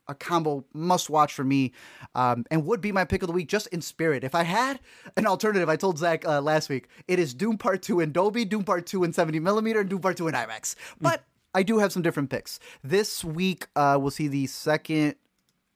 [0.06, 1.72] a combo must watch for me,
[2.14, 4.22] um, and would be my pick of the week just in spirit.
[4.22, 4.80] If I had
[5.16, 8.44] an alternative, I told Zach uh, last week it is Dune Part Two in Dolby,
[8.44, 10.76] Dune Part Two in 70 millimeter, and Dune Part Two in IMAX.
[11.00, 11.24] But
[11.54, 13.66] I do have some different picks this week.
[13.74, 15.16] Uh, we'll see the second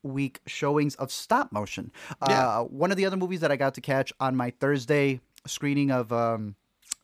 [0.03, 1.91] week showings of stop motion.
[2.23, 5.91] Uh, one of the other movies that I got to catch on my Thursday screening
[5.91, 6.55] of um,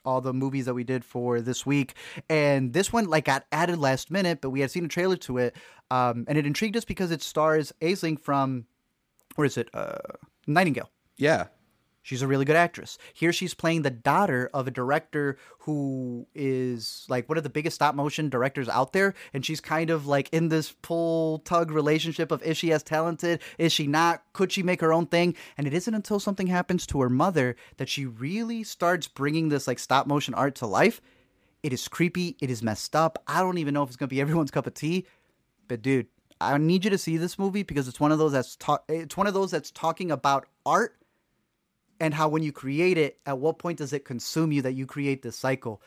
[0.04, 1.94] all the movies that we did for this week,
[2.28, 5.38] and this one like got added last minute, but we had seen a trailer to
[5.38, 5.56] it,
[5.90, 8.66] um, and it intrigued us because it stars Aisling from
[9.36, 9.68] where is it?
[9.74, 9.98] Uh,
[10.46, 10.90] Nightingale.
[11.16, 11.46] Yeah,
[12.04, 12.98] She's a really good actress.
[13.14, 17.76] Here she's playing the daughter of a director who is like one of the biggest
[17.76, 19.14] stop motion directors out there.
[19.32, 23.40] And she's kind of like in this pull tug relationship of is she as talented?
[23.56, 24.22] Is she not?
[24.34, 25.34] Could she make her own thing?
[25.56, 29.66] And it isn't until something happens to her mother that she really starts bringing this
[29.66, 31.00] like stop motion art to life.
[31.62, 32.36] It is creepy.
[32.38, 33.22] It is messed up.
[33.26, 35.06] I don't even know if it's going to be everyone's cup of tea.
[35.68, 36.08] But dude,
[36.38, 38.58] I need you to see this movie because it's one of those that's
[38.90, 40.96] it's one of those that's talking about art
[42.04, 44.84] and how when you create it, at what point does it consume you that you
[44.84, 45.80] create this cycle?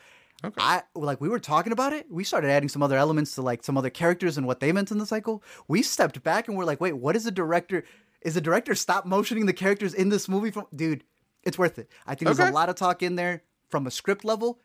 [0.44, 0.56] Okay.
[0.58, 2.06] I like we were talking about it.
[2.10, 4.90] We started adding some other elements to like some other characters and what they meant
[4.90, 5.44] in the cycle.
[5.68, 7.84] We stepped back and we're like, wait, what is the director?
[8.22, 10.50] Is the director stop motioning the characters in this movie?
[10.50, 11.04] From dude,
[11.44, 11.88] it's worth it.
[12.04, 12.36] I think okay.
[12.36, 14.58] there's a lot of talk in there from a script level,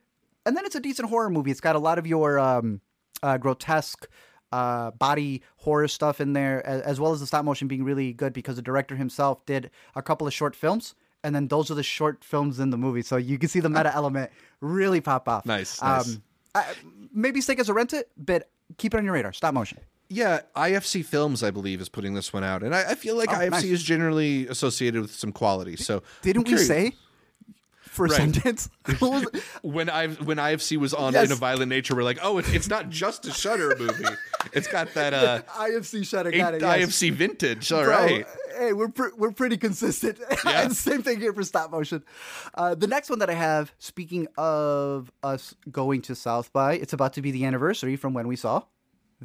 [0.48, 1.52] and then it's a decent horror movie.
[1.52, 2.82] It's got a lot of your um,
[3.22, 4.08] uh, grotesque
[4.52, 8.14] uh, body horror stuff in there, as, as, well as the stop motion being really
[8.14, 10.94] good because the director himself did a couple of short films,
[11.24, 13.70] and then those are the short films in the movie, so you can see the
[13.70, 14.32] meta element
[14.62, 15.46] really pop off.
[15.46, 16.16] Nice, nice.
[16.16, 16.24] Um,
[16.56, 16.66] I,
[17.14, 19.34] maybe stick as a rent it, but keep it on your radar.
[19.34, 19.80] Stop motion.
[20.10, 23.30] Yeah, IFC Films, I believe, is putting this one out, and I, I feel like
[23.30, 23.64] oh, IFC nice.
[23.64, 25.76] is generally associated with some quality.
[25.76, 26.94] So didn't we say
[27.94, 28.22] for right.
[28.22, 28.70] Sundance.
[29.62, 31.26] when I when IFC was on yes.
[31.26, 34.06] in a violent nature, we're like, oh, it's, it's not just a Shutter movie.
[34.52, 36.32] It's got that uh, IFC Shutter.
[36.32, 36.62] got it.
[36.62, 36.90] Yes.
[36.90, 37.72] IFC vintage.
[37.72, 38.26] All Bro, right.
[38.58, 40.20] Hey, we're we're pretty consistent.
[40.44, 40.68] Yeah.
[40.70, 42.04] same thing here for stop motion.
[42.56, 46.94] Uh, the next one that I have, speaking of us going to South by, it's
[46.94, 48.64] about to be the anniversary from when we saw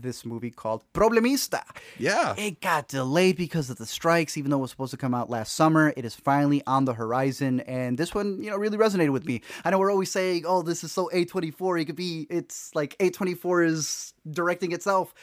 [0.03, 1.63] this movie called Problemista.
[1.99, 2.35] Yeah.
[2.37, 5.31] It got delayed because of the strikes, even though it was supposed to come out
[5.31, 5.93] last summer.
[5.97, 7.61] It is finally on the horizon.
[7.61, 9.43] And this one, you know, really resonated with me.
[9.65, 11.83] I know we're always saying, oh, this is so A24.
[11.83, 15.15] It could be, it's like A24 is directing itself.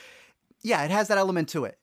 [0.61, 1.77] Yeah, it has that element to it.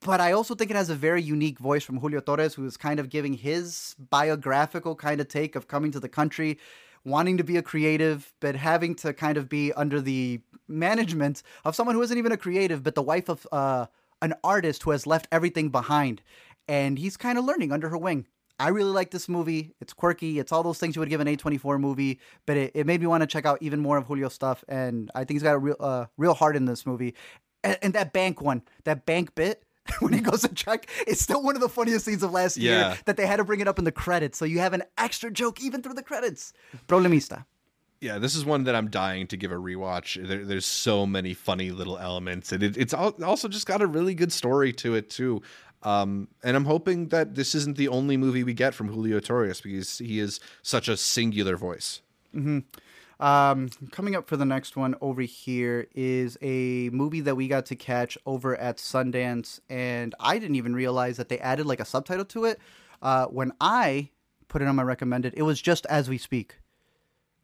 [0.00, 2.76] But I also think it has a very unique voice from Julio Torres, who is
[2.76, 6.58] kind of giving his biographical kind of take of coming to the country
[7.04, 11.74] wanting to be a creative, but having to kind of be under the management of
[11.74, 13.86] someone who isn't even a creative, but the wife of uh,
[14.22, 16.22] an artist who has left everything behind.
[16.66, 18.26] And he's kind of learning under her wing.
[18.60, 19.72] I really like this movie.
[19.80, 20.38] It's quirky.
[20.38, 23.06] It's all those things you would give an A24 movie, but it, it made me
[23.06, 24.64] want to check out even more of Julio's stuff.
[24.68, 27.14] And I think he's got a real, uh, real heart in this movie.
[27.62, 29.62] And, and that bank one, that bank bit,
[30.00, 30.88] when he goes to check.
[31.06, 32.70] It's still one of the funniest scenes of last yeah.
[32.70, 34.38] year that they had to bring it up in the credits.
[34.38, 36.52] So you have an extra joke even through the credits.
[36.86, 37.44] Problemista.
[38.00, 40.24] Yeah, this is one that I'm dying to give a rewatch.
[40.24, 44.14] There, there's so many funny little elements, and it, it's also just got a really
[44.14, 45.42] good story to it too.
[45.82, 49.60] Um, and I'm hoping that this isn't the only movie we get from Julio Torres
[49.60, 52.00] because he is such a singular voice.
[52.34, 52.60] Mm-hmm.
[53.20, 57.66] Um, coming up for the next one over here is a movie that we got
[57.66, 61.84] to catch over at Sundance, and I didn't even realize that they added like a
[61.84, 62.60] subtitle to it.
[63.02, 64.10] Uh, when I
[64.46, 66.58] put it on my recommended, it was just as we speak.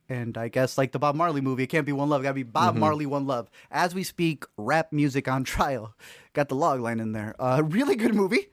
[0.08, 2.34] And I guess like the Bob Marley movie, it can't be One Love, it gotta
[2.34, 2.80] be Bob mm-hmm.
[2.80, 3.50] Marley One Love.
[3.70, 5.94] As we speak, rap music on trial.
[6.34, 7.34] Got the log line in there.
[7.38, 8.48] Uh, really good movie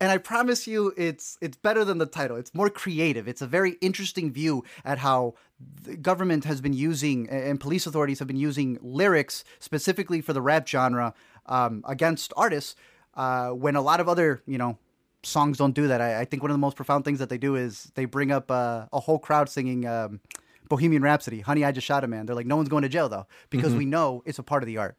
[0.00, 2.36] and I promise you, it's it's better than the title.
[2.36, 3.26] It's more creative.
[3.26, 5.34] It's a very interesting view at how
[5.82, 10.42] the government has been using and police authorities have been using lyrics specifically for the
[10.42, 11.14] rap genre
[11.46, 12.76] um, against artists
[13.14, 14.76] uh, when a lot of other you know
[15.22, 16.00] songs don't do that.
[16.00, 18.30] I, I, think one of the most profound things that they do is they bring
[18.30, 19.86] up uh, a whole crowd singing.
[19.86, 20.20] Um,
[20.68, 22.26] Bohemian Rhapsody, Honey, I Just Shot a Man.
[22.26, 23.78] They're like, no one's going to jail though, because mm-hmm.
[23.78, 24.96] we know it's a part of the art.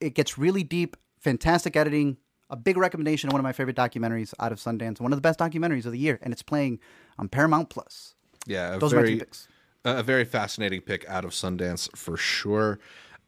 [0.00, 2.16] It gets really deep, fantastic editing,
[2.50, 5.38] a big recommendation, one of my favorite documentaries out of Sundance, one of the best
[5.38, 6.80] documentaries of the year, and it's playing
[7.18, 8.14] on Paramount Plus.
[8.46, 9.48] Yeah, those very, are my two picks.
[9.84, 12.78] A very fascinating pick out of Sundance for sure.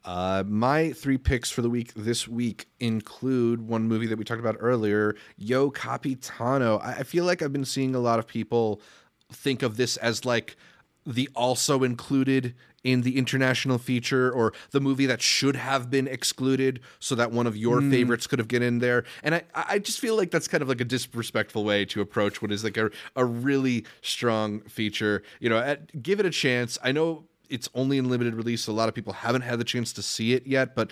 [0.05, 4.41] Uh, my three picks for the week this week include one movie that we talked
[4.41, 5.15] about earlier,
[5.49, 6.79] Io Capitano.
[6.83, 8.81] I feel like I've been seeing a lot of people
[9.31, 10.57] think of this as like
[11.05, 16.81] the also included in the international feature or the movie that should have been excluded
[16.99, 17.89] so that one of your mm.
[17.89, 19.05] favorites could have get in there.
[19.23, 22.41] And I, I just feel like that's kind of like a disrespectful way to approach
[22.41, 25.23] what is like a, a really strong feature.
[25.39, 26.77] You know at, give it a chance.
[26.83, 29.63] I know it's only in limited release so a lot of people haven't had the
[29.63, 30.91] chance to see it yet but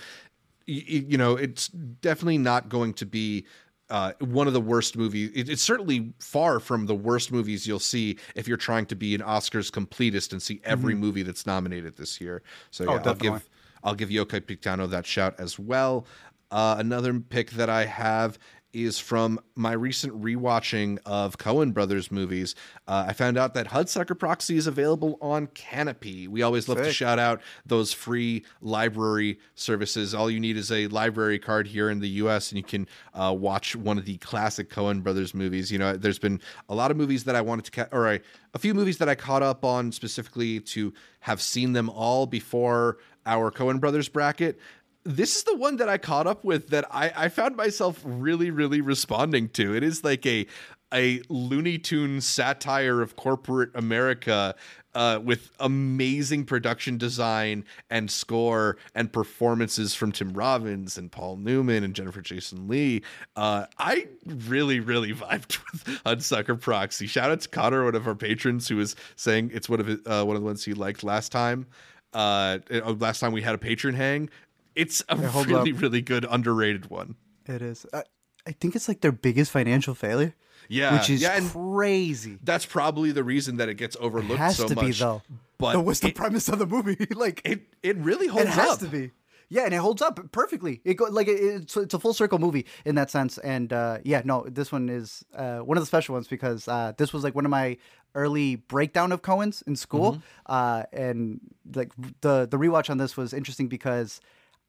[0.67, 3.45] you know it's definitely not going to be
[3.91, 5.29] uh, one of the worst movies.
[5.35, 9.13] It, it's certainly far from the worst movies you'll see if you're trying to be
[9.13, 11.01] an Oscars completist and see every mm-hmm.
[11.01, 12.41] movie that's nominated this year.
[12.71, 13.49] So oh, yeah, I'll give
[13.83, 16.07] I'll give Io Capitano that shout as well.
[16.51, 18.39] Uh, another pick that I have
[18.73, 22.55] is from my recent rewatching of Coen Brothers movies.
[22.87, 26.27] Uh, I found out that Hudsucker Proxy is available on Canopy.
[26.27, 30.13] We always love to shout out those free library services.
[30.13, 32.51] All you need is a library card here in the U.S.
[32.51, 35.71] and you can uh, watch one of the classic Coen Brothers movies.
[35.71, 36.39] You know, there's been
[36.69, 38.19] a lot of movies that I wanted to, ca- or a,
[38.53, 42.97] a few movies that I caught up on specifically to have seen them all before
[43.25, 44.59] our Coen Brothers bracket
[45.03, 48.51] this is the one that I caught up with that I, I found myself really,
[48.51, 49.75] really responding to.
[49.75, 50.47] It is like a
[50.93, 54.55] a Looney Tunes satire of corporate America
[54.93, 61.83] uh, with amazing production design and score and performances from Tim Robbins and Paul Newman
[61.83, 63.03] and Jennifer Jason Lee.
[63.35, 67.07] Uh, I really, really vibed with Hudsucker Proxy.
[67.07, 69.99] Shout out to Connor, one of our patrons, who was saying it's one of his,
[70.05, 71.67] uh, one of the ones he liked last time.
[72.13, 72.59] Uh,
[72.99, 74.29] last time we had a patron hang,
[74.75, 75.81] it's a really, up.
[75.81, 77.15] really good underrated one.
[77.45, 77.85] It is.
[77.93, 78.03] I,
[78.47, 80.35] I think it's like their biggest financial failure.
[80.69, 82.37] Yeah, which is yeah, crazy.
[82.43, 84.85] that's probably the reason that it gets It overlooked has so to much.
[84.85, 85.21] be though.
[85.57, 87.07] But what's the it, premise of the movie?
[87.15, 88.53] like it it really holds up.
[88.53, 88.79] it has up.
[88.79, 89.11] to be.
[89.49, 90.79] Yeah, and it holds up perfectly.
[90.85, 93.37] It go like it, it's it's a full circle movie in that sense.
[93.39, 96.93] And uh, yeah, no, this one is uh, one of the special ones because uh,
[96.97, 97.77] this was like one of my
[98.15, 100.13] early breakdown of Coen's in school.
[100.13, 100.21] Mm-hmm.
[100.45, 101.41] Uh, and
[101.75, 101.91] like
[102.21, 104.21] the the rewatch on this was interesting because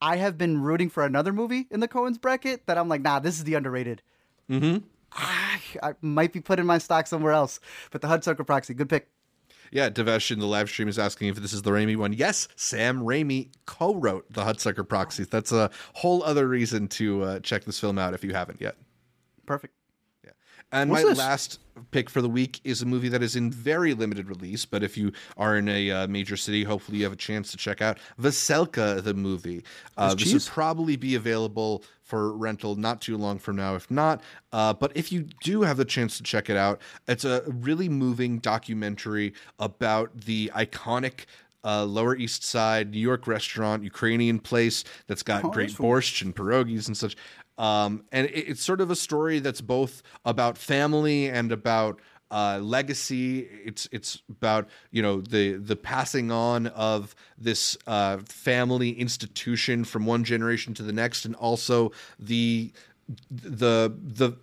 [0.02, 3.20] I have been rooting for another movie in the Coen's bracket that I'm like, nah,
[3.20, 4.02] this is the underrated.
[4.50, 4.78] Mm-hmm.
[5.12, 7.60] I might be putting my stock somewhere else,
[7.92, 9.08] but the Hudsucker Proxy, good pick.
[9.70, 12.12] Yeah, Devesh in the live stream is asking if this is the Raimi one.
[12.12, 15.28] Yes, Sam Raimi co-wrote the Hudsucker Proxies.
[15.28, 18.76] That's a whole other reason to uh, check this film out if you haven't yet.
[19.46, 19.74] Perfect.
[20.72, 21.18] And What's my this?
[21.18, 21.58] last
[21.90, 24.96] pick for the week is a movie that is in very limited release, but if
[24.96, 27.98] you are in a uh, major city, hopefully you have a chance to check out
[28.20, 29.64] Veselka, the movie.
[29.96, 30.48] Uh, this will cheese.
[30.48, 34.22] probably be available for rental not too long from now, if not.
[34.52, 37.88] Uh, but if you do have the chance to check it out, it's a really
[37.88, 41.26] moving documentary about the iconic.
[41.64, 46.34] Uh, Lower East Side, New York restaurant, Ukrainian place that's got great that's borscht and
[46.34, 47.14] pierogies and such.
[47.62, 52.00] Um, and it, it's sort of a story that's both about family and about
[52.32, 53.40] uh, legacy.
[53.40, 60.06] It's it's about you know the the passing on of this uh, family institution from
[60.06, 62.72] one generation to the next, and also the
[63.30, 64.36] the the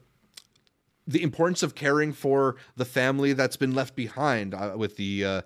[1.07, 5.41] the importance of caring for the family that's been left behind uh, with the uh,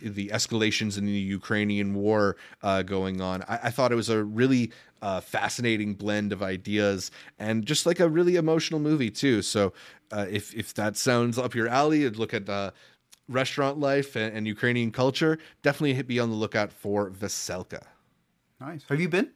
[0.00, 3.42] the escalations in the Ukrainian war uh, going on.
[3.42, 4.72] I, I thought it was a really
[5.04, 9.42] uh, fascinating blend of ideas and just like a really emotional movie too.
[9.42, 9.72] So
[10.10, 12.70] uh, if if that sounds up your alley, and look at uh,
[13.28, 17.82] restaurant life and, and Ukrainian culture, definitely be on the lookout for Veselka.
[18.60, 18.82] Nice.
[18.88, 19.28] Have you been?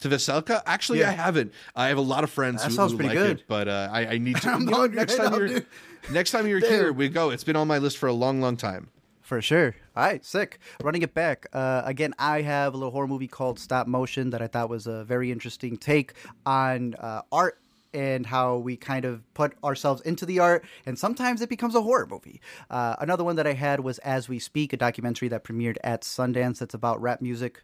[0.00, 0.60] To Veselka?
[0.66, 1.10] Actually, Yeah.
[1.10, 1.52] I haven't.
[1.74, 3.38] I have a lot of friends That who, sounds who pretty like good.
[3.38, 4.50] it, but uh, I, I need to.
[4.58, 5.62] You know, next time you're
[6.10, 7.30] next time you're here, we go.
[7.30, 8.90] It's been on my list for a long, long time.
[9.22, 9.74] For sure.
[9.96, 10.58] All right, sick.
[10.82, 11.46] Running it back.
[11.52, 14.88] Uh, again, I have a little horror movie called Stop Motion that I thought was
[14.88, 16.14] a very interesting take
[16.44, 17.60] on uh, art
[17.92, 21.80] and how we kind of put ourselves into the art, and sometimes it becomes a
[21.80, 22.40] horror movie.
[22.68, 26.02] Uh, another one that I had was As We Speak, a documentary that premiered at
[26.02, 27.62] Sundance that's about rap music.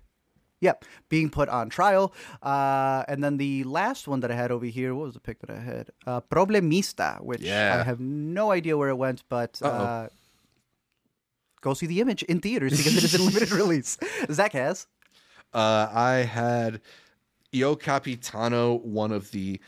[0.60, 2.14] Yep, being put on trial.
[2.42, 5.40] Uh, and then the last one that I had over here, what was the pick
[5.40, 5.90] that I had?
[6.06, 7.78] Uh, Problemista, which Yeah.
[7.80, 10.08] I have no idea where it went, but uh,
[11.60, 13.98] go see the image in theaters because it is in limited release.
[14.30, 14.86] Zach has.
[15.52, 16.80] Uh, I had
[17.54, 19.60] Io Capitano, one of the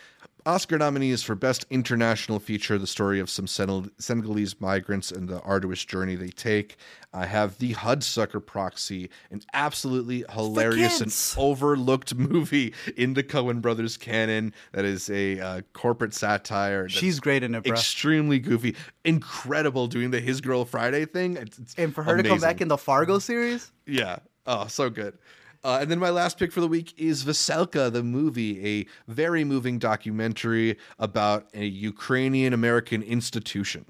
[0.45, 5.41] Oscar nominees for Best International Feature, the story of some Senel- Senegalese migrants and the
[5.43, 6.77] arduous journey they take.
[7.15, 13.97] I have The Hudsucker Proxy, an absolutely hilarious and overlooked movie in the Coen Brothers
[13.97, 16.89] canon that is a uh, corporate satire.
[16.89, 17.73] She's great in it, bro.
[17.73, 18.75] Extremely goofy,
[19.05, 21.37] incredible doing the His Girl Friday thing.
[21.37, 24.19] It's, it's and for her to come back in the Fargo series, Yeah.
[24.45, 25.17] Oh, so good.
[25.65, 29.45] Uh, and then my last pick for the week is Veselka, the movie, a very
[29.45, 33.85] moving documentary about a Ukrainian American institution.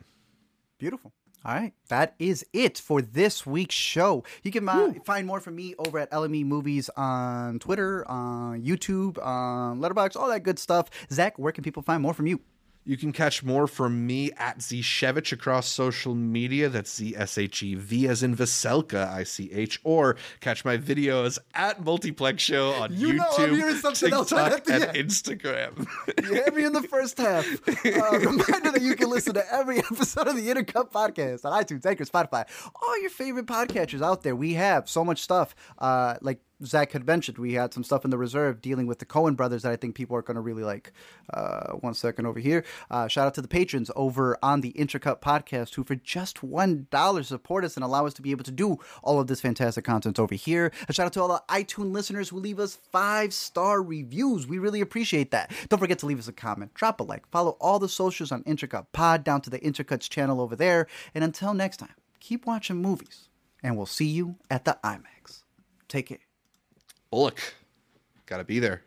[0.79, 1.13] beautiful.
[1.45, 4.23] All right, that is it for this week's show.
[4.45, 9.21] You can uh, find more from me over at LME Movies on Twitter, on YouTube,
[9.25, 10.89] on Letterboxd, all that good stuff.
[11.11, 12.41] Zach, where can people find more from you?
[12.85, 16.69] You can catch more from me at Zshevich across social media.
[16.69, 19.81] That's Z S H E V as in Veselka, I C H.
[19.85, 24.75] Or catch my videos at Multiplex Show on You YouTube, TikTok, else right at the
[24.75, 24.97] and end.
[24.97, 25.87] Instagram.
[26.25, 27.47] You had me in the first half.
[27.69, 31.87] Uh, reminder that you can listen to every episode of the Intercut podcast on iTunes,
[31.87, 32.47] Anchor, Spotify,
[32.83, 34.35] all your favorite podcatchers out there.
[34.35, 35.55] We have so much stuff.
[35.79, 39.07] Uh, like Zach had mentioned, we had some stuff in the reserve dealing with the
[39.07, 40.93] Coen brothers that I think people are going to really like.
[41.33, 42.65] Uh, one second over here.
[42.91, 46.87] Uh, shout out to the patrons over on the Intercut podcast who, for just one
[46.91, 49.85] dollar, support us and allow us to be able to do all of this fantastic
[49.85, 50.73] content over here.
[50.89, 54.47] A shout out to all the iTunes listeners who leave us five star reviews.
[54.47, 55.53] We really appreciate that.
[55.69, 58.43] Don't forget to leave us a comment, drop a like, follow all the socials on
[58.45, 60.87] Intercut Pod down to the Intercuts channel over there.
[61.15, 63.29] And until next time, keep watching movies,
[63.63, 65.43] and we'll see you at the IMAX.
[65.89, 66.32] Take care.
[67.13, 67.55] Bullock,
[68.25, 68.81] gotta be there.